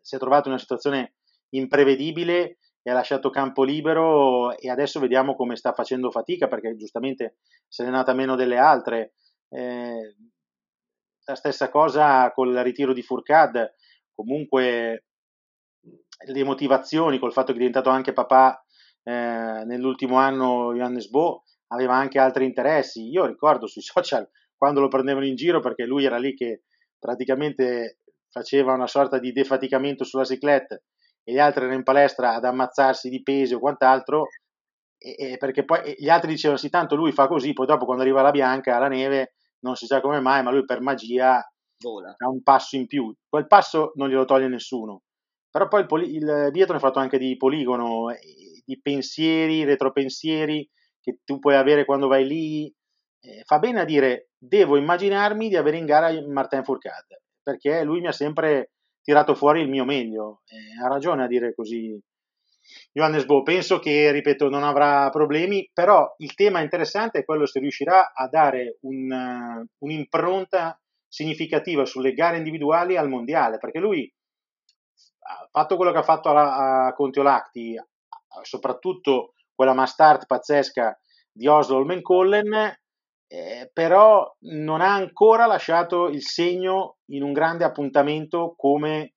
si 0.00 0.14
è 0.16 0.18
trovato 0.18 0.48
in 0.48 0.54
una 0.54 0.60
situazione 0.60 1.14
imprevedibile 1.56 2.58
e 2.82 2.90
ha 2.90 2.94
lasciato 2.94 3.30
campo 3.30 3.64
libero 3.64 4.56
e 4.58 4.68
adesso 4.68 5.00
vediamo 5.00 5.34
come 5.34 5.56
sta 5.56 5.72
facendo 5.72 6.10
fatica 6.10 6.48
perché 6.48 6.76
giustamente 6.76 7.38
se 7.66 7.82
n'è 7.82 7.90
nata 7.90 8.12
meno 8.12 8.36
delle 8.36 8.58
altre. 8.58 9.14
Eh, 9.48 10.16
la 11.26 11.34
stessa 11.34 11.70
cosa 11.70 12.30
con 12.32 12.48
il 12.48 12.62
ritiro 12.62 12.92
di 12.92 13.02
Furcad, 13.02 13.74
comunque 14.14 15.04
le 16.26 16.44
motivazioni 16.44 17.18
col 17.18 17.32
fatto 17.32 17.48
che 17.48 17.54
è 17.54 17.58
diventato 17.58 17.88
anche 17.88 18.12
papà 18.12 18.62
eh, 19.02 19.62
nell'ultimo 19.64 20.16
anno 20.16 20.72
Johannes 20.74 21.08
Bo 21.08 21.44
aveva 21.68 21.94
anche 21.94 22.18
altri 22.18 22.44
interessi. 22.44 23.08
Io 23.08 23.24
ricordo 23.24 23.66
sui 23.66 23.82
social 23.82 24.28
quando 24.56 24.80
lo 24.80 24.88
prendevano 24.88 25.26
in 25.26 25.36
giro 25.36 25.60
perché 25.60 25.84
lui 25.84 26.04
era 26.04 26.18
lì 26.18 26.34
che 26.34 26.64
praticamente 26.98 28.00
faceva 28.28 28.74
una 28.74 28.86
sorta 28.86 29.18
di 29.18 29.32
defaticamento 29.32 30.04
sulla 30.04 30.24
ciclette 30.24 30.84
e 31.24 31.32
gli 31.32 31.38
altri 31.38 31.62
erano 31.62 31.78
in 31.78 31.82
palestra 31.82 32.34
ad 32.34 32.44
ammazzarsi 32.44 33.08
di 33.08 33.22
pesi 33.22 33.54
o 33.54 33.58
quant'altro, 33.58 34.28
e, 34.98 35.16
e 35.18 35.36
perché 35.38 35.64
poi 35.64 35.94
gli 35.98 36.08
altri 36.08 36.30
dicevano 36.30 36.58
sì, 36.58 36.68
tanto 36.68 36.94
lui 36.94 37.12
fa 37.12 37.26
così, 37.26 37.52
poi 37.52 37.66
dopo 37.66 37.84
quando 37.84 38.02
arriva 38.02 38.22
la 38.22 38.30
bianca, 38.30 38.78
la 38.78 38.88
neve, 38.88 39.34
non 39.60 39.74
si 39.76 39.86
sa 39.86 40.00
come 40.00 40.20
mai, 40.20 40.42
ma 40.42 40.50
lui 40.50 40.64
per 40.64 40.80
magia 40.80 41.42
Vola. 41.78 42.14
ha 42.16 42.28
un 42.28 42.42
passo 42.42 42.76
in 42.76 42.86
più. 42.86 43.12
Quel 43.28 43.46
passo 43.46 43.92
non 43.94 44.08
glielo 44.08 44.24
toglie 44.24 44.48
nessuno. 44.48 45.02
Però 45.50 45.68
poi 45.68 45.80
il, 45.80 45.86
poli- 45.86 46.14
il 46.14 46.48
dietro 46.50 46.76
è 46.76 46.80
fatto 46.80 46.98
anche 46.98 47.18
di 47.18 47.36
poligono, 47.36 48.06
di 48.64 48.80
pensieri, 48.80 49.64
retropensieri 49.64 50.68
che 51.00 51.18
tu 51.24 51.38
puoi 51.38 51.54
avere 51.54 51.84
quando 51.84 52.08
vai 52.08 52.26
lì. 52.26 52.74
Eh, 53.20 53.42
fa 53.44 53.58
bene 53.58 53.80
a 53.80 53.84
dire, 53.84 54.30
devo 54.36 54.76
immaginarmi 54.76 55.48
di 55.48 55.56
avere 55.56 55.78
in 55.78 55.86
gara 55.86 56.10
Martin 56.26 56.64
Fourcade, 56.64 57.22
perché 57.42 57.82
lui 57.84 58.00
mi 58.00 58.08
ha 58.08 58.12
sempre 58.12 58.72
tirato 59.04 59.34
fuori 59.34 59.60
il 59.60 59.68
mio 59.68 59.84
meglio. 59.84 60.40
Eh, 60.46 60.82
ha 60.82 60.88
ragione 60.88 61.22
a 61.22 61.26
dire 61.26 61.54
così 61.54 61.96
Johannes 62.90 63.26
Bo. 63.26 63.42
Penso 63.42 63.78
che, 63.78 64.10
ripeto, 64.10 64.48
non 64.48 64.64
avrà 64.64 65.10
problemi, 65.10 65.70
però 65.72 66.14
il 66.18 66.34
tema 66.34 66.60
interessante 66.60 67.20
è 67.20 67.24
quello 67.24 67.46
se 67.46 67.60
riuscirà 67.60 68.12
a 68.12 68.26
dare 68.28 68.78
un, 68.80 69.10
uh, 69.12 69.84
un'impronta 69.84 70.80
significativa 71.06 71.84
sulle 71.84 72.12
gare 72.14 72.38
individuali 72.38 72.96
al 72.96 73.08
mondiale, 73.08 73.58
perché 73.58 73.78
lui 73.78 74.12
ha 75.26 75.48
fatto 75.50 75.76
quello 75.76 75.92
che 75.92 75.98
ha 75.98 76.02
fatto 76.02 76.30
a, 76.30 76.86
a 76.86 76.94
Contiolacti, 76.94 77.76
soprattutto 78.42 79.34
quella 79.54 79.74
mastart 79.74 80.26
pazzesca 80.26 80.98
di 81.30 81.46
Oslo 81.46 81.76
Holmenkollen, 81.76 82.78
eh, 83.34 83.70
però 83.72 84.32
non 84.42 84.80
ha 84.80 84.94
ancora 84.94 85.46
lasciato 85.46 86.08
il 86.08 86.22
segno 86.22 86.98
in 87.06 87.24
un 87.24 87.32
grande 87.32 87.64
appuntamento 87.64 88.54
come 88.56 89.14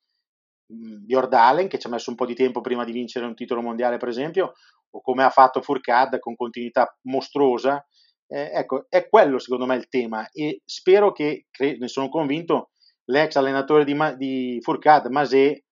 Bjordalen, 0.65 1.68
che 1.68 1.78
ci 1.78 1.86
ha 1.86 1.91
messo 1.91 2.09
un 2.09 2.15
po' 2.15 2.26
di 2.26 2.34
tempo 2.34 2.59
prima 2.61 2.84
di 2.84 2.91
vincere 2.91 3.28
un 3.28 3.36
titolo 3.36 3.61
mondiale, 3.61 3.97
per 3.97 4.07
esempio, 4.07 4.53
o 4.89 5.01
come 5.01 5.24
ha 5.24 5.30
fatto 5.30 5.61
Furcad 5.61 6.18
con 6.18 6.36
continuità 6.36 6.97
mostruosa. 7.03 7.86
Eh, 8.26 8.49
ecco, 8.53 8.88
è 8.89 9.07
quello 9.07 9.38
secondo 9.38 9.65
me 9.68 9.76
il 9.76 9.88
tema 9.88 10.28
e 10.32 10.61
spero 10.65 11.11
che, 11.11 11.45
cre- 11.51 11.78
ne 11.78 11.88
sono 11.88 12.09
convinto, 12.09 12.72
l'ex 13.05 13.36
allenatore 13.36 13.86
di, 13.86 13.93
Ma- 13.93 14.13
di 14.13 14.57
Furcad, 14.61 15.05
Masé, 15.07 15.65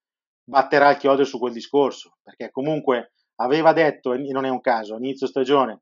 batterà 0.48 0.92
il 0.92 0.98
chiodo 0.98 1.24
su 1.24 1.40
quel 1.40 1.52
discorso, 1.52 2.18
perché 2.22 2.52
comunque 2.52 3.14
aveva 3.40 3.74
detto, 3.74 4.14
e 4.14 4.20
non 4.32 4.46
è 4.46 4.50
un 4.50 4.62
caso, 4.62 4.96
inizio 4.96 5.26
stagione, 5.26 5.82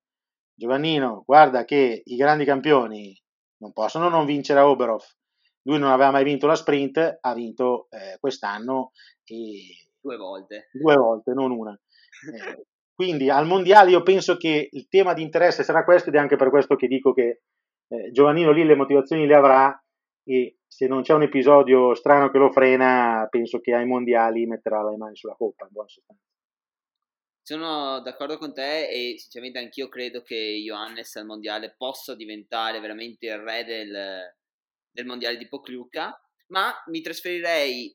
Giovannino, 0.55 1.23
guarda 1.25 1.65
che 1.65 2.01
i 2.03 2.15
grandi 2.15 2.45
campioni 2.45 3.19
non 3.57 3.73
possono 3.73 4.09
non 4.09 4.25
vincere 4.25 4.59
a 4.59 4.69
Oberhof. 4.69 5.15
Lui 5.63 5.79
non 5.79 5.91
aveva 5.91 6.11
mai 6.11 6.23
vinto 6.23 6.45
la 6.45 6.55
sprint, 6.55 7.17
ha 7.21 7.33
vinto 7.33 7.87
eh, 7.89 8.17
quest'anno 8.19 8.91
e 9.23 9.87
due 9.99 10.17
volte. 10.17 10.69
Due 10.73 10.95
volte, 10.95 11.33
non 11.33 11.51
una. 11.51 11.71
Eh, 11.71 12.65
quindi 12.93 13.29
al 13.29 13.47
mondiale 13.47 13.91
io 13.91 14.03
penso 14.03 14.37
che 14.37 14.67
il 14.69 14.87
tema 14.87 15.13
di 15.13 15.23
interesse 15.23 15.63
sarà 15.63 15.83
questo 15.83 16.09
ed 16.09 16.15
è 16.15 16.19
anche 16.19 16.35
per 16.35 16.49
questo 16.49 16.75
che 16.75 16.87
dico 16.87 17.13
che 17.13 17.41
eh, 17.87 18.11
Giovannino 18.11 18.51
lì 18.51 18.63
le 18.63 18.75
motivazioni 18.75 19.25
le 19.25 19.35
avrà 19.35 19.83
e 20.25 20.57
se 20.67 20.87
non 20.87 21.01
c'è 21.01 21.13
un 21.13 21.23
episodio 21.23 21.93
strano 21.95 22.29
che 22.29 22.37
lo 22.37 22.51
frena, 22.51 23.27
penso 23.29 23.59
che 23.59 23.73
ai 23.73 23.85
mondiali 23.85 24.45
metterà 24.45 24.83
le 24.87 24.97
mani 24.97 25.15
sulla 25.15 25.35
coppa 25.35 25.65
in 25.65 25.71
buona 25.71 25.89
sostanza. 25.89 26.23
Sono 27.45 27.99
d'accordo 27.99 28.37
con 28.37 28.53
te 28.53 28.87
e 28.87 29.17
sinceramente 29.17 29.59
anch'io 29.59 29.89
credo 29.89 30.21
che 30.21 30.61
Johannes 30.63 31.13
al 31.17 31.25
mondiale 31.25 31.75
possa 31.77 32.15
diventare 32.15 32.79
veramente 32.79 33.25
il 33.25 33.37
re 33.37 33.65
del, 33.65 34.33
del 34.89 35.05
mondiale 35.05 35.35
di 35.35 35.49
Pokluka, 35.49 36.17
ma 36.47 36.73
mi 36.87 37.01
trasferirei 37.01 37.93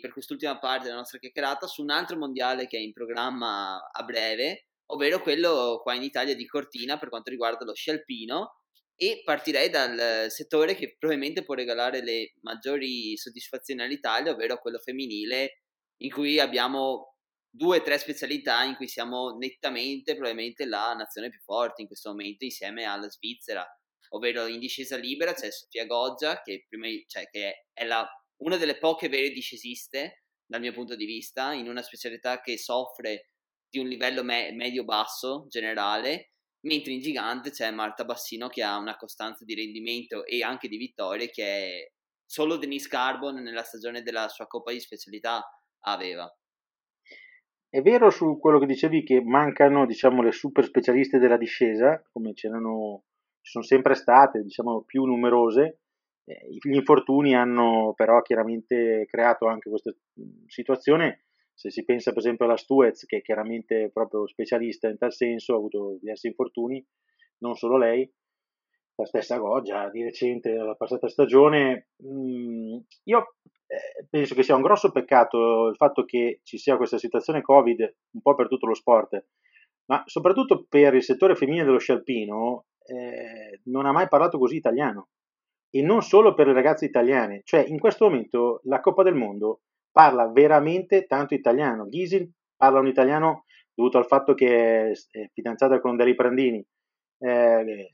per 0.00 0.12
quest'ultima 0.12 0.58
parte 0.58 0.86
della 0.86 0.96
nostra 0.96 1.20
chiacchierata 1.20 1.68
su 1.68 1.82
un 1.82 1.90
altro 1.90 2.16
mondiale 2.16 2.66
che 2.66 2.76
è 2.76 2.80
in 2.80 2.92
programma 2.92 3.88
a 3.88 4.02
breve, 4.02 4.70
ovvero 4.86 5.20
quello 5.20 5.78
qua 5.80 5.94
in 5.94 6.02
Italia 6.02 6.34
di 6.34 6.46
Cortina 6.46 6.98
per 6.98 7.08
quanto 7.08 7.30
riguarda 7.30 7.64
lo 7.64 7.74
sci 7.74 7.90
alpino 7.90 8.62
e 8.96 9.22
partirei 9.24 9.70
dal 9.70 10.26
settore 10.28 10.74
che 10.74 10.96
probabilmente 10.98 11.44
può 11.44 11.54
regalare 11.54 12.02
le 12.02 12.34
maggiori 12.40 13.16
soddisfazioni 13.16 13.80
all'Italia, 13.80 14.32
ovvero 14.32 14.58
quello 14.58 14.78
femminile 14.78 15.62
in 15.98 16.10
cui 16.10 16.40
abbiamo 16.40 17.17
due 17.58 17.78
o 17.78 17.82
tre 17.82 17.98
specialità 17.98 18.62
in 18.62 18.76
cui 18.76 18.86
siamo 18.86 19.36
nettamente 19.36 20.14
probabilmente 20.14 20.64
la 20.64 20.94
nazione 20.94 21.28
più 21.28 21.40
forte 21.40 21.82
in 21.82 21.88
questo 21.88 22.10
momento 22.10 22.44
insieme 22.44 22.84
alla 22.84 23.10
Svizzera, 23.10 23.66
ovvero 24.10 24.46
in 24.46 24.60
discesa 24.60 24.96
libera 24.96 25.34
c'è 25.34 25.50
Sofia 25.50 25.84
Goggia 25.84 26.40
che, 26.40 26.66
prima, 26.68 26.86
cioè, 27.08 27.28
che 27.28 27.66
è 27.72 27.84
la, 27.84 28.08
una 28.42 28.56
delle 28.56 28.78
poche 28.78 29.08
vere 29.08 29.30
discesiste 29.30 30.22
dal 30.46 30.60
mio 30.60 30.72
punto 30.72 30.94
di 30.94 31.04
vista, 31.04 31.52
in 31.52 31.68
una 31.68 31.82
specialità 31.82 32.40
che 32.40 32.56
soffre 32.56 33.32
di 33.68 33.80
un 33.80 33.88
livello 33.88 34.22
me- 34.22 34.52
medio-basso 34.52 35.46
generale, 35.48 36.34
mentre 36.60 36.92
in 36.92 37.00
gigante 37.00 37.50
c'è 37.50 37.70
Marta 37.72 38.04
Bassino 38.04 38.48
che 38.48 38.62
ha 38.62 38.76
una 38.78 38.96
costanza 38.96 39.44
di 39.44 39.54
rendimento 39.54 40.24
e 40.24 40.42
anche 40.42 40.68
di 40.68 40.76
vittorie 40.76 41.28
che 41.28 41.94
solo 42.24 42.56
Denise 42.56 42.88
Carbon 42.88 43.42
nella 43.42 43.64
stagione 43.64 44.02
della 44.02 44.28
sua 44.28 44.46
coppa 44.46 44.70
di 44.70 44.80
specialità 44.80 45.44
aveva. 45.80 46.32
È 47.70 47.82
vero 47.82 48.08
su 48.08 48.38
quello 48.38 48.58
che 48.58 48.64
dicevi 48.64 49.02
che 49.02 49.20
mancano, 49.22 49.84
diciamo, 49.84 50.22
le 50.22 50.32
super 50.32 50.64
specialiste 50.64 51.18
della 51.18 51.36
discesa, 51.36 52.02
come 52.12 52.32
c'erano, 52.32 53.04
ci 53.42 53.50
sono 53.50 53.64
sempre 53.64 53.94
state, 53.94 54.42
diciamo, 54.42 54.84
più 54.86 55.04
numerose. 55.04 55.80
Eh, 56.24 56.48
gli 56.48 56.74
infortuni 56.74 57.34
hanno 57.34 57.92
però 57.94 58.22
chiaramente 58.22 59.04
creato 59.06 59.48
anche 59.48 59.68
questa 59.68 59.94
situazione. 60.46 61.24
Se 61.52 61.70
si 61.70 61.84
pensa 61.84 62.10
per 62.10 62.20
esempio 62.20 62.46
alla 62.46 62.56
Stuez, 62.56 63.04
che 63.04 63.18
è 63.18 63.22
chiaramente 63.22 63.90
proprio 63.92 64.26
specialista 64.26 64.88
in 64.88 64.96
tal 64.96 65.12
senso, 65.12 65.52
ha 65.52 65.56
avuto 65.56 65.98
diversi 66.00 66.28
infortuni, 66.28 66.82
non 67.38 67.54
solo 67.54 67.76
lei, 67.76 68.10
la 68.94 69.04
stessa 69.04 69.36
Goggia 69.36 69.90
di 69.90 70.02
recente, 70.02 70.54
la 70.54 70.74
passata 70.74 71.08
stagione. 71.08 71.88
Mm, 72.02 72.78
io 73.04 73.34
eh, 73.68 74.06
penso 74.08 74.34
che 74.34 74.42
sia 74.42 74.56
un 74.56 74.62
grosso 74.62 74.90
peccato 74.90 75.68
il 75.68 75.76
fatto 75.76 76.04
che 76.04 76.40
ci 76.42 76.56
sia 76.56 76.76
questa 76.76 76.96
situazione 76.96 77.42
Covid 77.42 77.80
un 78.12 78.20
po' 78.22 78.34
per 78.34 78.48
tutto 78.48 78.66
lo 78.66 78.74
sport, 78.74 79.26
ma 79.90 80.02
soprattutto 80.06 80.64
per 80.68 80.94
il 80.94 81.02
settore 81.02 81.34
femminile 81.34 81.64
dello 81.64 81.78
sci 81.78 81.92
alpino 81.92 82.64
eh, 82.84 83.60
non 83.64 83.84
ha 83.86 83.92
mai 83.92 84.08
parlato 84.08 84.38
così 84.38 84.56
italiano 84.56 85.08
e 85.70 85.82
non 85.82 86.00
solo 86.00 86.32
per 86.32 86.46
le 86.46 86.54
ragazze 86.54 86.86
italiane, 86.86 87.42
cioè 87.44 87.62
in 87.66 87.78
questo 87.78 88.06
momento 88.06 88.60
la 88.64 88.80
Coppa 88.80 89.02
del 89.02 89.14
Mondo 89.14 89.60
parla 89.92 90.26
veramente 90.30 91.06
tanto 91.06 91.34
italiano. 91.34 91.86
Ghisil 91.86 92.30
parla 92.56 92.80
un 92.80 92.86
italiano 92.86 93.44
dovuto 93.74 93.98
al 93.98 94.06
fatto 94.06 94.32
che 94.32 94.92
è 94.92 95.28
fidanzata 95.32 95.78
con 95.80 95.96
Deli 95.96 96.14
Prandini. 96.14 96.64
Eh, 97.18 97.92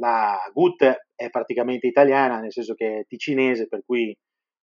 la 0.00 0.38
Gut 0.52 0.82
è 1.14 1.30
praticamente 1.30 1.86
italiana, 1.86 2.40
nel 2.40 2.52
senso 2.52 2.74
che 2.74 3.00
è 3.00 3.04
ticinese, 3.06 3.68
per 3.68 3.82
cui 3.84 4.16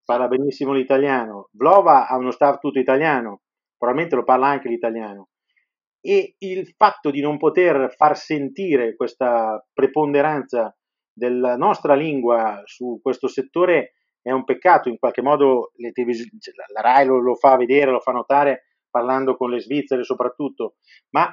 parla 0.05 0.27
benissimo 0.27 0.71
l'italiano, 0.71 1.49
Vlova 1.53 2.07
ha 2.07 2.15
uno 2.15 2.31
staff 2.31 2.59
tutto 2.59 2.79
italiano, 2.79 3.41
probabilmente 3.77 4.15
lo 4.15 4.23
parla 4.23 4.47
anche 4.47 4.69
l'italiano, 4.69 5.29
e 5.99 6.35
il 6.37 6.67
fatto 6.77 7.09
di 7.09 7.19
non 7.19 7.37
poter 7.37 7.93
far 7.95 8.15
sentire 8.15 8.95
questa 8.95 9.65
preponderanza 9.73 10.73
della 11.11 11.57
nostra 11.57 11.95
lingua 11.95 12.61
su 12.65 12.99
questo 13.01 13.27
settore 13.27 13.93
è 14.21 14.31
un 14.31 14.43
peccato, 14.43 14.89
in 14.89 14.97
qualche 14.99 15.21
modo 15.21 15.71
televis- 15.93 16.29
la 16.73 16.81
RAI 16.81 17.07
lo, 17.07 17.19
lo 17.19 17.35
fa 17.35 17.55
vedere, 17.57 17.91
lo 17.91 17.99
fa 17.99 18.11
notare 18.11 18.65
parlando 18.89 19.35
con 19.35 19.49
le 19.49 19.59
svizzere 19.59 20.03
soprattutto, 20.03 20.75
ma 21.09 21.29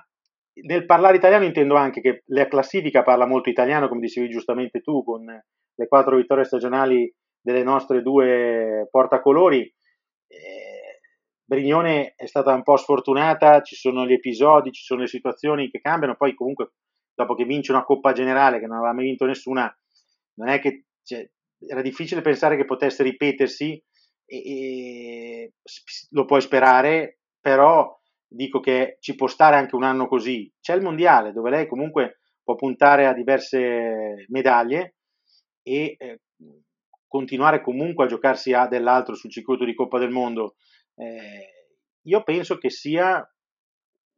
nel 0.67 0.85
parlare 0.85 1.17
italiano 1.17 1.45
intendo 1.45 1.77
anche 1.77 2.01
che 2.01 2.23
la 2.27 2.47
classifica 2.47 3.03
parla 3.03 3.27
molto 3.27 3.49
italiano, 3.49 3.89
come 3.89 4.01
dicevi 4.01 4.29
giustamente 4.29 4.81
tu, 4.81 5.03
con 5.05 5.25
le 5.25 5.87
quattro 5.87 6.17
vittorie 6.17 6.45
stagionali 6.45 7.13
delle 7.43 7.63
nostre 7.63 8.03
due 8.03 8.87
portacolori. 8.91 9.61
Eh, 10.29 11.01
Brignone 11.45 12.15
è 12.17 12.27
stata 12.27 12.55
un 12.55 12.63
po' 12.63 12.77
sfortunata, 12.77 13.61
ci 13.61 13.75
sono 13.75 14.07
gli 14.07 14.13
episodi, 14.13 14.73
ci 14.73 14.83
sono 14.83 15.01
le 15.01 15.09
situazioni 15.09 15.69
che 15.69 15.81
cambiano, 15.81 16.17
poi 16.17 16.35
comunque 16.35 16.73
dopo 17.15 17.35
che 17.35 17.45
vince 17.45 17.73
una 17.73 17.85
Coppa 17.85 18.13
Generale 18.13 18.59
che 18.59 18.67
non 18.67 18.79
aveva 18.79 18.95
mai 18.95 19.05
vinto 19.05 19.27
nessuna, 19.27 19.71
non 20.35 20.49
è 20.49 20.61
che 20.61 20.87
cioè, 21.03 21.29
era 21.59 21.83
difficile 21.83 22.23
pensare 22.23 22.57
che 22.57 22.65
potesse 22.65 23.03
ripetersi 23.03 23.83
e, 24.25 24.37
e 24.37 25.53
lo 26.11 26.25
puoi 26.25 26.41
sperare, 26.41 27.19
però 27.39 28.01
dico 28.27 28.61
che 28.61 28.97
ci 29.01 29.15
può 29.15 29.27
stare 29.27 29.57
anche 29.57 29.75
un 29.75 29.85
anno 29.85 30.07
così. 30.07 30.51
C'è 30.61 30.75
il 30.75 30.83
mondiale 30.83 31.33
dove 31.33 31.51
lei 31.51 31.67
comunque 31.67 32.21
può 32.43 32.55
puntare 32.55 33.07
a 33.07 33.13
diverse 33.13 34.25
medaglie 34.29 34.97
e 35.63 35.95
eh, 35.99 36.21
continuare 37.13 37.61
comunque 37.61 38.07
a 38.07 38.09
giocarsi 38.09 38.55
a 38.55 38.67
dell'altro 38.67 39.15
sul 39.15 39.31
circuito 39.31 39.67
di 39.67 39.75
Coppa 39.75 39.99
del 39.99 40.09
Mondo, 40.09 40.55
eh, 40.95 41.69
io 42.05 42.23
penso 42.23 42.57
che 42.57 42.71
sia 42.71 43.23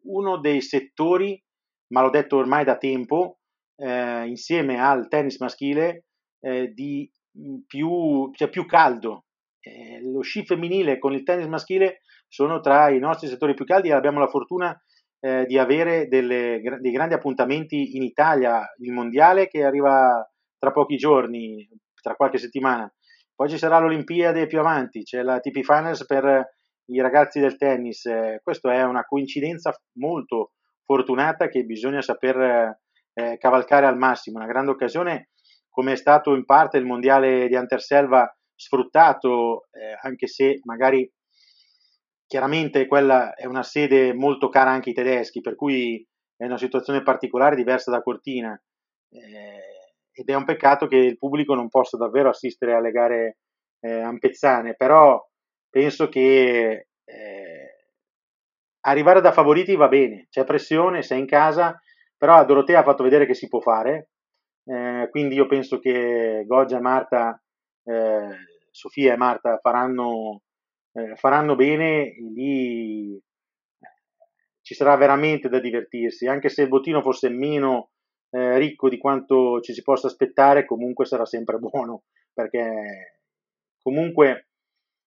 uno 0.05 0.39
dei 0.39 0.61
settori, 0.61 1.43
ma 1.89 2.03
l'ho 2.03 2.11
detto 2.11 2.37
ormai 2.37 2.65
da 2.65 2.77
tempo, 2.77 3.41
eh, 3.75 4.29
insieme 4.29 4.81
al 4.81 5.09
tennis 5.09 5.41
maschile, 5.41 6.05
eh, 6.39 6.69
di 6.73 7.11
più, 7.67 8.31
cioè 8.33 8.49
più 8.49 8.65
caldo. 8.65 9.25
Eh, 9.59 10.01
lo 10.01 10.21
sci 10.21 10.45
femminile 10.45 11.01
con 11.01 11.15
il 11.15 11.25
tennis 11.25 11.47
maschile 11.47 12.03
sono 12.29 12.61
tra 12.61 12.91
i 12.91 13.01
nostri 13.01 13.27
settori 13.27 13.55
più 13.55 13.65
caldi 13.65 13.89
e 13.89 13.93
abbiamo 13.93 14.21
la 14.21 14.29
fortuna 14.29 14.81
eh, 15.19 15.47
di 15.47 15.59
avere 15.59 16.07
delle, 16.07 16.61
dei 16.81 16.93
grandi 16.93 17.15
appuntamenti 17.15 17.97
in 17.97 18.05
Italia, 18.05 18.73
il 18.79 18.93
mondiale 18.93 19.49
che 19.49 19.65
arriva 19.65 20.25
tra 20.59 20.71
pochi 20.71 20.97
giorni, 20.97 21.69
tra 22.05 22.15
qualche 22.15 22.39
settimana, 22.39 22.93
poi 23.35 23.49
ci 23.49 23.59
sarà 23.59 23.79
l'Olimpiade 23.79 24.47
più 24.47 24.61
avanti, 24.61 25.03
c'è 25.03 25.23
la 25.23 25.41
TP 25.41 25.63
Finals 25.63 26.05
per 26.05 26.53
i 26.91 27.01
ragazzi 27.01 27.41
del 27.41 27.57
tennis, 27.57 28.05
eh, 28.05 28.41
questa 28.43 28.75
è 28.75 28.85
una 28.85 29.05
coincidenza 29.05 29.75
molto 29.99 30.53
fortunata 30.85 31.49
che 31.49 31.65
bisogna 31.65 32.03
saper 32.03 32.79
eh, 33.15 33.39
cavalcare 33.39 33.87
al 33.87 33.97
massimo, 33.97 34.37
una 34.37 34.47
grande 34.47 34.73
occasione 34.73 35.31
come 35.71 35.93
è 35.93 35.97
stato 35.97 36.35
in 36.35 36.45
parte 36.45 36.77
il 36.77 36.85
mondiale 36.85 37.49
di 37.49 37.57
Anterselva 37.57 38.33
sfruttato, 38.55 39.67
eh, 39.73 39.99
anche 40.01 40.29
se 40.29 40.61
magari 40.63 41.11
chiaramente 42.27 42.87
quella 42.87 43.35
è 43.35 43.47
una 43.47 43.65
sede 43.65 44.15
molto 44.15 44.49
cara 44.49 44.71
anche 44.71 44.91
ai 44.91 44.95
tedeschi, 44.95 45.41
per 45.41 45.57
cui 45.57 46.07
è 46.37 46.45
una 46.45 46.59
situazione 46.59 47.03
particolare 47.03 47.57
diversa 47.57 47.91
da 47.91 48.03
Cortina. 48.03 48.57
Eh, 49.11 49.84
ed 50.15 50.29
è 50.29 50.35
un 50.35 50.45
peccato 50.45 50.87
che 50.87 50.97
il 50.97 51.19
pubblico 51.19 51.55
non 51.55 51.69
possa 51.69 51.97
davvero 51.97 52.29
assistere 52.29 52.75
alle 52.75 52.93
gare 52.93 53.39
eh, 53.81 54.01
ampezzane, 54.01 54.75
però 54.75 55.21
penso 55.69 56.09
che 56.09 56.87
eh, 57.05 57.89
arrivare 58.81 59.21
da 59.21 59.33
favoriti 59.33 59.75
va 59.75 59.89
bene, 59.89 60.29
c'è 60.31 60.45
pressione, 60.45 61.03
sei 61.03 61.19
in 61.19 61.27
casa, 61.27 61.79
però 62.17 62.45
Dorotea 62.45 62.81
ha 62.81 62.85
fatto 62.85 63.03
vedere 63.03 63.27
che 63.27 63.35
si 63.35 63.49
può 63.49 63.61
fare, 63.61 64.11
eh, 64.67 65.09
quindi 65.11 65.35
io 65.35 65.47
penso 65.47 65.81
che 65.81 66.45
Goggia 66.47 66.79
e 66.79 66.81
Marta, 66.81 67.43
eh, 67.85 68.29
Sofia 68.71 69.15
e 69.15 69.17
Marta 69.17 69.59
faranno, 69.61 70.43
eh, 70.93 71.17
faranno 71.17 71.57
bene 71.57 72.15
lì 72.35 73.21
ci 74.65 74.75
sarà 74.75 74.97
veramente 74.97 75.51
da 75.51 75.61
divertirsi, 75.61 76.27
anche 76.27 76.49
se 76.49 76.63
il 76.63 76.69
bottino 76.69 77.03
fosse 77.03 77.29
meno 77.29 77.91
eh, 78.35 78.59
ricco 78.59 78.89
di 78.89 78.99
quanto 78.99 79.61
ci 79.61 79.73
si 79.73 79.83
possa 79.83 80.09
aspettare, 80.09 80.65
comunque 80.65 81.07
sarà 81.07 81.25
sempre 81.25 81.59
buono, 81.59 82.03
perché 82.33 83.21
comunque 83.81 84.49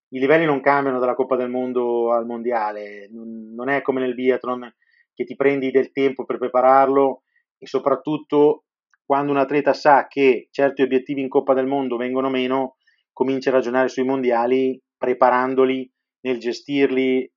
i 0.10 0.20
livelli 0.20 0.46
non 0.46 0.62
cambiano 0.62 1.00
dalla 1.00 1.16
Coppa 1.16 1.36
del 1.36 1.50
Mondo 1.50 2.14
al 2.14 2.26
Mondiale, 2.26 3.10
non, 3.12 3.68
è 3.68 3.82
come 3.82 4.00
nel 4.00 4.16
biathlon 4.16 4.74
che 5.14 5.26
ti 5.26 5.36
prendi 5.36 5.72
del 5.72 5.92
tempo 5.92 6.24
per 6.24 6.38
prepararlo 6.38 7.24
e 7.58 7.68
soprattutto 7.68 8.64
quando 9.04 9.32
un 9.32 9.38
atleta 9.38 9.74
sa 9.74 10.08
che 10.08 10.48
certi 10.52 10.82
obiettivi 10.82 11.20
in 11.20 11.28
Coppa 11.28 11.54
del 11.54 11.66
Mondo 11.66 11.98
vengono 11.98 12.30
meno, 12.30 12.78
comincia 13.12 13.50
a 13.50 13.54
ragionare 13.54 13.90
sui 13.90 14.04
mondiali 14.04 14.82
preparandoli 14.98 15.92
nel 16.22 16.40
gestirli 16.40 17.24
eh, 17.24 17.32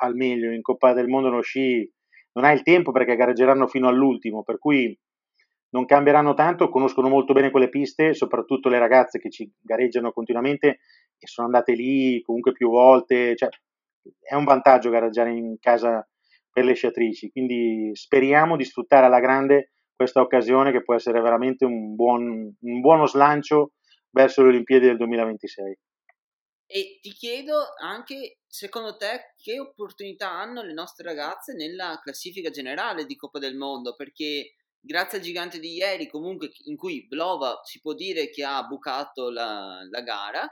al 0.00 0.14
meglio. 0.14 0.52
In 0.52 0.62
Coppa 0.62 0.92
del 0.92 1.08
Mondo 1.08 1.30
lo 1.30 1.40
sci 1.40 1.90
non 2.34 2.44
ha 2.44 2.52
il 2.52 2.62
tempo 2.62 2.92
perché 2.92 3.16
gareggeranno 3.16 3.66
fino 3.66 3.88
all'ultimo, 3.88 4.42
per 4.42 4.58
cui 4.58 4.96
non 5.72 5.86
cambieranno 5.86 6.34
tanto, 6.34 6.68
conoscono 6.68 7.08
molto 7.08 7.32
bene 7.32 7.50
quelle 7.50 7.68
piste, 7.68 8.14
soprattutto 8.14 8.68
le 8.68 8.78
ragazze 8.78 9.18
che 9.18 9.30
ci 9.30 9.50
gareggiano 9.60 10.12
continuamente 10.12 10.80
e 11.18 11.26
sono 11.26 11.46
andate 11.46 11.72
lì 11.74 12.20
comunque 12.22 12.52
più 12.52 12.70
volte, 12.70 13.34
cioè 13.36 13.48
è 14.20 14.34
un 14.34 14.44
vantaggio 14.44 14.90
gareggiare 14.90 15.32
in 15.32 15.56
casa 15.58 16.06
per 16.50 16.64
le 16.64 16.74
sciatrici, 16.74 17.30
quindi 17.30 17.90
speriamo 17.94 18.56
di 18.56 18.64
sfruttare 18.64 19.06
alla 19.06 19.20
grande 19.20 19.72
questa 19.94 20.20
occasione 20.20 20.72
che 20.72 20.82
può 20.82 20.94
essere 20.94 21.20
veramente 21.20 21.64
un, 21.64 21.94
buon, 21.94 22.54
un 22.58 22.80
buono 22.80 23.06
slancio 23.06 23.72
verso 24.10 24.42
le 24.42 24.48
Olimpiadi 24.48 24.86
del 24.86 24.96
2026. 24.98 25.78
E 26.66 26.98
ti 27.00 27.10
chiedo 27.10 27.54
anche, 27.80 28.38
secondo 28.46 28.96
te, 28.96 29.34
che 29.36 29.60
opportunità 29.60 30.30
hanno 30.30 30.62
le 30.62 30.72
nostre 30.72 31.06
ragazze 31.06 31.54
nella 31.54 32.00
classifica 32.02 32.50
generale 32.50 33.04
di 33.04 33.14
Coppa 33.14 33.38
del 33.38 33.56
Mondo? 33.56 33.94
Perché 33.94 34.54
grazie 34.82 35.18
al 35.18 35.24
gigante 35.24 35.58
di 35.58 35.74
ieri, 35.74 36.08
comunque, 36.08 36.50
in 36.64 36.76
cui 36.76 37.06
Blova 37.06 37.60
si 37.64 37.80
può 37.80 37.94
dire 37.94 38.30
che 38.30 38.44
ha 38.44 38.62
bucato 38.64 39.30
la, 39.30 39.86
la 39.88 40.00
gara, 40.02 40.50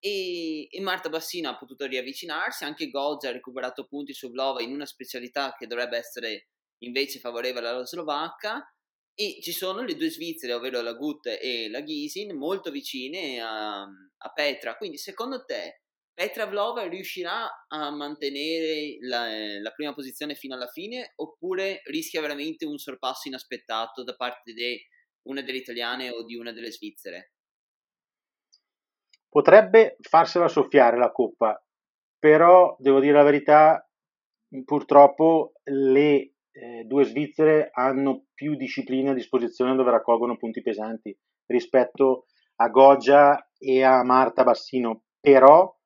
e, 0.00 0.68
e, 0.70 0.80
Marta 0.80 1.08
Bassina 1.08 1.50
ha 1.50 1.56
potuto 1.56 1.86
riavvicinarsi, 1.86 2.64
anche 2.64 2.90
Gozza 2.90 3.28
ha 3.28 3.32
recuperato 3.32 3.86
punti 3.86 4.12
su 4.12 4.30
Blova 4.30 4.62
in 4.62 4.72
una 4.72 4.86
specialità 4.86 5.54
che 5.56 5.66
dovrebbe 5.66 5.96
essere 5.96 6.48
invece 6.84 7.18
favorevole 7.18 7.68
alla 7.68 7.84
Slovacca 7.84 8.64
e 9.14 9.38
ci 9.42 9.52
sono 9.52 9.82
le 9.82 9.96
due 9.96 10.10
Svizzere, 10.10 10.52
ovvero 10.52 10.80
la 10.80 10.92
Gut 10.92 11.26
e 11.26 11.68
la 11.68 11.82
Gisin, 11.82 12.36
molto 12.36 12.70
vicine 12.70 13.40
a, 13.40 13.82
a 13.82 14.32
Petra. 14.32 14.76
Quindi 14.76 14.96
secondo 14.98 15.44
te 15.44 15.82
Petra 16.18 16.46
Vlova 16.46 16.82
riuscirà 16.88 17.48
a 17.68 17.90
mantenere 17.92 18.96
la, 19.02 19.28
la, 19.60 19.70
prima 19.70 19.94
posizione 19.94 20.34
fino 20.34 20.56
alla 20.56 20.66
fine 20.66 21.12
oppure 21.14 21.80
rischia 21.84 22.20
veramente 22.20 22.66
un 22.66 22.76
sorpasso 22.76 23.28
inaspettato 23.28 24.02
da 24.02 24.16
parte 24.16 24.52
di 24.52 24.76
una 25.28 25.42
delle 25.42 25.58
italiane 25.58 26.10
o 26.10 26.24
di 26.24 26.34
una 26.34 26.50
delle 26.50 26.72
svizzere? 26.72 27.34
Potrebbe 29.28 29.96
farsela 30.00 30.48
soffiare 30.48 30.98
la 30.98 31.12
coppa, 31.12 31.64
però 32.18 32.74
devo 32.80 32.98
dire 32.98 33.12
la 33.12 33.22
verità, 33.22 33.88
purtroppo 34.64 35.52
le 35.66 36.32
eh, 36.50 36.82
due 36.84 37.04
svizzere 37.04 37.70
hanno 37.72 38.24
più 38.34 38.56
discipline 38.56 39.10
a 39.10 39.14
disposizione 39.14 39.76
dove 39.76 39.92
raccolgono 39.92 40.36
punti 40.36 40.62
pesanti 40.62 41.16
rispetto 41.46 42.24
a 42.56 42.68
Goggia 42.70 43.50
e 43.56 43.84
a 43.84 44.02
Marta 44.02 44.42
Bassino, 44.42 45.04
però 45.20 45.76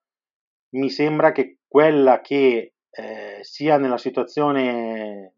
mi 0.74 0.90
sembra 0.90 1.32
che 1.32 1.58
quella 1.66 2.20
che 2.20 2.74
eh, 2.90 3.38
sia 3.40 3.78
nella 3.78 3.98
situazione 3.98 5.34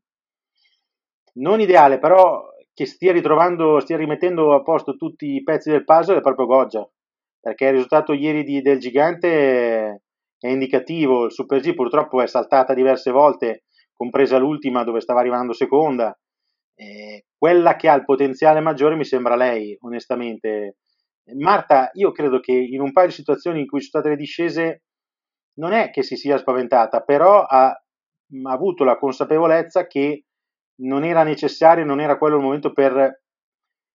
non 1.35 1.61
ideale, 1.61 1.99
però 1.99 2.49
che 2.73 2.87
stia 2.87 3.13
ritrovando, 3.13 3.81
stia 3.81 3.97
rimettendo 3.97 4.55
a 4.55 4.63
posto 4.63 4.97
tutti 4.97 5.35
i 5.35 5.43
pezzi 5.43 5.71
del 5.71 5.85
puzzle 5.85 6.19
è 6.19 6.21
proprio 6.21 6.47
Goggia, 6.47 6.89
perché 7.41 7.67
il 7.67 7.73
risultato 7.73 8.13
ieri 8.13 8.43
di, 8.43 8.61
del 8.61 8.79
gigante 8.79 10.03
è 10.39 10.49
indicativo, 10.49 11.27
il 11.27 11.33
Super 11.33 11.61
G 11.61 11.75
purtroppo 11.75 12.21
è 12.21 12.27
saltata 12.27 12.75
diverse 12.75 13.11
volte 13.11 13.65
compresa 13.95 14.39
l'ultima 14.39 14.85
dove 14.85 15.01
stava 15.01 15.21
arrivando 15.21 15.53
seconda. 15.53 16.17
Eh, 16.77 17.27
quella 17.39 17.77
che 17.77 17.89
ha 17.89 17.95
il 17.95 18.05
potenziale 18.05 18.61
maggiore 18.61 18.97
mi 18.97 19.05
sembra 19.05 19.37
lei, 19.37 19.77
onestamente. 19.81 20.79
Marta, 21.39 21.91
io 21.95 22.11
credo 22.11 22.41
che 22.41 22.53
in 22.53 22.81
un 22.81 22.93
paio 22.93 23.07
di 23.07 23.15
situazioni 23.15 23.61
in 23.61 23.67
cui 23.67 23.81
sono 23.81 24.03
state 24.03 24.09
le 24.11 24.21
discese 24.21 24.83
non 25.55 25.73
è 25.73 25.91
che 25.91 26.03
si 26.03 26.17
sia 26.17 26.39
spaventata, 26.39 27.01
però 27.01 27.43
ha, 27.43 27.67
ha 27.69 28.53
avuto 28.53 28.85
la 28.85 28.97
consapevolezza 28.97 29.87
che 29.87 30.25
non 30.77 31.05
era 31.05 31.23
necessario, 31.23 31.85
non 31.85 32.01
era 32.01 32.19
quello 32.19 32.37
il 32.37 32.43
momento 32.43 32.73
per 32.73 33.23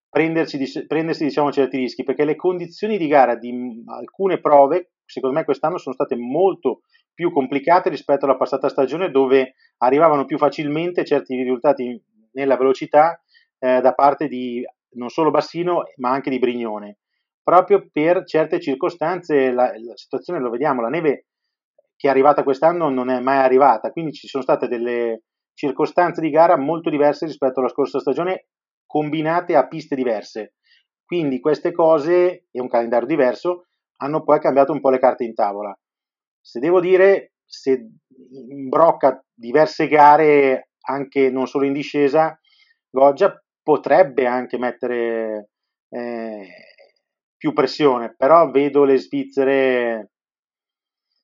prendersi, 0.08 0.86
prendersi 0.86 1.24
diciamo, 1.24 1.52
certi 1.52 1.76
rischi, 1.76 2.02
perché 2.02 2.24
le 2.24 2.36
condizioni 2.36 2.98
di 2.98 3.06
gara 3.06 3.36
di 3.36 3.84
alcune 3.86 4.40
prove, 4.40 4.92
secondo 5.04 5.36
me 5.36 5.44
quest'anno 5.44 5.78
sono 5.78 5.94
state 5.94 6.16
molto 6.16 6.80
più 7.12 7.32
complicate 7.32 7.90
rispetto 7.90 8.24
alla 8.24 8.36
passata 8.36 8.68
stagione 8.68 9.10
dove 9.10 9.54
arrivavano 9.78 10.24
più 10.24 10.38
facilmente 10.38 11.04
certi 11.04 11.36
risultati 11.36 12.02
nella 12.32 12.56
velocità 12.56 13.20
eh, 13.58 13.80
da 13.80 13.92
parte 13.92 14.26
di 14.28 14.64
non 14.92 15.08
solo 15.10 15.30
Bassino 15.30 15.82
ma 15.96 16.10
anche 16.10 16.30
di 16.30 16.38
Brignone. 16.38 16.98
Proprio 17.42 17.88
per 17.92 18.24
certe 18.24 18.60
circostanze 18.60 19.50
la, 19.50 19.72
la 19.76 19.96
situazione 19.96 20.40
lo 20.40 20.50
vediamo, 20.50 20.80
la 20.80 20.88
neve 20.88 21.26
che 22.00 22.08
è 22.08 22.10
arrivata 22.10 22.44
quest'anno 22.44 22.88
non 22.88 23.10
è 23.10 23.20
mai 23.20 23.36
arrivata, 23.36 23.90
quindi 23.90 24.12
ci 24.12 24.26
sono 24.26 24.42
state 24.42 24.68
delle 24.68 25.24
circostanze 25.52 26.22
di 26.22 26.30
gara 26.30 26.56
molto 26.56 26.88
diverse 26.88 27.26
rispetto 27.26 27.60
alla 27.60 27.68
scorsa 27.68 28.00
stagione 28.00 28.46
combinate 28.86 29.54
a 29.54 29.68
piste 29.68 29.94
diverse. 29.94 30.54
Quindi 31.04 31.40
queste 31.40 31.72
cose 31.72 32.46
e 32.50 32.58
un 32.58 32.68
calendario 32.68 33.06
diverso 33.06 33.66
hanno 33.98 34.22
poi 34.22 34.40
cambiato 34.40 34.72
un 34.72 34.80
po' 34.80 34.88
le 34.88 34.98
carte 34.98 35.24
in 35.24 35.34
tavola. 35.34 35.78
Se 36.40 36.58
devo 36.58 36.80
dire, 36.80 37.32
se 37.44 37.90
imbrocca 38.48 39.22
diverse 39.34 39.86
gare, 39.86 40.70
anche 40.86 41.28
non 41.28 41.46
solo 41.46 41.66
in 41.66 41.74
discesa, 41.74 42.34
Goggia 42.88 43.38
potrebbe 43.62 44.24
anche 44.24 44.56
mettere 44.56 45.50
eh, 45.90 46.48
più 47.36 47.52
pressione, 47.52 48.14
però 48.16 48.50
vedo 48.50 48.84
le 48.84 48.96
svizzere 48.96 50.12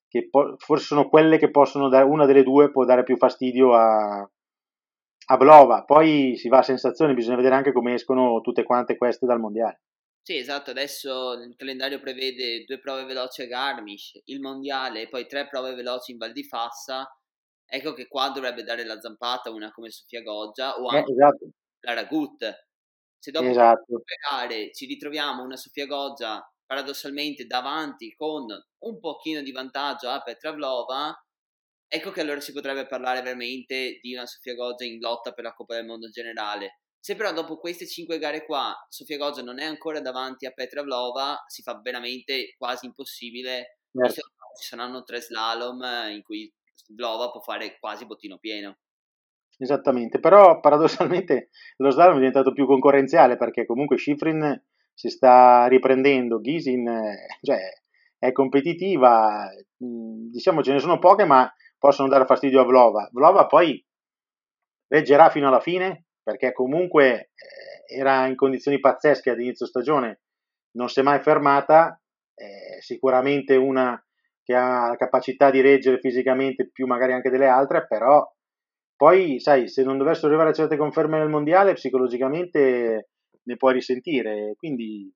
che 0.07 0.29
po- 0.29 0.55
forse 0.57 0.85
sono 0.85 1.09
quelle 1.09 1.37
che 1.37 1.49
possono 1.49 1.89
dare, 1.89 2.05
una 2.05 2.25
delle 2.25 2.43
due 2.43 2.71
può 2.71 2.85
dare 2.85 3.03
più 3.03 3.17
fastidio 3.17 3.73
a, 3.73 4.29
a 5.29 5.37
Blova, 5.37 5.83
poi 5.83 6.35
si 6.37 6.47
va 6.47 6.59
a 6.59 6.63
sensazioni, 6.63 7.13
bisogna 7.13 7.35
vedere 7.35 7.55
anche 7.55 7.73
come 7.73 7.93
escono 7.93 8.41
tutte 8.41 8.63
quante 8.63 8.95
queste 8.95 9.25
dal 9.25 9.39
mondiale. 9.39 9.81
Sì, 10.27 10.37
esatto, 10.37 10.71
adesso 10.71 11.33
il 11.33 11.55
calendario 11.55 11.99
prevede 11.99 12.65
due 12.65 12.79
prove 12.79 13.05
veloci 13.05 13.43
a 13.43 13.45
Garmisch, 13.45 14.21
il 14.25 14.41
mondiale 14.41 15.03
e 15.03 15.07
poi 15.07 15.25
tre 15.25 15.47
prove 15.47 15.73
veloci 15.73 16.11
in 16.11 16.17
Val 16.17 16.33
di 16.33 16.43
Fassa. 16.43 17.07
Ecco 17.65 17.93
che 17.93 18.07
qua 18.07 18.29
dovrebbe 18.29 18.63
dare 18.63 18.85
la 18.85 18.99
zampata 18.99 19.51
una 19.51 19.71
come 19.71 19.89
Sofia 19.89 20.21
Goggia 20.21 20.75
o 20.75 20.93
eh, 20.93 20.97
anche 20.97 21.11
eh, 21.11 21.13
esatto. 21.13 21.49
la 21.79 21.93
Ragut. 21.93 22.65
Se 23.17 23.31
dopo 23.31 23.47
esatto. 23.47 24.03
gare 24.29 24.71
ci 24.73 24.85
ritroviamo 24.85 25.43
una 25.43 25.55
Sofia 25.55 25.85
Goggia 25.85 26.45
paradossalmente 26.67 27.47
davanti 27.47 28.13
con 28.13 28.45
un 28.79 28.99
pochino 28.99 29.41
di 29.41 29.51
vantaggio 29.51 30.09
a 30.09 30.21
Petravlova, 30.21 31.17
ecco 31.87 32.11
che 32.11 32.21
allora 32.21 32.41
si 32.41 32.51
potrebbe 32.51 32.85
parlare 32.85 33.21
veramente 33.21 33.99
di 34.01 34.13
una 34.13 34.25
Sofia 34.25 34.53
Goggia 34.53 34.83
in 34.83 34.99
lotta 34.99 35.31
per 35.31 35.45
la 35.45 35.53
Coppa 35.53 35.75
del 35.75 35.85
Mondo 35.85 36.09
generale. 36.09 36.81
Se 36.99 37.15
però 37.15 37.31
dopo 37.31 37.57
queste 37.57 37.87
cinque 37.87 38.19
gare 38.19 38.45
qua 38.45 38.75
Sofia 38.89 39.17
Goggia 39.17 39.41
non 39.41 39.59
è 39.59 39.63
ancora 39.63 40.01
davanti 40.01 40.45
a 40.45 40.51
Petravlova, 40.51 41.41
si 41.47 41.61
fa 41.61 41.79
veramente 41.81 42.53
quasi 42.57 42.85
impossibile. 42.85 43.77
Certo. 43.91 44.21
Ci 44.59 44.67
saranno 44.67 45.03
tre 45.03 45.21
slalom 45.21 45.81
in 46.11 46.21
cui 46.21 46.51
Vlova 46.89 47.31
può 47.31 47.39
fare 47.39 47.77
quasi 47.79 48.05
bottino 48.05 48.37
pieno. 48.37 48.77
Esattamente, 49.57 50.19
però 50.19 50.59
paradossalmente 50.59 51.49
lo 51.77 51.91
slalom 51.91 52.15
è 52.15 52.17
diventato 52.17 52.51
più 52.51 52.65
concorrenziale 52.65 53.37
perché 53.37 53.65
comunque 53.65 53.97
Schifrin 53.97 54.61
si 54.97 55.09
sta 55.09 55.67
riprendendo, 55.67 56.41
Gisin 56.41 57.13
cioè, 57.41 57.59
è 58.17 58.31
competitiva, 58.31 59.47
diciamo 59.77 60.63
ce 60.63 60.73
ne 60.73 60.79
sono 60.79 60.97
poche 60.97 61.23
ma 61.23 61.47
possono 61.77 62.07
dare 62.07 62.25
fastidio 62.25 62.61
a 62.61 62.65
Vlova. 62.65 63.07
Vlova 63.11 63.45
poi 63.45 63.85
reggerà 64.87 65.29
fino 65.29 65.49
alla 65.49 65.59
fine 65.59 66.05
perché 66.23 66.51
comunque 66.51 67.29
eh, 67.35 67.95
era 67.95 68.25
in 68.25 68.35
condizioni 68.35 68.79
pazzesche 68.79 69.29
ad 69.29 69.39
inizio 69.39 69.67
stagione, 69.67 70.21
non 70.71 70.89
si 70.89 70.99
è 70.99 71.03
mai 71.03 71.19
fermata, 71.19 72.01
eh, 72.33 72.81
sicuramente 72.81 73.55
una 73.55 74.03
che 74.43 74.55
ha 74.55 74.87
la 74.87 74.95
capacità 74.95 75.51
di 75.51 75.61
reggere 75.61 75.99
fisicamente 75.99 76.71
più 76.71 76.87
magari 76.87 77.13
anche 77.13 77.29
delle 77.29 77.47
altre, 77.47 77.85
però 77.85 78.27
poi, 78.95 79.39
sai, 79.39 79.67
se 79.67 79.83
non 79.83 79.99
dovessero 79.99 80.27
arrivare 80.29 80.49
a 80.49 80.53
certe 80.53 80.75
conferme 80.75 81.19
nel 81.19 81.29
mondiale, 81.29 81.73
psicologicamente 81.73 83.09
ne 83.47 83.55
puoi 83.55 83.73
risentire. 83.73 84.53
Quindi 84.57 85.11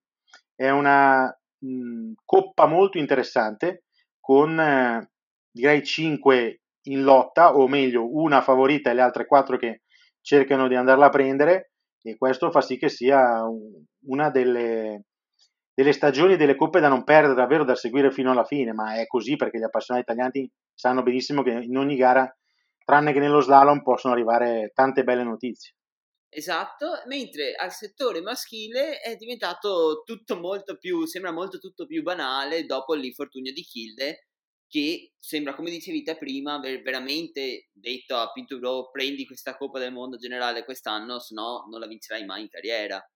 è 0.56 0.70
una 0.70 1.26
mh, 1.60 2.14
coppa 2.26 2.66
molto 2.66 2.98
interessante 2.98 3.84
con 4.20 4.60
eh, 4.60 5.12
direi 5.52 5.84
5 5.84 6.62
in 6.86 7.04
lotta, 7.04 7.56
o 7.56 7.68
meglio, 7.68 8.10
una 8.16 8.42
favorita 8.42 8.90
e 8.90 8.94
le 8.94 9.02
altre 9.02 9.26
4 9.26 9.58
che 9.58 9.82
cercano 10.22 10.68
di 10.68 10.76
andarla 10.76 11.08
a 11.08 11.10
prendere. 11.10 11.72
E 12.02 12.18
questo 12.18 12.50
fa 12.50 12.62
sì 12.62 12.78
che 12.78 12.90
sia 12.90 13.44
un, 13.44 13.84
una 14.08 14.30
delle, 14.32 15.06
delle 15.74 15.92
stagioni 15.92 16.36
delle 16.38 16.56
coppe 16.56 16.80
da 16.80 16.88
non 16.88 17.04
perdere, 17.04 17.36
davvero 17.36 17.64
da 17.64 17.76
seguire 17.76 18.12
fino 18.12 18.32
alla 18.32 18.46
fine. 18.46 18.74
Ma 18.74 18.96
è 18.96 19.06
così 19.06 19.36
perché 19.36 19.60
gli 19.60 19.64
appassionati 19.64 20.12
italiani 20.12 20.50
sanno 20.74 21.04
benissimo 21.04 21.44
che 21.44 21.52
in 21.52 21.78
ogni 21.78 21.96
gara 21.96 22.34
tranne 22.84 23.14
che 23.14 23.20
nello 23.20 23.42
slalom 23.42 23.82
possono 23.84 24.14
arrivare 24.14 24.72
tante 24.74 25.04
belle 25.04 25.24
notizie. 25.24 25.74
Esatto, 26.34 27.02
mentre 27.08 27.56
al 27.56 27.74
settore 27.74 28.22
maschile 28.22 29.02
è 29.02 29.18
diventato 29.18 30.04
tutto 30.06 30.40
molto 30.40 30.78
più, 30.78 31.06
sembra 31.06 31.34
molto 31.34 31.60
tutto 31.60 31.86
più 31.86 32.04
banale 32.04 32.66
dopo 32.66 32.94
l'infortunio 32.94 33.52
di 33.52 33.62
Kilde, 33.64 34.28
che 34.66 35.12
sembra, 35.20 35.54
come 35.54 35.70
dicevi 35.70 36.04
te 36.04 36.16
prima, 36.16 36.54
aver 36.54 36.82
veramente 36.84 37.68
detto 37.74 38.16
a 38.16 38.32
Pinturo 38.32 38.90
prendi 38.92 39.26
questa 39.26 39.58
Coppa 39.58 39.80
del 39.80 39.92
Mondo 39.92 40.16
generale 40.16 40.64
quest'anno, 40.64 41.20
se 41.20 41.34
no 41.34 41.68
non 41.70 41.82
la 41.82 41.88
vincerai 41.88 42.24
mai 42.24 42.44
in 42.44 42.48
carriera. 42.48 43.12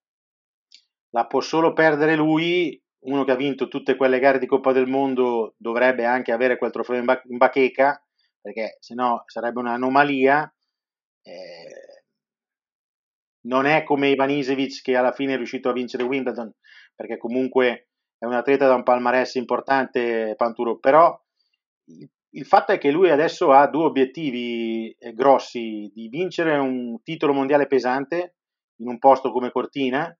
La 1.11 1.25
può 1.25 1.39
solo 1.39 1.71
perdere 1.71 2.17
lui, 2.17 2.77
uno 3.05 3.23
che 3.23 3.31
ha 3.31 3.37
vinto 3.37 3.69
tutte 3.69 3.95
quelle 3.95 4.19
gare 4.19 4.39
di 4.39 4.45
Coppa 4.45 4.73
del 4.73 4.87
Mondo 4.87 5.55
dovrebbe 5.57 6.03
anche 6.03 6.33
avere 6.33 6.57
quel 6.57 6.71
trofeo 6.71 6.97
in, 6.97 7.05
ba- 7.05 7.21
in 7.29 7.37
bacheca, 7.37 8.05
perché 8.41 8.75
se 8.81 8.93
no 8.93 9.23
sarebbe 9.27 9.59
un'anomalia. 9.59 10.53
Eh, 11.21 11.84
non 13.45 13.65
è 13.65 13.83
come 13.83 14.09
Ivan 14.09 14.29
Isevic 14.29 14.81
che 14.81 14.95
alla 14.95 15.11
fine 15.11 15.33
è 15.33 15.37
riuscito 15.37 15.69
a 15.69 15.73
vincere 15.73 16.03
Wimbledon, 16.03 16.51
perché 16.95 17.17
comunque 17.17 17.89
è 18.17 18.25
un 18.25 18.33
atleta 18.33 18.67
da 18.67 18.75
un 18.75 18.83
palmarès 18.83 19.35
importante, 19.35 20.33
Panturo, 20.37 20.77
però 20.77 21.17
il, 21.85 22.09
il 22.29 22.45
fatto 22.45 22.71
è 22.71 22.77
che 22.77 22.91
lui 22.91 23.09
adesso 23.09 23.51
ha 23.51 23.67
due 23.67 23.85
obiettivi 23.85 24.89
eh, 24.97 25.13
grossi, 25.13 25.91
di 25.93 26.07
vincere 26.09 26.57
un 26.57 27.01
titolo 27.03 27.33
mondiale 27.33 27.67
pesante 27.67 28.35
in 28.77 28.89
un 28.89 28.99
posto 28.99 29.31
come 29.31 29.51
Cortina 29.51 30.15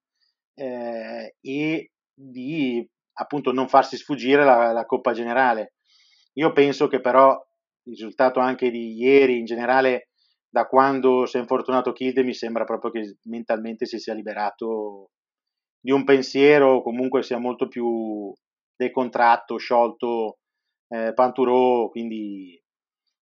eh, 0.54 1.36
e 1.42 1.92
di 2.14 2.90
appunto 3.18 3.52
non 3.52 3.68
farsi 3.68 3.98
sfuggire 3.98 4.44
la, 4.44 4.72
la 4.72 4.86
Coppa 4.86 5.14
Generale. 5.14 5.74
Io 6.34 6.52
penso 6.52 6.88
che 6.88 7.00
però 7.02 7.32
il 7.84 7.94
risultato 7.94 8.40
anche 8.40 8.70
di 8.70 8.94
ieri, 8.96 9.38
in 9.38 9.46
generale, 9.46 10.10
da 10.56 10.68
quando 10.68 11.26
si 11.26 11.36
è 11.36 11.42
infortunato 11.42 11.92
Kilde, 11.92 12.24
mi 12.24 12.34
sembra 12.34 12.64
proprio 12.64 12.90
che 12.90 13.18
mentalmente 13.24 13.86
si 13.86 14.00
sia 14.00 14.14
liberato 14.14 15.10
di 15.78 15.92
un 15.92 16.06
pensiero, 16.06 16.82
comunque 16.82 17.24
sia 17.24 17.38
molto 17.38 17.68
più 17.68 18.34
decontratto, 18.74 19.58
sciolto 19.58 20.38
eh, 20.88 21.12
Panturo, 21.14 21.90
quindi... 21.90 22.58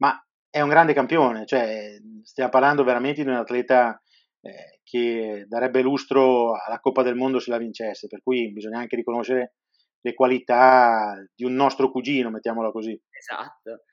Ma 0.02 0.22
è 0.50 0.60
un 0.60 0.68
grande 0.68 0.92
campione, 0.92 1.46
cioè 1.46 1.96
stiamo 2.24 2.50
parlando 2.50 2.84
veramente 2.84 3.22
di 3.22 3.28
un 3.30 3.36
atleta 3.36 3.98
eh, 4.42 4.80
che 4.82 5.46
darebbe 5.48 5.80
lustro 5.80 6.52
alla 6.62 6.78
Coppa 6.78 7.02
del 7.02 7.16
Mondo 7.16 7.38
se 7.38 7.50
la 7.50 7.56
vincesse, 7.56 8.06
per 8.06 8.20
cui 8.22 8.52
bisogna 8.52 8.80
anche 8.80 8.96
riconoscere 8.96 9.54
le 10.02 10.12
qualità 10.12 11.14
di 11.34 11.46
un 11.46 11.54
nostro 11.54 11.90
cugino, 11.90 12.28
mettiamola 12.28 12.70
così. 12.70 13.00
Esatto. 13.08 13.84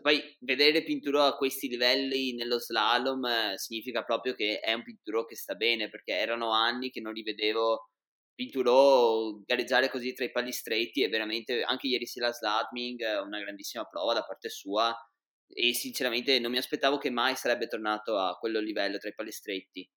Poi 0.00 0.36
vedere 0.40 0.82
Pinturo 0.82 1.22
a 1.22 1.36
questi 1.36 1.68
livelli 1.68 2.34
nello 2.34 2.58
slalom 2.58 3.24
eh, 3.24 3.52
significa 3.58 4.02
proprio 4.02 4.34
che 4.34 4.58
è 4.58 4.72
un 4.72 4.82
Pinturo 4.82 5.24
che 5.24 5.36
sta 5.36 5.54
bene, 5.54 5.88
perché 5.88 6.14
erano 6.14 6.50
anni 6.50 6.90
che 6.90 7.00
non 7.00 7.12
rivedevo 7.12 7.90
Pinturo 8.34 9.40
gareggiare 9.44 9.88
così 9.90 10.12
tra 10.14 10.24
i 10.24 10.30
pali 10.30 10.52
stretti 10.52 11.02
e 11.02 11.08
veramente 11.08 11.62
anche 11.62 11.86
ieri 11.88 12.06
sera 12.06 12.32
Slatming 12.32 13.00
una 13.24 13.40
grandissima 13.40 13.84
prova 13.84 14.14
da 14.14 14.22
parte 14.22 14.48
sua 14.48 14.96
e 15.48 15.74
sinceramente 15.74 16.38
non 16.38 16.50
mi 16.50 16.58
aspettavo 16.58 16.98
che 16.98 17.10
mai 17.10 17.34
sarebbe 17.36 17.66
tornato 17.66 18.16
a 18.16 18.36
quello 18.36 18.60
livello 18.60 18.98
tra 18.98 19.08
i 19.08 19.14
pali 19.14 19.32
stretti. 19.32 19.88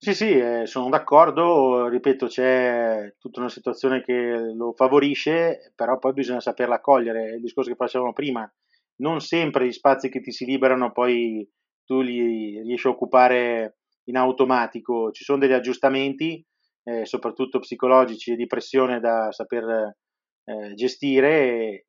Sì, 0.00 0.14
sì, 0.14 0.30
eh, 0.38 0.66
sono 0.66 0.88
d'accordo, 0.90 1.88
ripeto, 1.88 2.26
c'è 2.26 3.14
tutta 3.18 3.40
una 3.40 3.48
situazione 3.48 4.00
che 4.00 4.12
lo 4.54 4.72
favorisce, 4.76 5.72
però 5.74 5.98
poi 5.98 6.12
bisogna 6.12 6.38
saperla 6.40 6.80
cogliere, 6.80 7.34
il 7.34 7.40
discorso 7.40 7.70
che 7.70 7.76
facevamo 7.76 8.12
prima, 8.12 8.48
non 8.96 9.20
sempre 9.20 9.66
gli 9.66 9.72
spazi 9.72 10.08
che 10.08 10.20
ti 10.20 10.30
si 10.30 10.44
liberano 10.44 10.92
poi 10.92 11.48
tu 11.84 12.00
li 12.00 12.60
riesci 12.62 12.86
a 12.86 12.90
occupare 12.90 13.78
in 14.04 14.16
automatico, 14.16 15.10
ci 15.10 15.24
sono 15.24 15.38
degli 15.38 15.52
aggiustamenti, 15.52 16.44
eh, 16.84 17.04
soprattutto 17.04 17.58
psicologici 17.58 18.32
e 18.32 18.36
di 18.36 18.46
pressione 18.46 19.00
da 19.00 19.32
saper 19.32 19.96
eh, 20.44 20.74
gestire 20.74 21.86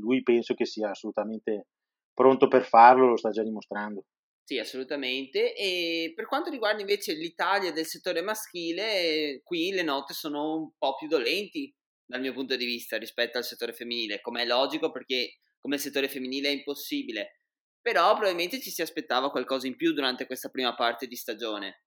lui 0.00 0.22
penso 0.22 0.54
che 0.54 0.64
sia 0.66 0.90
assolutamente 0.90 1.66
pronto 2.14 2.46
per 2.46 2.62
farlo, 2.62 3.08
lo 3.08 3.16
sta 3.16 3.30
già 3.30 3.42
dimostrando. 3.42 4.04
Sì, 4.50 4.58
assolutamente. 4.58 5.54
E 5.54 6.12
per 6.12 6.26
quanto 6.26 6.50
riguarda 6.50 6.80
invece 6.80 7.12
l'Italia 7.12 7.70
del 7.70 7.86
settore 7.86 8.20
maschile, 8.20 9.42
qui 9.44 9.70
le 9.70 9.84
note 9.84 10.12
sono 10.12 10.56
un 10.56 10.72
po' 10.76 10.96
più 10.96 11.06
dolenti 11.06 11.72
dal 12.04 12.20
mio 12.20 12.32
punto 12.32 12.56
di 12.56 12.64
vista 12.64 12.98
rispetto 12.98 13.38
al 13.38 13.44
settore 13.44 13.72
femminile, 13.72 14.20
come 14.20 14.42
è 14.42 14.46
logico 14.46 14.90
perché 14.90 15.38
come 15.60 15.78
settore 15.78 16.08
femminile 16.08 16.48
è 16.48 16.50
impossibile, 16.50 17.42
però 17.80 18.10
probabilmente 18.14 18.60
ci 18.60 18.70
si 18.70 18.82
aspettava 18.82 19.30
qualcosa 19.30 19.68
in 19.68 19.76
più 19.76 19.92
durante 19.92 20.26
questa 20.26 20.48
prima 20.48 20.74
parte 20.74 21.06
di 21.06 21.14
stagione. 21.14 21.84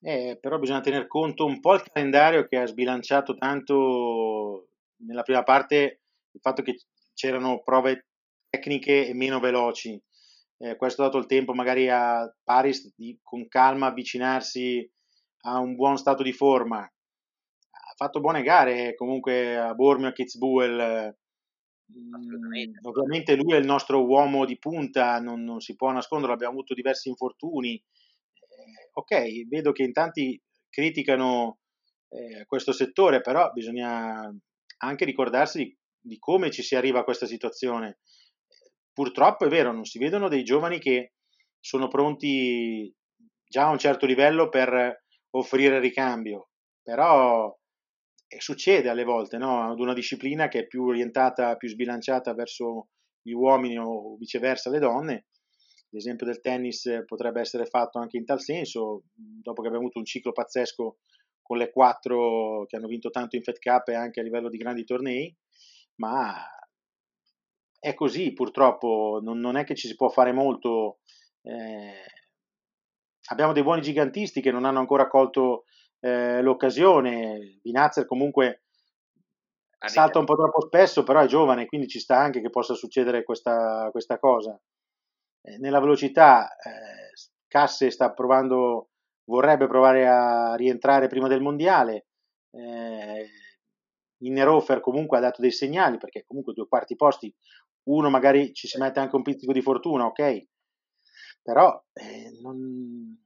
Eh, 0.00 0.38
però 0.40 0.58
bisogna 0.58 0.80
tener 0.80 1.06
conto 1.06 1.44
un 1.44 1.60
po' 1.60 1.74
il 1.74 1.84
calendario 1.84 2.48
che 2.48 2.56
ha 2.56 2.66
sbilanciato 2.66 3.36
tanto 3.36 4.70
nella 5.02 5.22
prima 5.22 5.44
parte 5.44 6.00
il 6.32 6.40
fatto 6.40 6.62
che 6.62 6.80
c'erano 7.14 7.62
prove 7.62 8.06
tecniche 8.50 9.06
e 9.06 9.14
meno 9.14 9.38
veloci 9.38 10.00
eh, 10.58 10.76
questo 10.76 11.02
ha 11.02 11.04
dato 11.06 11.18
il 11.18 11.26
tempo 11.26 11.54
magari 11.54 11.88
a 11.88 12.28
Paris 12.42 12.92
di 12.96 13.18
con 13.22 13.46
calma 13.48 13.86
avvicinarsi 13.86 14.88
a 15.42 15.58
un 15.58 15.76
buon 15.76 15.96
stato 15.96 16.22
di 16.22 16.32
forma. 16.32 16.80
Ha 16.80 17.94
fatto 17.96 18.20
buone 18.20 18.42
gare 18.42 18.94
comunque 18.94 19.56
a 19.56 19.74
Bormio, 19.74 20.08
a 20.08 20.12
Kitzbühel. 20.12 21.16
Mm, 21.90 22.74
ovviamente 22.82 23.36
lui 23.36 23.54
è 23.54 23.58
il 23.58 23.64
nostro 23.64 24.04
uomo 24.04 24.44
di 24.44 24.58
punta, 24.58 25.20
non, 25.20 25.42
non 25.42 25.60
si 25.60 25.76
può 25.76 25.90
nascondere, 25.92 26.32
abbiamo 26.32 26.54
avuto 26.54 26.74
diversi 26.74 27.08
infortuni. 27.08 27.74
Eh, 27.74 28.90
ok, 28.92 29.46
vedo 29.46 29.72
che 29.72 29.84
in 29.84 29.92
tanti 29.92 30.40
criticano 30.68 31.58
eh, 32.08 32.44
questo 32.46 32.72
settore, 32.72 33.20
però 33.20 33.50
bisogna 33.52 34.28
anche 34.78 35.04
ricordarsi 35.04 35.58
di, 35.58 35.78
di 36.00 36.18
come 36.18 36.50
ci 36.50 36.62
si 36.62 36.74
arriva 36.74 37.00
a 37.00 37.04
questa 37.04 37.26
situazione 37.26 37.98
purtroppo 38.98 39.44
è 39.44 39.48
vero, 39.48 39.70
non 39.70 39.84
si 39.84 39.96
vedono 40.00 40.26
dei 40.26 40.42
giovani 40.42 40.80
che 40.80 41.12
sono 41.60 41.86
pronti 41.86 42.92
già 43.46 43.68
a 43.68 43.70
un 43.70 43.78
certo 43.78 44.06
livello 44.06 44.48
per 44.48 45.04
offrire 45.36 45.78
ricambio, 45.78 46.48
però 46.82 47.56
eh, 48.26 48.40
succede 48.40 48.88
alle 48.88 49.04
volte, 49.04 49.38
no? 49.38 49.70
ad 49.70 49.78
una 49.78 49.94
disciplina 49.94 50.48
che 50.48 50.60
è 50.60 50.66
più 50.66 50.82
orientata, 50.82 51.54
più 51.54 51.68
sbilanciata 51.68 52.34
verso 52.34 52.88
gli 53.22 53.30
uomini 53.30 53.78
o 53.78 54.16
viceversa 54.16 54.68
le 54.68 54.80
donne. 54.80 55.26
L'esempio 55.90 56.26
del 56.26 56.40
tennis 56.40 57.04
potrebbe 57.06 57.38
essere 57.38 57.66
fatto 57.66 58.00
anche 58.00 58.16
in 58.16 58.24
tal 58.24 58.40
senso, 58.40 59.04
dopo 59.14 59.60
che 59.62 59.68
abbiamo 59.68 59.84
avuto 59.84 60.00
un 60.00 60.06
ciclo 60.06 60.32
pazzesco 60.32 60.98
con 61.40 61.56
le 61.56 61.70
quattro 61.70 62.66
che 62.66 62.74
hanno 62.74 62.88
vinto 62.88 63.10
tanto 63.10 63.36
in 63.36 63.44
Fed 63.44 63.60
Cup 63.60 63.90
e 63.90 63.94
anche 63.94 64.18
a 64.18 64.24
livello 64.24 64.48
di 64.48 64.58
grandi 64.58 64.82
tornei, 64.82 65.32
ma 66.00 66.34
è 67.78 67.94
così 67.94 68.32
purtroppo, 68.32 69.20
non, 69.22 69.38
non 69.38 69.56
è 69.56 69.64
che 69.64 69.74
ci 69.74 69.88
si 69.88 69.94
può 69.94 70.08
fare 70.08 70.32
molto. 70.32 70.98
Eh, 71.42 72.04
abbiamo 73.30 73.52
dei 73.52 73.62
buoni 73.62 73.82
gigantisti 73.82 74.40
che 74.40 74.50
non 74.50 74.64
hanno 74.64 74.80
ancora 74.80 75.08
colto 75.08 75.64
eh, 76.00 76.42
l'occasione. 76.42 77.58
Vinazzer 77.62 78.06
comunque 78.06 78.62
salta 79.86 80.18
un 80.18 80.24
po' 80.24 80.34
troppo 80.34 80.60
spesso, 80.60 81.04
però 81.04 81.20
è 81.20 81.26
giovane, 81.26 81.66
quindi 81.66 81.86
ci 81.86 82.00
sta 82.00 82.18
anche 82.18 82.40
che 82.40 82.50
possa 82.50 82.74
succedere 82.74 83.22
questa, 83.22 83.88
questa 83.90 84.18
cosa. 84.18 84.60
Eh, 85.42 85.58
nella 85.58 85.80
velocità, 85.80 86.56
eh, 86.56 87.12
Casse 87.46 87.90
sta 87.90 88.12
provando 88.12 88.90
vorrebbe 89.24 89.66
provare 89.66 90.06
a 90.06 90.54
rientrare 90.54 91.06
prima 91.06 91.28
del 91.28 91.40
mondiale. 91.40 92.06
Eh, 92.50 93.28
Innerofer 94.20 94.80
comunque 94.80 95.18
ha 95.18 95.20
dato 95.20 95.40
dei 95.40 95.52
segnali 95.52 95.96
perché 95.98 96.24
comunque 96.26 96.52
due 96.52 96.66
quarti 96.66 96.96
posti, 96.96 97.32
uno 97.88 98.10
magari 98.10 98.52
ci 98.52 98.66
si 98.66 98.78
mette 98.78 99.00
anche 99.00 99.16
un 99.16 99.22
pizzico 99.22 99.52
di 99.52 99.62
fortuna, 99.62 100.06
ok, 100.06 100.46
però 101.42 101.82
eh, 101.92 102.38
non... 102.42 103.16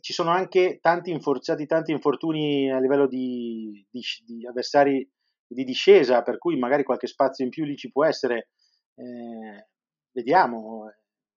ci 0.00 0.12
sono 0.12 0.30
anche 0.30 0.78
tanti, 0.80 1.10
inforzati, 1.10 1.66
tanti 1.66 1.92
infortuni 1.92 2.70
a 2.70 2.78
livello 2.78 3.06
di, 3.06 3.86
di, 3.90 4.00
di, 4.24 4.46
avversari 4.46 5.08
di 5.46 5.64
discesa, 5.64 6.22
per 6.22 6.38
cui 6.38 6.58
magari 6.58 6.82
qualche 6.82 7.06
spazio 7.06 7.44
in 7.44 7.50
più 7.50 7.64
lì 7.64 7.76
ci 7.76 7.90
può 7.90 8.04
essere. 8.04 8.48
Eh, 8.96 9.68
vediamo, 10.12 10.88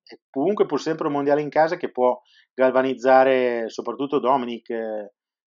è 0.04 0.18
comunque 0.30 0.66
pur 0.66 0.82
sempre 0.82 1.08
un 1.08 1.14
mondiale 1.14 1.42
in 1.42 1.50
casa 1.50 1.78
che 1.78 1.92
può 1.92 2.20
galvanizzare 2.54 3.70
soprattutto 3.70 4.20
Dominic. 4.20 4.70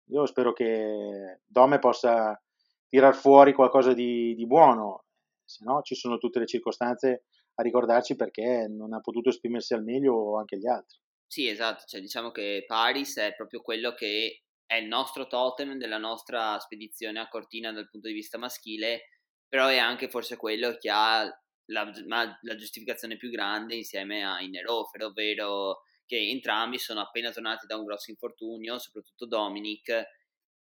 Io 0.09 0.25
spero 0.25 0.53
che 0.53 1.41
Dome 1.45 1.79
possa 1.79 2.39
tirar 2.87 3.15
fuori 3.15 3.53
qualcosa 3.53 3.93
di, 3.93 4.33
di 4.35 4.45
buono, 4.47 5.04
se 5.45 5.63
no 5.63 5.81
ci 5.81 5.95
sono 5.95 6.17
tutte 6.17 6.39
le 6.39 6.45
circostanze 6.45 7.25
a 7.55 7.63
ricordarci 7.63 8.15
perché 8.15 8.67
non 8.69 8.93
ha 8.93 8.99
potuto 8.99 9.29
esprimersi 9.29 9.73
al 9.73 9.83
meglio 9.83 10.37
anche 10.37 10.57
gli 10.57 10.67
altri. 10.67 10.97
Sì, 11.27 11.47
esatto, 11.47 11.83
cioè, 11.87 12.01
diciamo 12.01 12.31
che 12.31 12.63
Paris 12.67 13.17
è 13.17 13.33
proprio 13.35 13.61
quello 13.61 13.93
che 13.93 14.43
è 14.65 14.75
il 14.75 14.87
nostro 14.87 15.27
totem 15.27 15.77
della 15.77 15.97
nostra 15.97 16.59
spedizione 16.59 17.19
a 17.19 17.27
Cortina 17.27 17.71
dal 17.71 17.89
punto 17.89 18.07
di 18.07 18.13
vista 18.13 18.37
maschile, 18.37 19.09
però 19.47 19.67
è 19.67 19.77
anche 19.77 20.09
forse 20.09 20.37
quello 20.37 20.75
che 20.77 20.89
ha 20.89 21.23
la, 21.67 21.91
la 22.41 22.55
giustificazione 22.55 23.17
più 23.17 23.29
grande 23.29 23.75
insieme 23.75 24.23
a 24.23 24.41
Innerofer, 24.41 25.03
ovvero 25.03 25.81
che 26.05 26.17
entrambi 26.17 26.77
sono 26.77 27.01
appena 27.01 27.31
tornati 27.31 27.65
da 27.65 27.77
un 27.77 27.85
grosso 27.85 28.11
infortunio, 28.11 28.77
soprattutto 28.77 29.25
Dominic, 29.25 30.03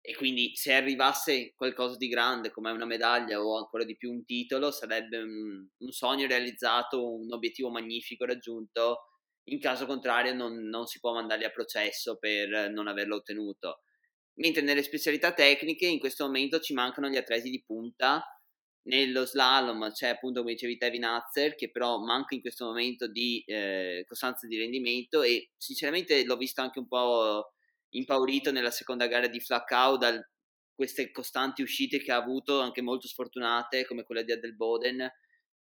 e 0.04 0.16
quindi 0.16 0.50
se 0.56 0.72
arrivasse 0.72 1.54
qualcosa 1.54 1.96
di 1.96 2.08
grande 2.08 2.50
come 2.50 2.72
una 2.72 2.84
medaglia 2.84 3.40
o 3.40 3.56
ancora 3.56 3.84
di 3.84 3.96
più 3.96 4.10
un 4.10 4.24
titolo 4.24 4.72
sarebbe 4.72 5.18
un, 5.18 5.64
un 5.78 5.90
sogno 5.92 6.26
realizzato, 6.26 7.14
un 7.14 7.32
obiettivo 7.32 7.70
magnifico 7.70 8.24
raggiunto, 8.24 9.04
in 9.44 9.60
caso 9.60 9.86
contrario 9.86 10.34
non, 10.34 10.54
non 10.68 10.86
si 10.86 10.98
può 10.98 11.12
mandarli 11.12 11.44
a 11.44 11.50
processo 11.50 12.16
per 12.18 12.70
non 12.72 12.88
averlo 12.88 13.16
ottenuto. 13.16 13.82
Mentre 14.34 14.62
nelle 14.62 14.82
specialità 14.82 15.32
tecniche 15.32 15.86
in 15.86 16.00
questo 16.00 16.24
momento 16.24 16.58
ci 16.58 16.74
mancano 16.74 17.08
gli 17.08 17.16
atleti 17.16 17.48
di 17.48 17.62
punta 17.62 18.24
nello 18.84 19.24
slalom 19.24 19.92
c'è 19.92 20.08
appunto 20.08 20.40
come 20.40 20.54
dicevi 20.54 20.76
te 20.76 20.90
Vinazzer 20.90 21.54
che 21.54 21.70
però 21.70 21.98
manca 21.98 22.34
in 22.34 22.40
questo 22.40 22.64
momento 22.64 23.06
di 23.06 23.40
eh, 23.46 24.04
costanza 24.08 24.48
di 24.48 24.58
rendimento 24.58 25.22
e 25.22 25.50
sinceramente 25.56 26.24
l'ho 26.24 26.36
visto 26.36 26.60
anche 26.62 26.80
un 26.80 26.88
po' 26.88 27.52
impaurito 27.92 28.52
nella 28.52 28.70
seconda 28.70 29.06
gara 29.06 29.26
di 29.26 29.40
Flacau 29.40 29.96
da 29.96 30.18
queste 30.74 31.10
costanti 31.10 31.62
uscite 31.62 31.98
che 31.98 32.12
ha 32.12 32.16
avuto 32.16 32.60
anche 32.60 32.82
molto 32.82 33.06
sfortunate 33.06 33.86
come 33.86 34.04
quella 34.04 34.22
di 34.22 34.32
Adelboden 34.32 35.10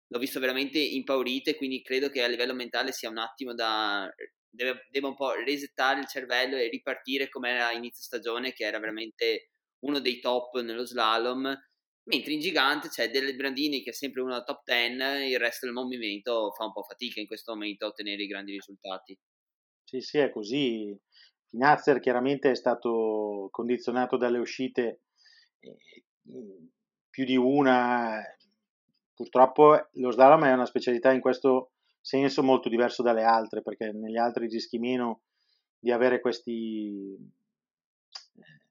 l'ho 0.08 0.20
visto 0.20 0.40
veramente 0.40 0.80
impaurito 0.80 1.50
e 1.50 1.56
quindi 1.56 1.82
credo 1.82 2.10
che 2.10 2.24
a 2.24 2.28
livello 2.28 2.54
mentale 2.54 2.92
sia 2.92 3.10
un 3.10 3.18
attimo 3.18 3.54
da 3.54 4.10
deve, 4.50 4.88
deve 4.90 5.08
un 5.08 5.16
po' 5.16 5.34
resettare 5.34 6.00
il 6.00 6.08
cervello 6.08 6.58
e 6.58 6.70
ripartire 6.70 7.30
come 7.30 7.52
era 7.52 7.68
a 7.68 7.74
inizio 7.74 8.04
stagione 8.04 8.54
che 8.54 8.66
era 8.66 8.80
veramente 8.80 9.52
uno 9.86 10.00
dei 10.00 10.20
top 10.20 10.60
nello 10.62 10.86
slalom 10.86 11.58
Mentre 12.04 12.34
in 12.34 12.40
gigante 12.40 12.90
c'è 12.90 13.12
Delle 13.12 13.36
Brandini 13.36 13.84
che 13.84 13.92
è 13.92 13.94
sempre 13.94 14.22
una 14.22 14.44
top 14.44 14.64
10, 14.64 15.32
il 15.32 15.38
resto 15.38 15.66
del 15.68 15.76
movimento 15.76 16.52
fa 16.52 16.66
un 16.66 16.74
po' 16.74 16.82
fatica 16.82 17.20
in 17.20 17.28
questo 17.28 17.54
momento 17.54 17.86
a 17.86 17.90
ottenere 17.90 18.24
i 18.24 18.28
grandi 18.28 18.54
risultati. 18.54 19.16
Sì, 19.84 20.02
sì, 20.02 20.18
è 20.18 20.32
così. 20.32 20.98
Finazzer 21.52 22.00
chiaramente 22.00 22.50
è 22.50 22.56
stato 22.56 23.50
condizionato 23.52 24.16
dalle 24.16 24.40
uscite 24.40 25.02
più 27.10 27.26
di 27.26 27.36
una. 27.36 28.22
Purtroppo 29.14 29.90
lo 29.92 30.12
slalom 30.12 30.46
è 30.46 30.54
una 30.54 30.66
specialità 30.66 31.12
in 31.12 31.20
questo 31.20 31.72
senso 32.00 32.42
molto 32.42 32.70
diverso 32.70 33.04
dalle 33.04 33.24
altre, 33.24 33.62
perché 33.62 33.92
negli 33.92 34.18
altri 34.18 34.48
rischi 34.48 34.80
meno 34.80 35.24
di 35.78 35.92
avere 35.92 36.22
questi 36.22 37.18
eh, 38.36 38.66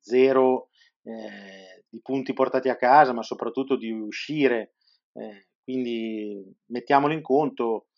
zero 0.00 0.70
eh, 1.02 1.84
di 1.86 2.00
punti 2.00 2.32
portati 2.32 2.70
a 2.70 2.76
casa, 2.76 3.12
ma 3.12 3.22
soprattutto 3.22 3.76
di 3.76 3.90
uscire. 3.92 4.72
Eh, 5.12 5.48
quindi 5.62 6.42
mettiamolo 6.66 7.12
in 7.12 7.20
conto 7.20 7.88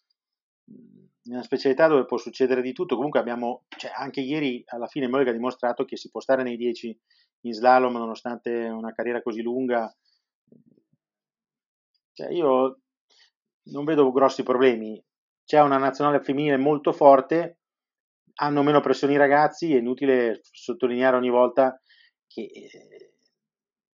in 0.64 1.01
una 1.24 1.42
specialità 1.42 1.86
dove 1.86 2.04
può 2.04 2.16
succedere 2.16 2.62
di 2.62 2.72
tutto. 2.72 2.96
Comunque 2.96 3.20
abbiamo, 3.20 3.64
cioè 3.76 3.92
anche 3.94 4.20
ieri 4.20 4.62
alla 4.66 4.86
fine 4.86 5.08
Moega 5.08 5.30
ha 5.30 5.34
dimostrato 5.34 5.84
che 5.84 5.96
si 5.96 6.10
può 6.10 6.20
stare 6.20 6.42
nei 6.42 6.56
10 6.56 7.00
in 7.42 7.52
slalom 7.52 7.96
nonostante 7.96 8.50
una 8.50 8.92
carriera 8.92 9.22
così 9.22 9.42
lunga. 9.42 9.94
Cioè, 12.12 12.30
io 12.30 12.80
non 13.64 13.84
vedo 13.84 14.10
grossi 14.12 14.42
problemi. 14.42 15.02
C'è 15.44 15.60
una 15.60 15.78
nazionale 15.78 16.22
femminile 16.22 16.56
molto 16.56 16.92
forte, 16.92 17.58
hanno 18.34 18.62
meno 18.62 18.80
pressioni 18.80 19.14
i 19.14 19.18
ragazzi, 19.18 19.74
è 19.74 19.78
inutile 19.78 20.40
sottolineare 20.42 21.16
ogni 21.16 21.30
volta 21.30 21.80
che 22.26 22.42
eh, 22.42 23.14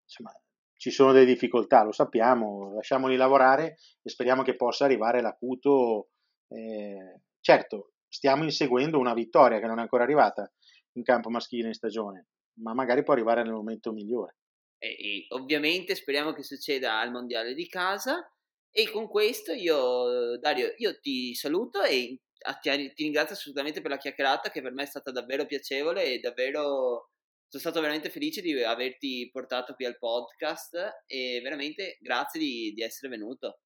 insomma, 0.02 0.32
ci 0.76 0.90
sono 0.90 1.12
delle 1.12 1.24
difficoltà, 1.24 1.82
lo 1.82 1.92
sappiamo, 1.92 2.74
lasciamoli 2.74 3.16
lavorare 3.16 3.78
e 4.02 4.10
speriamo 4.10 4.42
che 4.42 4.56
possa 4.56 4.84
arrivare 4.84 5.20
l'acuto. 5.20 6.08
Eh, 6.48 7.20
certo, 7.40 7.92
stiamo 8.08 8.44
inseguendo 8.44 8.98
una 8.98 9.14
vittoria 9.14 9.58
che 9.58 9.66
non 9.66 9.78
è 9.78 9.82
ancora 9.82 10.04
arrivata 10.04 10.50
in 10.92 11.02
campo 11.02 11.30
maschile 11.30 11.68
in 11.68 11.74
stagione, 11.74 12.28
ma 12.60 12.74
magari 12.74 13.02
può 13.02 13.12
arrivare 13.12 13.42
nel 13.42 13.52
momento 13.52 13.92
migliore. 13.92 14.36
E, 14.78 15.26
ovviamente 15.30 15.94
speriamo 15.94 16.32
che 16.32 16.42
succeda 16.42 17.00
al 17.00 17.10
mondiale 17.10 17.54
di 17.54 17.66
casa. 17.68 18.30
E 18.70 18.90
con 18.90 19.08
questo 19.08 19.52
io, 19.52 20.38
Dario, 20.38 20.74
io 20.76 20.98
ti 21.00 21.34
saluto 21.34 21.82
e 21.82 22.20
ti, 22.60 22.92
ti 22.92 23.02
ringrazio 23.04 23.34
assolutamente 23.34 23.80
per 23.80 23.90
la 23.90 23.96
chiacchierata 23.96 24.50
che 24.50 24.60
per 24.60 24.72
me 24.72 24.82
è 24.82 24.86
stata 24.86 25.10
davvero 25.10 25.46
piacevole 25.46 26.04
e 26.04 26.18
davvero 26.18 27.10
sono 27.48 27.62
stato 27.62 27.80
veramente 27.80 28.10
felice 28.10 28.42
di 28.42 28.62
averti 28.62 29.30
portato 29.32 29.74
qui 29.74 29.86
al 29.86 29.98
podcast 29.98 31.04
e 31.06 31.40
veramente 31.42 31.96
grazie 32.00 32.40
di, 32.40 32.72
di 32.74 32.82
essere 32.82 33.08
venuto. 33.08 33.60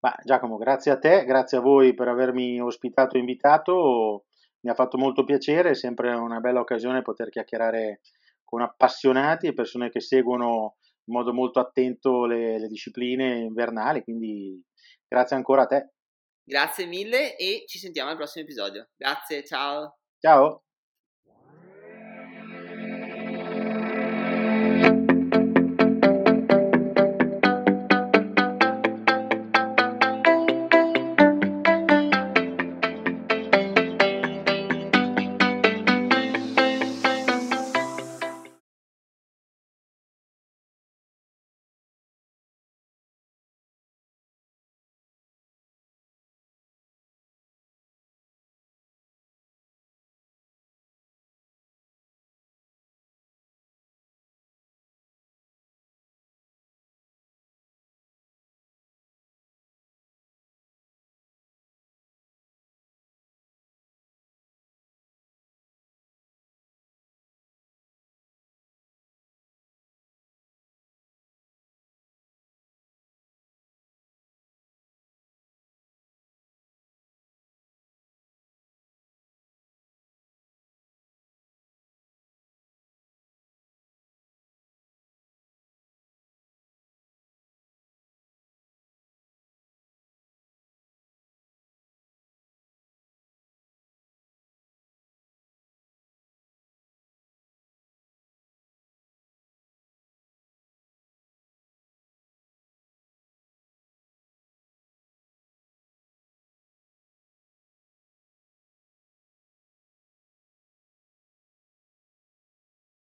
Ma 0.00 0.14
Giacomo, 0.22 0.56
grazie 0.56 0.92
a 0.92 0.98
te, 0.98 1.24
grazie 1.24 1.58
a 1.58 1.60
voi 1.62 1.94
per 1.94 2.08
avermi 2.08 2.60
ospitato 2.60 3.16
e 3.16 3.20
invitato, 3.20 4.26
mi 4.60 4.70
ha 4.70 4.74
fatto 4.74 4.98
molto 4.98 5.24
piacere, 5.24 5.70
è 5.70 5.74
sempre 5.74 6.12
una 6.14 6.40
bella 6.40 6.60
occasione 6.60 7.02
poter 7.02 7.30
chiacchierare 7.30 8.00
con 8.44 8.60
appassionati 8.60 9.46
e 9.46 9.54
persone 9.54 9.90
che 9.90 10.00
seguono 10.00 10.76
in 11.06 11.14
modo 11.14 11.32
molto 11.32 11.60
attento 11.60 12.26
le, 12.26 12.58
le 12.58 12.68
discipline 12.68 13.38
invernali, 13.38 14.02
quindi 14.02 14.62
grazie 15.08 15.36
ancora 15.36 15.62
a 15.62 15.66
te. 15.66 15.92
Grazie 16.46 16.84
mille 16.86 17.36
e 17.36 17.64
ci 17.66 17.78
sentiamo 17.78 18.10
al 18.10 18.16
prossimo 18.16 18.44
episodio. 18.44 18.88
Grazie, 18.96 19.44
ciao. 19.44 19.96
Ciao. 20.18 20.64